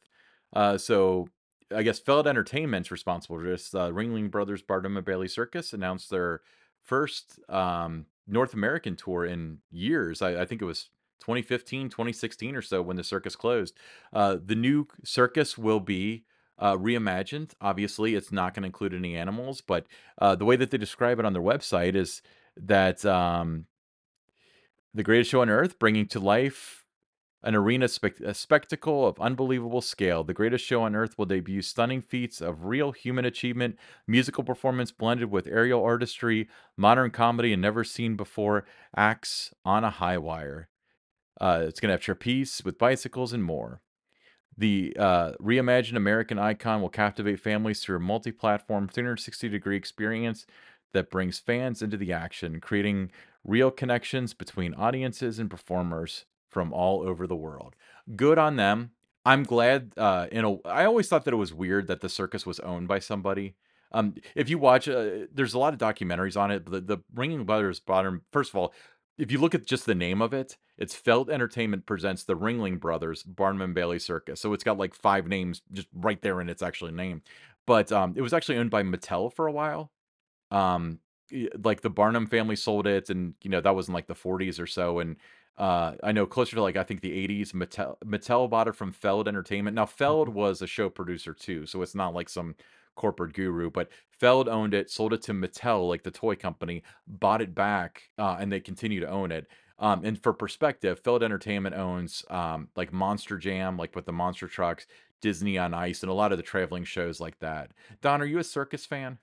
Uh, 0.53 0.77
so 0.77 1.29
I 1.74 1.84
guess 1.84 1.99
Feld 1.99 2.28
Entertainment's 2.28 2.91
responsible 2.91 3.38
for 3.38 3.47
this. 3.47 3.74
Uh, 3.74 3.89
Ringling 3.89 4.30
Brothers 4.30 4.61
Barnum 4.61 4.97
and 4.97 5.05
Bailey 5.05 5.28
Circus 5.28 5.74
announced 5.74 6.09
their 6.09 6.41
first 6.84 7.39
um, 7.49 8.05
North 8.28 8.53
American 8.53 8.95
tour 8.95 9.26
in 9.26 9.59
years. 9.72 10.22
I, 10.22 10.41
I 10.41 10.45
think 10.45 10.61
it 10.61 10.66
was 10.66 10.89
2015, 11.22 11.89
2016 11.89 12.55
or 12.55 12.61
so 12.61 12.82
when 12.82 12.97
the 12.97 13.03
circus 13.03 13.36
closed. 13.36 13.76
Uh, 14.13 14.38
the 14.43 14.55
new 14.55 14.88
circus 15.03 15.57
will 15.57 15.80
be 15.80 16.24
uh, 16.59 16.76
reimagined. 16.76 17.51
Obviously, 17.59 18.16
it's 18.16 18.32
not 18.32 18.53
going 18.53 18.63
to 18.63 18.68
include 18.68 18.93
any 18.93 19.16
animals, 19.16 19.61
but 19.61 19.88
uh, 20.20 20.36
the 20.36 20.45
way 20.45 20.55
that 20.55 20.72
they 20.72 20.78
describe 20.78 21.20
it 21.20 21.26
on 21.26 21.34
their 21.34 21.41
website 21.41 21.95
is 21.95 22.22
that 22.55 23.03
um, 23.05 23.66
the 24.93 25.03
greatest 25.03 25.32
show 25.32 25.41
on 25.41 25.49
earth, 25.49 25.80
bringing 25.80 26.07
to 26.07 26.20
life 26.20 26.84
an 27.45 27.55
arena 27.55 27.87
spec- 27.87 28.19
a 28.19 28.33
spectacle 28.33 29.07
of 29.07 29.19
unbelievable 29.21 29.81
scale. 29.81 30.23
The 30.23 30.33
greatest 30.33 30.65
show 30.65 30.81
on 30.81 30.95
earth 30.95 31.17
will 31.17 31.27
debut 31.27 31.61
stunning 31.61 32.01
feats 32.01 32.41
of 32.41 32.65
real 32.65 32.91
human 32.91 33.23
achievement, 33.23 33.77
musical 34.07 34.43
performance 34.43 34.91
blended 34.91 35.29
with 35.29 35.47
aerial 35.47 35.83
artistry, 35.83 36.49
modern 36.75 37.11
comedy, 37.11 37.53
and 37.53 37.61
never 37.61 37.83
seen 37.83 38.15
before 38.15 38.65
acts 38.97 39.53
on 39.63 39.83
a 39.83 39.91
high 39.91 40.17
wire. 40.17 40.69
Uh, 41.39 41.65
it's 41.67 41.79
going 41.79 41.89
to 41.89 41.93
have 41.93 42.01
trapeze 42.01 42.63
with 42.65 42.79
bicycles 42.79 43.31
and 43.31 43.43
more. 43.43 43.81
The 44.57 44.95
uh, 44.97 45.33
reimagined 45.33 45.97
American 45.97 46.39
icon 46.39 46.81
will 46.81 46.89
captivate 46.89 47.39
families 47.39 47.81
through 47.81 47.97
a 47.97 48.01
multi 48.01 48.31
platform 48.31 48.87
360 48.87 49.49
degree 49.49 49.77
experience 49.77 50.47
that 50.93 51.11
brings 51.11 51.39
fans 51.39 51.81
into 51.81 51.97
the 51.97 52.11
action, 52.11 52.59
creating 52.59 53.11
real 53.43 53.69
connections 53.69 54.33
between 54.33 54.73
audiences 54.73 55.37
and 55.37 55.49
performers 55.49 56.25
from 56.55 56.71
all 56.71 57.01
over 57.05 57.27
the 57.27 57.35
world. 57.35 57.75
Good 58.15 58.37
on 58.37 58.55
them. 58.55 58.91
I'm 59.25 59.43
glad. 59.43 59.91
Uh, 59.97 60.27
in 60.31 60.45
a, 60.45 60.55
I 60.65 60.85
always 60.85 61.09
thought 61.09 61.25
that 61.25 61.33
it 61.33 61.37
was 61.37 61.53
weird 61.53 61.87
that 61.87 61.99
the 61.99 62.07
circus 62.07 62.45
was 62.45 62.61
owned 62.61 62.87
by 62.87 62.99
somebody. 62.99 63.55
Um, 63.91 64.15
if 64.35 64.49
you 64.49 64.57
watch, 64.57 64.87
uh, 64.87 65.25
there's 65.33 65.53
a 65.53 65.59
lot 65.59 65.73
of 65.73 65.79
documentaries 65.81 66.39
on 66.39 66.51
it. 66.51 66.65
The, 66.65 66.79
the 66.79 66.97
Ringling 67.13 67.45
Brothers 67.45 67.81
bottom. 67.81 68.21
First 68.31 68.51
of 68.51 68.55
all, 68.55 68.73
if 69.17 69.33
you 69.33 69.37
look 69.37 69.53
at 69.53 69.65
just 69.65 69.85
the 69.85 69.95
name 69.95 70.21
of 70.21 70.33
it, 70.33 70.55
it's 70.77 70.95
Feld 70.95 71.29
Entertainment 71.29 71.85
presents 71.85 72.23
the 72.23 72.37
Ringling 72.37 72.79
Brothers 72.79 73.21
Barnum 73.23 73.61
and 73.61 73.75
Bailey 73.75 73.99
Circus. 73.99 74.39
So 74.39 74.53
it's 74.53 74.63
got 74.63 74.77
like 74.77 74.95
five 74.95 75.27
names 75.27 75.61
just 75.73 75.89
right 75.93 76.21
there 76.21 76.39
in 76.39 76.47
its 76.47 76.61
actual 76.61 76.89
name. 76.89 77.21
But 77.67 77.91
um, 77.91 78.13
it 78.15 78.21
was 78.21 78.33
actually 78.33 78.59
owned 78.59 78.71
by 78.71 78.83
Mattel 78.83 79.33
for 79.33 79.47
a 79.47 79.51
while. 79.51 79.91
Um, 80.51 80.99
like 81.65 81.81
the 81.81 81.89
Barnum 81.89 82.27
family 82.27 82.55
sold 82.55 82.87
it, 82.87 83.09
and 83.09 83.33
you 83.41 83.49
know 83.49 83.59
that 83.59 83.75
was 83.75 83.89
in 83.89 83.93
like 83.93 84.07
the 84.07 84.15
40s 84.15 84.57
or 84.57 84.67
so. 84.67 84.99
And 84.99 85.17
uh, 85.57 85.95
I 86.03 86.11
know 86.11 86.25
closer 86.25 86.55
to 86.55 86.61
like 86.61 86.75
I 86.77 86.83
think 86.83 87.01
the 87.01 87.13
80s, 87.13 87.53
Mattel 87.53 87.97
Mattel 88.03 88.49
bought 88.49 88.67
it 88.67 88.75
from 88.75 88.91
Feld 88.91 89.27
Entertainment. 89.27 89.75
Now 89.75 89.85
Feld 89.85 90.29
Mhm. 90.29 90.33
was 90.33 90.61
a 90.61 90.67
show 90.67 90.89
producer 90.89 91.33
too, 91.33 91.65
so 91.65 91.81
it's 91.81 91.95
not 91.95 92.13
like 92.13 92.29
some 92.29 92.55
corporate 92.95 93.33
guru. 93.33 93.69
But 93.71 93.89
Feld 94.09 94.47
owned 94.49 94.73
it, 94.73 94.89
sold 94.89 95.13
it 95.13 95.21
to 95.23 95.33
Mattel, 95.33 95.87
like 95.87 96.03
the 96.03 96.11
toy 96.11 96.35
company, 96.35 96.83
bought 97.07 97.41
it 97.41 97.55
back, 97.55 98.03
uh, 98.17 98.37
and 98.39 98.51
they 98.51 98.59
continue 98.59 98.99
to 98.99 99.09
own 99.09 99.31
it. 99.31 99.47
Um, 99.79 100.05
and 100.05 100.21
for 100.21 100.33
perspective, 100.33 100.99
Feld 101.03 101.23
Entertainment 101.23 101.75
owns 101.75 102.23
um, 102.29 102.69
like 102.75 102.93
Monster 102.93 103.37
Jam, 103.37 103.77
like 103.77 103.95
with 103.95 104.05
the 104.05 104.13
monster 104.13 104.47
trucks, 104.47 104.87
Disney 105.21 105.57
on 105.57 105.73
Ice, 105.73 106.01
and 106.03 106.09
a 106.09 106.13
lot 106.13 106.31
of 106.31 106.37
the 106.37 106.43
traveling 106.43 106.83
shows 106.85 107.19
like 107.19 107.39
that. 107.39 107.71
Don, 108.01 108.21
are 108.21 108.25
you 108.25 108.39
a 108.39 108.43
circus 108.43 108.85
fan? 108.85 109.19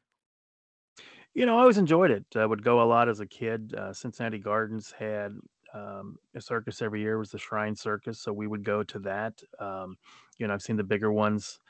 You 1.34 1.46
know, 1.46 1.56
I 1.56 1.60
always 1.62 1.78
enjoyed 1.78 2.10
it. 2.10 2.26
I 2.36 2.44
would 2.44 2.62
go 2.62 2.82
a 2.82 2.84
lot 2.84 3.08
as 3.08 3.20
a 3.20 3.26
kid. 3.26 3.74
Uh, 3.74 3.92
Cincinnati 3.92 4.38
Gardens 4.38 4.92
had 4.92 5.38
um, 5.74 6.16
a 6.34 6.40
circus 6.40 6.82
every 6.82 7.00
year. 7.02 7.18
Was 7.18 7.30
the 7.30 7.38
Shrine 7.38 7.76
Circus, 7.76 8.20
so 8.20 8.32
we 8.32 8.46
would 8.48 8.64
go 8.64 8.82
to 8.84 8.98
that. 9.00 9.34
Um, 9.60 9.96
you 10.38 10.46
know, 10.46 10.54
I've 10.54 10.62
seen 10.62 10.76
the 10.76 10.84
bigger 10.84 11.12
ones 11.12 11.60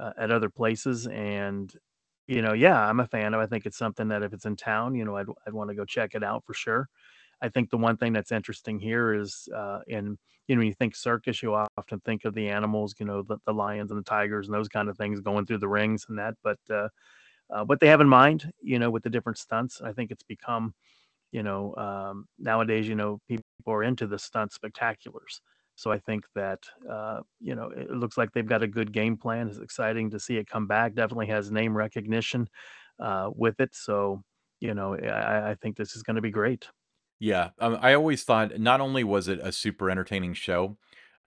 uh, 0.00 0.12
at 0.18 0.30
other 0.32 0.50
places, 0.50 1.06
and 1.08 1.72
you 2.28 2.42
know, 2.42 2.54
yeah, 2.54 2.80
I'm 2.88 3.00
a 3.00 3.06
fan 3.08 3.34
of. 3.34 3.40
I 3.40 3.46
think 3.46 3.66
it's 3.66 3.78
something 3.78 4.08
that 4.08 4.22
if 4.24 4.32
it's 4.34 4.46
in 4.46 4.56
town, 4.56 4.94
you 4.96 5.04
know, 5.04 5.16
I'd 5.16 5.26
I'd 5.46 5.54
want 5.54 5.70
to 5.70 5.76
go 5.76 5.84
check 5.86 6.14
it 6.14 6.24
out 6.24 6.44
for 6.46 6.54
sure. 6.54 6.88
I 7.42 7.48
think 7.50 7.70
the 7.70 7.78
one 7.78 7.96
thing 7.98 8.12
that's 8.14 8.32
interesting 8.32 8.80
here 8.80 9.14
is 9.14 9.48
uh, 9.56 9.80
in 9.88 10.18
you 10.48 10.56
know 10.56 10.60
when 10.60 10.68
you 10.68 10.74
think 10.74 10.96
circus, 10.96 11.42
you 11.42 11.54
often 11.54 12.00
think 12.04 12.24
of 12.24 12.34
the 12.34 12.48
animals, 12.48 12.94
you 13.00 13.06
know, 13.06 13.22
the, 13.22 13.38
the 13.46 13.52
lions 13.54 13.90
and 13.92 14.00
the 14.00 14.04
tigers 14.04 14.46
and 14.48 14.54
those 14.54 14.68
kind 14.68 14.88
of 14.88 14.96
things 14.98 15.20
going 15.20 15.46
through 15.46 15.58
the 15.58 15.68
rings 15.68 16.06
and 16.08 16.18
that, 16.18 16.34
but 16.44 16.58
uh, 16.70 16.88
uh, 17.50 17.64
what 17.66 17.80
they 17.80 17.88
have 17.88 18.02
in 18.02 18.10
mind, 18.10 18.52
you 18.62 18.78
know, 18.80 18.90
with 18.90 19.04
the 19.04 19.10
different 19.10 19.38
stunts. 19.38 19.82
I 19.82 19.92
think 19.94 20.12
it's 20.12 20.24
become, 20.24 20.74
you 21.34 21.42
know, 21.42 21.74
um, 21.76 22.26
nowadays, 22.38 22.86
you 22.88 22.94
know, 22.94 23.18
people 23.28 23.44
are 23.66 23.82
into 23.82 24.06
the 24.06 24.18
stunt 24.18 24.52
spectaculars. 24.52 25.40
So 25.74 25.90
I 25.90 25.98
think 25.98 26.24
that, 26.36 26.60
uh, 26.88 27.22
you 27.40 27.56
know, 27.56 27.70
it 27.70 27.90
looks 27.90 28.16
like 28.16 28.30
they've 28.32 28.46
got 28.54 28.62
a 28.62 28.68
good 28.68 28.92
game 28.92 29.16
plan. 29.16 29.48
It's 29.48 29.58
exciting 29.58 30.10
to 30.10 30.20
see 30.20 30.36
it 30.36 30.46
come 30.46 30.68
back. 30.68 30.94
Definitely 30.94 31.26
has 31.26 31.50
name 31.50 31.76
recognition 31.76 32.48
uh, 33.00 33.30
with 33.34 33.58
it. 33.58 33.74
So, 33.74 34.22
you 34.60 34.74
know, 34.74 34.94
I, 34.94 35.50
I 35.50 35.54
think 35.60 35.76
this 35.76 35.96
is 35.96 36.04
going 36.04 36.14
to 36.14 36.22
be 36.22 36.30
great. 36.30 36.68
Yeah, 37.18 37.50
um, 37.58 37.78
I 37.80 37.94
always 37.94 38.22
thought 38.22 38.60
not 38.60 38.80
only 38.80 39.02
was 39.02 39.26
it 39.26 39.40
a 39.42 39.50
super 39.50 39.90
entertaining 39.90 40.34
show, 40.34 40.78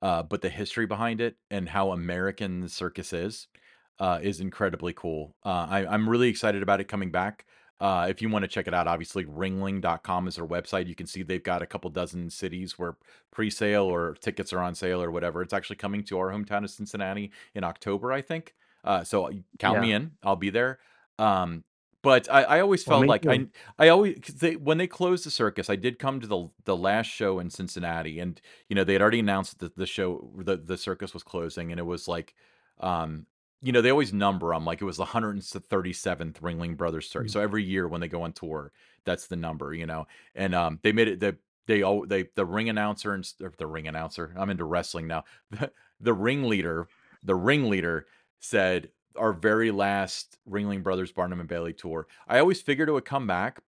uh, 0.02 0.24
but 0.24 0.42
the 0.42 0.50
history 0.50 0.86
behind 0.86 1.22
it 1.22 1.38
and 1.50 1.70
how 1.70 1.92
American 1.92 2.62
the 2.62 2.70
circus 2.70 3.14
is, 3.14 3.48
uh, 4.00 4.20
is 4.22 4.40
incredibly 4.40 4.94
cool. 4.94 5.36
Uh, 5.44 5.68
I, 5.70 5.86
I'm 5.88 6.08
really 6.08 6.30
excited 6.30 6.64
about 6.64 6.80
it 6.82 6.88
coming 6.88 7.12
back. 7.12 7.46
Uh, 7.80 8.08
if 8.10 8.22
you 8.22 8.30
want 8.30 8.44
to 8.44 8.48
check 8.48 8.68
it 8.68 8.74
out, 8.74 8.88
obviously 8.88 9.26
ringling.com 9.26 10.28
is 10.28 10.36
their 10.36 10.48
website. 10.48 10.88
You 10.88 10.96
can 10.96 11.06
see 11.06 11.22
they've 11.22 11.44
got 11.44 11.62
a 11.62 11.68
couple 11.68 11.90
dozen 11.92 12.30
cities 12.30 12.80
where 12.80 12.96
pre-sale 13.32 13.84
or 13.84 14.16
tickets 14.20 14.52
are 14.52 14.62
on 14.62 14.74
sale 14.74 15.02
or 15.02 15.12
whatever. 15.12 15.42
It's 15.44 15.54
actually 15.54 15.76
coming 15.76 16.04
to 16.06 16.18
our 16.18 16.32
hometown 16.32 16.64
of 16.64 16.72
Cincinnati 16.72 17.32
in 17.54 17.64
October, 17.64 18.12
I 18.12 18.22
think. 18.22 18.56
Uh, 18.84 19.04
so 19.04 19.30
count 19.60 19.82
me 19.82 19.92
in. 19.92 20.12
I'll 20.24 20.36
be 20.36 20.50
there. 20.50 20.80
Um, 21.20 21.64
but 22.08 22.32
I, 22.32 22.44
I 22.44 22.60
always 22.62 22.84
felt 22.84 23.02
me 23.02 23.08
like. 23.08 23.26
I 23.26 23.48
I 23.78 23.90
always 23.90 24.16
they 24.20 24.56
when 24.56 24.78
they 24.78 24.88
closed 24.88 25.26
the 25.26 25.32
circus, 25.32 25.70
I 25.70 25.76
did 25.76 26.00
come 26.00 26.22
to 26.22 26.28
the 26.28 26.50
the 26.64 26.78
last 26.78 27.08
show 27.08 27.40
in 27.40 27.50
Cincinnati, 27.50 28.20
and 28.20 28.40
you 28.70 28.76
know 28.76 28.84
they 28.84 28.94
had 28.94 29.02
already 29.02 29.20
announced 29.20 29.60
that 29.60 29.76
the 29.76 29.86
show 29.86 30.30
the 30.38 30.56
the 30.56 30.78
circus 30.78 31.14
was 31.14 31.24
closing, 31.24 31.72
and 31.72 31.80
it 31.80 31.86
was 31.86 32.08
like, 32.08 32.34
um, 32.80 33.26
you 33.62 33.72
know 33.72 33.82
they 33.82 33.90
always 33.90 34.14
number 34.14 34.54
them 34.54 34.66
like 34.66 34.82
it 34.82 34.86
was 34.86 34.98
the 34.98 35.06
137th 35.06 36.40
Ringling 36.42 36.78
Brothers 36.78 37.10
Circus. 37.10 37.32
Mm. 37.32 37.34
So 37.34 37.42
every 37.42 37.64
year 37.64 37.88
when 37.88 38.02
they 38.02 38.08
go 38.08 38.22
on 38.24 38.34
tour, 38.34 38.72
that's 39.06 39.28
the 39.28 39.36
number, 39.36 39.74
you 39.74 39.86
know. 39.86 40.08
And 40.36 40.54
um, 40.56 40.80
they 40.84 40.92
made 40.92 41.08
it 41.08 41.20
the 41.20 41.38
They 41.68 41.82
all 41.84 42.06
they 42.06 42.26
the 42.36 42.46
ring 42.46 42.70
announcer 42.70 43.14
and 43.14 43.30
or 43.42 43.54
the 43.58 43.68
ring 43.68 43.88
announcer, 43.88 44.34
I'm 44.38 44.50
into 44.50 44.66
wrestling 44.66 45.08
now. 45.08 45.24
The 45.52 45.72
the 46.00 46.14
ringleader 46.14 46.88
the 47.24 47.36
ringleader 47.36 48.08
said, 48.40 48.92
"Our 49.16 49.34
very 49.34 49.72
last 49.72 50.38
Ringling 50.50 50.84
Brothers 50.84 51.12
Barnum& 51.12 51.48
Bailey 51.48 51.74
tour." 51.74 52.08
I 52.28 52.40
always 52.40 52.62
figured 52.62 52.90
it 52.90 52.94
would 52.94 53.06
come 53.06 53.28
back. 53.28 53.60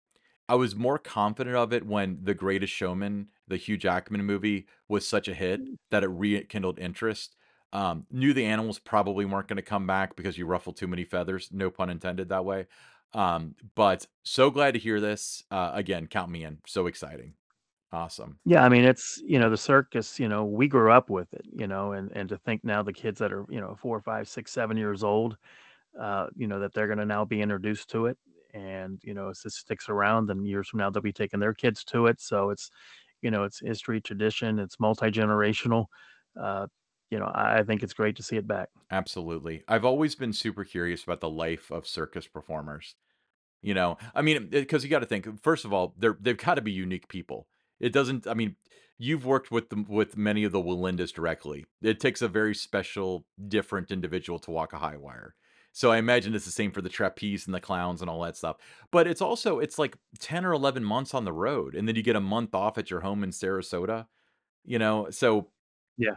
I 0.49 0.55
was 0.55 0.75
more 0.77 0.99
confident 0.99 1.57
of 1.57 1.73
it 1.73 1.87
when 1.87 2.19
The 2.23 2.35
Greatest 2.35 2.73
Showman, 2.73 3.29
the 3.49 3.57
Hugh 3.57 3.77
Jackman 3.79 4.25
movie, 4.25 4.67
was 4.89 5.07
such 5.07 5.29
a 5.29 5.35
hit 5.35 5.61
Mm. 5.63 5.77
that 5.91 6.05
it 6.05 6.09
rekindled 6.09 6.79
interest. 6.79 7.37
Um, 7.73 8.07
knew 8.11 8.33
the 8.33 8.47
animals 8.47 8.79
probably 8.79 9.25
weren't 9.27 9.49
gonna 9.49 9.63
come 9.63 9.87
back 9.87 10.17
because 10.17 10.39
you 10.39 10.47
ruffled 10.47 10.77
too 10.77 10.89
many 10.89 11.05
feathers, 11.05 11.51
no 11.53 11.71
pun 11.71 11.91
intended 11.91 12.29
that 12.31 12.45
way. 12.45 12.67
Um, 13.13 13.57
but 13.75 14.07
so 14.25 14.51
glad 14.51 14.75
to 14.75 14.81
hear 14.81 15.01
this. 15.01 15.43
Uh, 15.51 15.71
again, 15.75 16.07
count 16.07 16.31
me 16.31 16.45
in. 16.45 16.61
So 16.67 16.87
exciting. 16.87 17.35
Awesome. 17.93 18.41
Yeah, 18.45 18.65
I 18.65 18.69
mean, 18.69 18.85
it's 18.85 19.21
you 19.25 19.39
know, 19.39 19.51
the 19.51 19.57
circus, 19.57 20.19
you 20.19 20.29
know, 20.29 20.45
we 20.45 20.69
grew 20.69 20.91
up 20.91 21.11
with 21.11 21.33
it, 21.35 21.45
you 21.53 21.67
know, 21.67 21.93
and 21.93 22.11
and 22.13 22.29
to 22.31 22.39
think 22.39 22.65
now 22.65 22.83
the 22.83 22.93
kids 22.93 23.19
that 23.19 23.33
are, 23.33 23.45
you 23.51 23.61
know, 23.61 23.75
4, 23.75 24.01
5, 24.01 24.29
6, 24.29 24.53
7 24.53 24.77
years 24.77 25.05
old, 25.05 25.37
uh, 25.99 26.29
you 26.37 26.47
know, 26.47 26.61
that 26.61 26.75
they're 26.75 26.89
gonna 26.89 27.07
now 27.07 27.25
be 27.25 27.43
introduced 27.43 27.91
to 27.91 28.07
it. 28.07 28.19
And, 28.55 29.01
you 29.05 29.15
know, 29.15 29.31
as 29.31 29.43
this 29.43 29.57
sticks 29.57 29.89
around, 29.89 30.27
then 30.27 30.45
years 30.47 30.69
from 30.69 30.81
now, 30.81 30.91
they'll 30.91 31.03
be 31.03 31.13
taking 31.13 31.41
their 31.41 31.55
kids 31.55 31.85
to 31.87 32.07
it. 32.07 32.21
So 32.21 32.51
it's, 32.51 32.71
you 33.23 33.31
know, 33.31 33.45
it's 33.45 33.61
history, 33.61 34.01
tradition, 34.01 34.59
it's 34.59 34.81
multi-generational. 34.81 35.87
Uh, 36.41 36.69
you 37.11 37.19
know, 37.19 37.31
I 37.35 37.63
think 37.65 37.83
it's 37.83 37.95
great 37.95 38.17
to 38.17 38.23
see 38.23 38.37
it 38.37 38.47
back. 38.47 38.71
Absolutely. 38.91 39.63
I've 39.69 39.85
always 39.85 40.15
been 40.15 40.33
super 40.33 40.65
curious 40.65 41.05
about 41.05 41.21
the 41.21 41.29
life 41.29 41.71
of 41.71 41.87
circus 41.87 42.27
performers. 42.27 42.95
You 43.63 43.75
know, 43.75 43.99
I 44.15 44.23
mean, 44.23 44.49
because 44.51 44.85
you 44.85 44.91
got 44.91 45.01
to 45.01 45.07
think. 45.07 45.43
First 45.43 45.65
of 45.65 45.73
all, 45.73 45.95
they're 45.99 46.19
they've 46.21 46.37
got 46.37 46.57
to 46.57 46.63
be 46.63 46.73
unique 46.73 47.09
people. 47.09 47.49
It 47.81 47.93
doesn't. 47.93 48.27
I 48.27 48.35
mean, 48.35 48.57
you've 48.99 49.27
worked 49.27 49.51
with 49.51 49.71
them 49.71 49.87
with 49.89 50.17
many 50.17 50.45
of 50.45 50.53
the 50.53 50.61
Wallendas 50.63 51.13
directly. 51.13 51.67
It 51.83 52.01
takes 52.01 52.23
a 52.23 52.29
very 52.29 52.55
special, 52.55 53.27
different 53.49 53.91
individual 53.91 54.39
to 54.41 54.53
walk 54.53 54.73
a 54.75 54.79
high 54.79 54.97
wire. 54.99 55.37
So 55.73 55.93
I 55.93 55.99
imagine 55.99 56.35
it's 56.35 56.45
the 56.47 56.53
same 56.53 56.73
for 56.73 56.83
the 56.83 56.89
trapeze 56.91 57.47
and 57.47 57.55
the 57.55 57.61
clowns 57.61 58.01
and 58.03 58.11
all 58.11 58.23
that 58.23 58.37
stuff. 58.37 58.57
But 58.93 59.07
it's 59.09 59.23
also 59.23 59.59
it's 59.61 59.79
like 59.79 59.97
ten 60.21 60.45
or 60.47 60.53
eleven 60.53 60.85
months 60.85 61.15
on 61.15 61.25
the 61.25 61.33
road, 61.33 61.75
and 61.75 61.89
then 61.89 61.97
you 61.97 62.03
get 62.03 62.17
a 62.17 62.21
month 62.21 62.55
off 62.55 62.79
at 62.79 62.91
your 62.91 63.01
home 63.01 63.25
in 63.25 63.31
Sarasota. 63.31 64.07
You 64.65 64.79
know, 64.81 65.11
so 65.11 65.51
Yeah. 65.99 66.17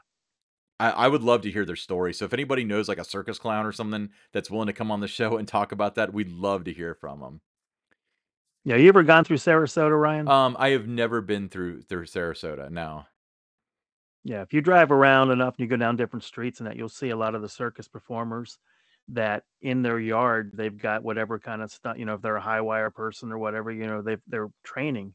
I, 0.82 0.90
I 1.06 1.08
would 1.08 1.22
love 1.22 1.42
to 1.42 1.52
hear 1.52 1.64
their 1.64 1.76
story. 1.76 2.12
So 2.14 2.26
if 2.26 2.34
anybody 2.34 2.64
knows 2.64 2.90
like 2.90 2.98
a 2.98 3.04
circus 3.04 3.38
clown 3.38 3.66
or 3.68 3.72
something 3.72 4.10
that's 4.34 4.50
willing 4.50 4.68
to 4.68 4.74
come 4.74 4.90
on 4.90 5.00
the 5.00 5.08
show 5.08 5.38
and 5.38 5.48
talk 5.48 5.72
about 5.72 5.96
that, 5.96 6.12
we'd 6.12 6.32
love 6.32 6.64
to 6.64 6.74
hear 6.74 6.96
from 6.96 7.20
them. 7.20 7.42
Yeah, 8.64 8.76
you 8.76 8.90
ever 8.90 9.04
gone 9.04 9.24
through 9.24 9.38
Sarasota, 9.38 10.00
Ryan? 10.00 10.28
Um, 10.28 10.56
I 10.60 10.70
have 10.70 10.88
never 10.88 11.22
been 11.22 11.50
through 11.50 11.84
through 11.84 12.06
Sarasota, 12.06 12.70
no. 12.72 13.06
Yeah, 14.24 14.42
if 14.42 14.54
you 14.54 14.62
drive 14.62 14.92
around 14.92 15.32
enough 15.32 15.56
and 15.58 15.64
you 15.64 15.68
go 15.68 15.78
down 15.78 15.96
different 15.96 16.24
streets 16.24 16.60
and 16.60 16.68
that, 16.68 16.76
you'll 16.76 16.90
see 16.90 17.10
a 17.10 17.16
lot 17.16 17.34
of 17.34 17.42
the 17.42 17.50
circus 17.50 17.88
performers 17.88 18.60
that 19.10 19.44
in 19.62 19.82
their 19.82 20.00
yard 20.00 20.52
they've 20.54 20.78
got 20.78 21.04
whatever 21.04 21.40
kind 21.40 21.62
of 21.62 21.72
stuff, 21.72 21.98
you 21.98 22.06
know, 22.06 22.14
if 22.16 22.22
they're 22.22 22.36
a 22.36 22.42
high 22.42 22.62
wire 22.62 22.92
person 22.92 23.32
or 23.32 23.38
whatever, 23.38 23.72
you 23.72 23.88
know, 23.88 24.02
they 24.02 24.18
they're 24.28 24.50
training 24.64 25.14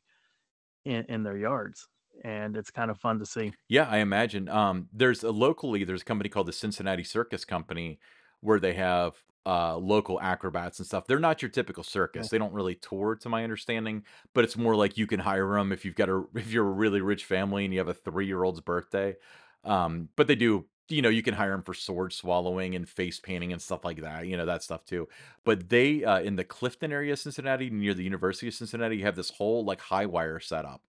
in, 0.85 1.05
in 1.09 1.23
their 1.23 1.37
yards. 1.37 1.89
And 2.25 2.57
it's 2.57 2.71
kind 2.71 2.91
of 2.91 2.99
fun 2.99 3.19
to 3.19 3.27
see. 3.27 3.53
Yeah, 3.69 3.89
I 3.89 3.99
imagine. 3.99 4.49
Um, 4.49 4.89
there's 4.93 5.23
a 5.25 5.31
locally, 5.31 5.85
there's 5.85 6.03
a 6.03 6.05
company 6.05 6.29
called 6.29 6.47
the 6.47 6.53
Cincinnati 6.53 7.05
Circus 7.05 7.45
Company 7.45 7.99
where 8.41 8.61
they 8.61 8.75
have 8.75 9.23
uh 9.45 9.77
local 9.77 10.21
acrobats 10.21 10.79
and 10.79 10.87
stuff. 10.87 11.07
They're 11.07 11.19
not 11.21 11.41
your 11.43 11.51
typical 11.51 11.85
circus. 11.85 12.29
They 12.29 12.39
don't 12.39 12.53
really 12.53 12.75
tour 12.75 13.15
to 13.17 13.29
my 13.29 13.45
understanding, 13.45 14.05
but 14.35 14.45
it's 14.45 14.57
more 14.57 14.75
like 14.77 14.99
you 14.99 15.07
can 15.07 15.21
hire 15.21 15.55
them 15.55 15.73
if 15.73 15.85
you've 15.85 15.95
got 15.95 16.09
a 16.09 16.25
if 16.35 16.51
you're 16.53 16.67
a 16.67 16.71
really 16.71 17.01
rich 17.01 17.25
family 17.25 17.65
and 17.65 17.73
you 17.73 17.81
have 17.81 17.89
a 17.89 17.95
3-year-old's 17.95 18.61
birthday. 18.61 19.17
Um, 19.65 20.09
but 20.17 20.27
they 20.27 20.35
do 20.37 20.67
you 20.89 21.03
know, 21.03 21.09
you 21.09 21.23
can 21.23 21.35
hire 21.35 21.51
them 21.51 21.63
for 21.63 21.75
sword 21.75 22.13
swallowing 22.13 22.77
and 22.77 22.89
face 22.89 23.19
painting 23.19 23.53
and 23.53 23.61
stuff 23.61 23.85
like 23.85 24.03
that, 24.03 24.29
you 24.29 24.37
know, 24.37 24.47
that 24.47 24.63
stuff 24.63 24.85
too. 24.85 25.09
But 25.45 25.69
they 25.69 26.05
uh 26.05 26.21
in 26.21 26.37
the 26.37 26.45
Clifton 26.45 26.93
area 26.93 27.13
of 27.15 27.19
Cincinnati 27.19 27.71
near 27.71 27.95
the 27.95 28.05
University 28.05 28.49
of 28.49 28.55
Cincinnati 28.55 29.03
have 29.03 29.17
this 29.17 29.31
whole 29.31 29.65
like 29.65 29.81
high 29.81 30.07
wire 30.07 30.41
setup 30.41 30.83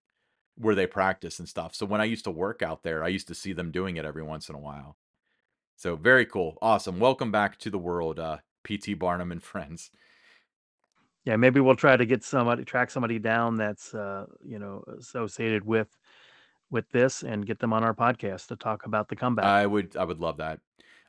where 0.57 0.75
they 0.75 0.87
practice 0.87 1.39
and 1.39 1.47
stuff. 1.47 1.75
So 1.75 1.85
when 1.85 2.01
I 2.01 2.05
used 2.05 2.23
to 2.25 2.31
work 2.31 2.61
out 2.61 2.83
there, 2.83 3.03
I 3.03 3.09
used 3.09 3.27
to 3.27 3.35
see 3.35 3.53
them 3.53 3.71
doing 3.71 3.97
it 3.97 4.05
every 4.05 4.23
once 4.23 4.49
in 4.49 4.55
a 4.55 4.59
while. 4.59 4.97
So 5.75 5.95
very 5.95 6.25
cool. 6.25 6.57
Awesome. 6.61 6.99
Welcome 6.99 7.31
back 7.31 7.57
to 7.59 7.69
the 7.69 7.77
world, 7.77 8.19
uh, 8.19 8.37
PT 8.63 8.97
Barnum 8.97 9.31
and 9.31 9.43
friends. 9.53 9.91
Yeah, 11.23 11.35
maybe 11.35 11.59
we'll 11.59 11.75
try 11.75 11.97
to 11.97 12.05
get 12.05 12.23
somebody 12.23 12.63
track 12.63 12.89
somebody 12.89 13.19
down 13.19 13.57
that's 13.57 13.93
uh, 13.93 14.27
you 14.43 14.59
know, 14.59 14.83
associated 14.97 15.65
with 15.65 15.89
with 16.71 16.89
this 16.89 17.23
and 17.23 17.45
get 17.45 17.59
them 17.59 17.73
on 17.73 17.83
our 17.83 17.93
podcast 17.93 18.47
to 18.47 18.55
talk 18.55 18.85
about 18.85 19.09
the 19.09 19.15
comeback. 19.15 19.45
I 19.45 19.65
would 19.65 19.95
I 19.97 20.05
would 20.05 20.19
love 20.19 20.37
that. 20.37 20.61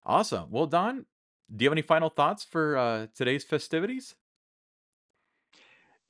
Awesome. 0.04 0.50
Well, 0.50 0.66
Don, 0.66 1.06
do 1.54 1.64
you 1.64 1.68
have 1.68 1.74
any 1.74 1.82
final 1.82 2.10
thoughts 2.10 2.44
for 2.44 2.76
uh, 2.76 3.06
today's 3.14 3.44
festivities? 3.44 4.16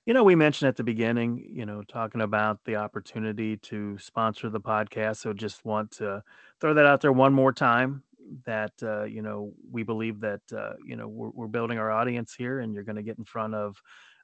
You 0.08 0.14
know, 0.14 0.24
we 0.24 0.36
mentioned 0.36 0.70
at 0.70 0.76
the 0.76 0.84
beginning, 0.84 1.46
you 1.52 1.66
know, 1.66 1.82
talking 1.82 2.22
about 2.22 2.64
the 2.64 2.76
opportunity 2.76 3.58
to 3.58 3.98
sponsor 3.98 4.48
the 4.48 4.58
podcast. 4.58 5.18
So 5.18 5.34
just 5.34 5.66
want 5.66 5.90
to 5.98 6.22
throw 6.62 6.72
that 6.72 6.86
out 6.86 7.02
there 7.02 7.12
one 7.12 7.34
more 7.34 7.52
time 7.52 8.02
that, 8.46 8.72
uh, 8.82 9.02
you 9.02 9.20
know, 9.20 9.52
we 9.70 9.82
believe 9.82 10.20
that, 10.20 10.40
uh, 10.50 10.72
you 10.82 10.96
know, 10.96 11.08
we're, 11.08 11.28
we're 11.34 11.46
building 11.46 11.76
our 11.76 11.90
audience 11.90 12.34
here 12.34 12.60
and 12.60 12.72
you're 12.72 12.84
going 12.84 12.96
to 12.96 13.02
get 13.02 13.18
in 13.18 13.26
front 13.26 13.54
of 13.54 13.76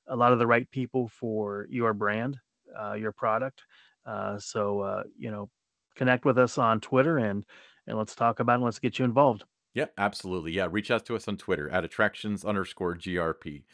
a 0.07 0.17
lot 0.17 0.33
of 0.33 0.39
the 0.39 0.47
right 0.47 0.71
people 0.71 1.07
for 1.07 1.67
your 1.69 1.93
brand, 1.93 2.39
uh, 2.81 2.95
your 2.95 3.13
product. 3.13 3.61
Uh, 4.07 4.39
so, 4.39 4.81
uh, 4.81 5.03
you 5.19 5.31
know, 5.31 5.51
connect 5.97 6.25
with 6.25 6.39
us 6.39 6.57
on 6.57 6.81
Twitter 6.81 7.19
and, 7.19 7.45
and 7.87 7.99
let's 7.99 8.15
talk 8.15 8.41
about 8.41 8.59
it. 8.59 8.65
Let's 8.65 8.79
get 8.79 8.99
you 8.99 9.05
involved. 9.05 9.45
Yeah, 9.75 9.87
absolutely. 9.99 10.53
Yeah, 10.53 10.69
reach 10.71 10.91
out 10.91 11.05
to 11.05 11.15
us 11.15 11.29
on 11.29 11.37
Twitter 11.37 11.69
at 11.69 11.85
attractions 11.85 12.43
underscore 12.43 12.97
GRP. 12.97 13.65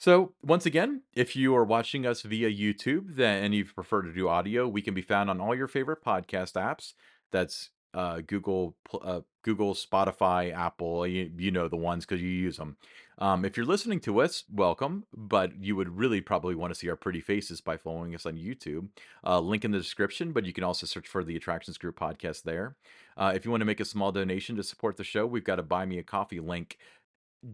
So, 0.00 0.32
once 0.42 0.64
again, 0.64 1.02
if 1.16 1.34
you 1.34 1.56
are 1.56 1.64
watching 1.64 2.06
us 2.06 2.22
via 2.22 2.48
YouTube 2.50 3.16
then, 3.16 3.42
and 3.42 3.52
you 3.52 3.64
prefer 3.64 4.02
to 4.02 4.12
do 4.12 4.28
audio, 4.28 4.68
we 4.68 4.80
can 4.80 4.94
be 4.94 5.02
found 5.02 5.28
on 5.28 5.40
all 5.40 5.56
your 5.56 5.66
favorite 5.66 6.04
podcast 6.04 6.52
apps. 6.52 6.94
That's 7.32 7.70
uh, 7.94 8.20
Google, 8.24 8.76
uh, 9.02 9.22
Google, 9.42 9.74
Spotify, 9.74 10.54
Apple. 10.54 11.04
You, 11.04 11.32
you 11.36 11.50
know 11.50 11.66
the 11.66 11.76
ones 11.76 12.06
because 12.06 12.22
you 12.22 12.28
use 12.28 12.58
them. 12.58 12.76
Um, 13.18 13.44
if 13.44 13.56
you're 13.56 13.66
listening 13.66 13.98
to 14.00 14.20
us, 14.20 14.44
welcome. 14.52 15.04
But 15.12 15.60
you 15.60 15.74
would 15.74 15.96
really 15.96 16.20
probably 16.20 16.54
want 16.54 16.72
to 16.72 16.78
see 16.78 16.88
our 16.88 16.96
pretty 16.96 17.20
faces 17.20 17.60
by 17.60 17.76
following 17.76 18.14
us 18.14 18.24
on 18.24 18.36
YouTube. 18.36 18.88
Uh, 19.26 19.40
link 19.40 19.64
in 19.64 19.72
the 19.72 19.78
description, 19.78 20.30
but 20.30 20.44
you 20.46 20.52
can 20.52 20.62
also 20.62 20.86
search 20.86 21.08
for 21.08 21.24
the 21.24 21.34
Attractions 21.34 21.76
Group 21.76 21.98
podcast 21.98 22.44
there. 22.44 22.76
Uh, 23.16 23.32
if 23.34 23.44
you 23.44 23.50
want 23.50 23.62
to 23.62 23.66
make 23.66 23.80
a 23.80 23.84
small 23.84 24.12
donation 24.12 24.54
to 24.54 24.62
support 24.62 24.96
the 24.96 25.02
show, 25.02 25.26
we've 25.26 25.42
got 25.42 25.58
a 25.58 25.62
buy 25.64 25.84
me 25.84 25.98
a 25.98 26.04
coffee 26.04 26.38
link 26.38 26.78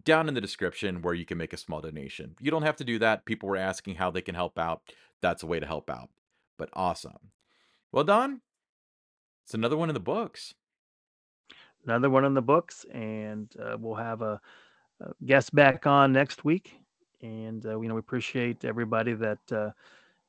down 0.04 0.28
in 0.28 0.34
the 0.34 0.40
description 0.40 1.02
where 1.02 1.14
you 1.14 1.26
can 1.26 1.38
make 1.38 1.52
a 1.52 1.58
small 1.58 1.80
donation. 1.80 2.34
You 2.40 2.50
don't 2.50 2.62
have 2.62 2.76
to 2.76 2.84
do 2.84 2.98
that. 3.00 3.26
People 3.26 3.48
were 3.48 3.56
asking 3.56 3.96
how 3.96 4.10
they 4.10 4.22
can 4.22 4.34
help 4.34 4.58
out. 4.58 4.82
That's 5.20 5.42
a 5.42 5.46
way 5.46 5.60
to 5.60 5.66
help 5.66 5.90
out. 5.90 6.10
But 6.58 6.70
awesome. 6.72 7.30
Well, 7.92 8.04
Don, 8.04 8.40
it's 9.44 9.54
another 9.54 9.76
one 9.76 9.90
in 9.90 9.94
the 9.94 10.00
books. 10.00 10.54
Another 11.86 12.08
one 12.08 12.24
in 12.24 12.32
the 12.32 12.42
books, 12.42 12.86
and 12.92 13.52
uh, 13.62 13.76
we'll 13.78 13.94
have 13.94 14.22
a, 14.22 14.40
a 15.00 15.12
guest 15.26 15.54
back 15.54 15.86
on 15.86 16.12
next 16.12 16.44
week. 16.44 16.74
And 17.20 17.64
uh, 17.66 17.78
you 17.78 17.88
know, 17.88 17.94
we 17.94 18.00
appreciate 18.00 18.64
everybody 18.64 19.12
that 19.14 19.52
uh, 19.52 19.70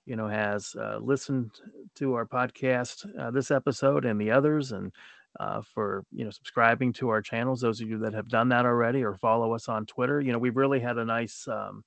you 0.05 0.17
know 0.17 0.27
has 0.27 0.75
uh, 0.77 0.99
listened 1.01 1.51
to 1.95 2.13
our 2.13 2.25
podcast 2.25 3.07
uh, 3.19 3.31
this 3.31 3.51
episode 3.51 4.03
and 4.03 4.19
the 4.19 4.31
others, 4.31 4.73
and 4.73 4.91
uh, 5.39 5.61
for 5.73 6.03
you 6.11 6.25
know 6.25 6.31
subscribing 6.31 6.93
to 6.93 7.09
our 7.09 7.21
channels. 7.21 7.61
Those 7.61 7.81
of 7.81 7.89
you 7.89 7.99
that 7.99 8.13
have 8.13 8.27
done 8.27 8.49
that 8.49 8.65
already, 8.65 9.03
or 9.03 9.15
follow 9.15 9.53
us 9.53 9.67
on 9.67 9.86
Twitter. 9.86 10.21
You 10.21 10.31
know, 10.31 10.39
we've 10.39 10.55
really 10.55 10.79
had 10.79 10.97
a 10.97 11.05
nice 11.05 11.47
um, 11.47 11.83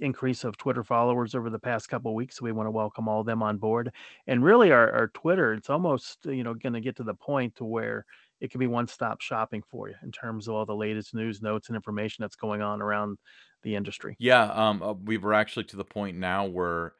increase 0.00 0.44
of 0.44 0.56
Twitter 0.56 0.84
followers 0.84 1.34
over 1.34 1.50
the 1.50 1.58
past 1.58 1.88
couple 1.88 2.14
weeks. 2.14 2.36
So 2.36 2.44
we 2.44 2.52
want 2.52 2.66
to 2.66 2.72
welcome 2.72 3.08
all 3.08 3.24
them 3.24 3.42
on 3.42 3.58
board. 3.58 3.92
And 4.26 4.44
really, 4.44 4.70
our, 4.70 4.90
our 4.92 5.08
Twitter, 5.08 5.54
it's 5.54 5.70
almost 5.70 6.18
you 6.24 6.44
know 6.44 6.54
going 6.54 6.74
to 6.74 6.80
get 6.80 6.96
to 6.96 7.04
the 7.04 7.14
point 7.14 7.56
to 7.56 7.64
where 7.64 8.04
it 8.40 8.50
can 8.50 8.60
be 8.60 8.68
one-stop 8.68 9.20
shopping 9.20 9.62
for 9.68 9.88
you 9.88 9.96
in 10.04 10.12
terms 10.12 10.46
of 10.46 10.54
all 10.54 10.64
the 10.64 10.74
latest 10.74 11.12
news, 11.12 11.42
notes, 11.42 11.68
and 11.68 11.76
information 11.76 12.22
that's 12.22 12.36
going 12.36 12.62
on 12.62 12.80
around 12.80 13.18
the 13.64 13.74
industry. 13.74 14.14
Yeah, 14.20 14.44
um, 14.44 14.82
uh, 14.82 14.92
we 14.92 15.18
were 15.18 15.34
actually 15.34 15.64
to 15.64 15.76
the 15.76 15.84
point 15.84 16.16
now 16.16 16.46
where 16.46 16.92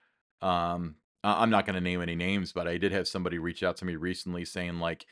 um, 0.42 0.96
I'm 1.22 1.50
not 1.50 1.66
going 1.66 1.74
to 1.74 1.80
name 1.80 2.00
any 2.00 2.14
names, 2.14 2.52
but 2.52 2.66
I 2.66 2.78
did 2.78 2.92
have 2.92 3.09
somebody 3.09 3.38
reach 3.38 3.62
out 3.62 3.76
to 3.78 3.84
me 3.84 3.96
recently 3.96 4.44
saying 4.44 4.78
like 4.78 5.06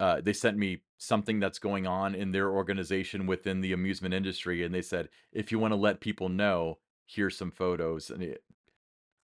uh, 0.00 0.20
they 0.20 0.32
sent 0.32 0.56
me 0.56 0.82
something 0.98 1.40
that's 1.40 1.58
going 1.58 1.86
on 1.86 2.14
in 2.14 2.32
their 2.32 2.50
organization 2.50 3.26
within 3.26 3.60
the 3.60 3.72
amusement 3.72 4.14
industry, 4.14 4.64
and 4.64 4.74
they 4.74 4.82
said 4.82 5.08
if 5.32 5.52
you 5.52 5.58
want 5.58 5.72
to 5.72 5.76
let 5.76 6.00
people 6.00 6.28
know, 6.28 6.78
here's 7.06 7.36
some 7.36 7.50
photos, 7.50 8.10
and 8.10 8.22
it, 8.22 8.42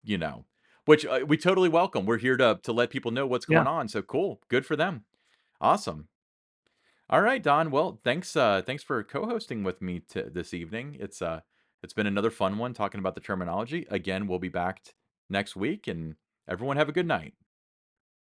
you 0.04 0.18
know, 0.18 0.46
which 0.86 1.06
uh, 1.06 1.22
we 1.28 1.38
totally 1.38 1.70
welcome. 1.70 2.06
We're 2.06 2.18
here 2.18 2.38
to 2.38 2.60
to 2.64 2.72
let 2.74 2.90
people 2.90 3.12
know 3.12 3.26
what's 3.28 3.46
Yeah. 3.50 3.58
going 3.58 3.68
on. 3.68 3.88
So 3.88 4.02
cool, 4.02 4.42
good 4.48 4.66
for 4.66 4.76
them. 4.76 5.06
Awesome. 5.62 6.08
All 7.10 7.22
right, 7.22 7.42
Don. 7.42 7.72
Well, 7.72 8.00
thanks. 8.04 8.36
Uh, 8.36 8.62
thanks 8.64 8.84
for 8.84 9.04
co-hosting 9.04 9.64
with 9.64 9.82
me 9.82 10.00
t- 10.00 10.22
this 10.22 10.54
evening. 10.54 10.96
It's 11.00 11.22
uh, 11.22 11.42
it's 11.82 11.94
been 11.94 12.08
another 12.08 12.30
fun 12.30 12.58
one 12.58 12.74
talking 12.74 13.00
about 13.00 13.16
the 13.16 13.22
terminology. 13.22 13.88
Again, 13.90 14.28
we'll 14.28 14.38
be 14.40 14.50
back 14.50 14.84
t- 14.84 14.92
next 15.30 15.56
week, 15.56 15.88
and 15.88 16.16
Everyone 16.50 16.78
have 16.78 16.90
a 16.90 16.92
good 16.92 17.06
night. 17.06 17.36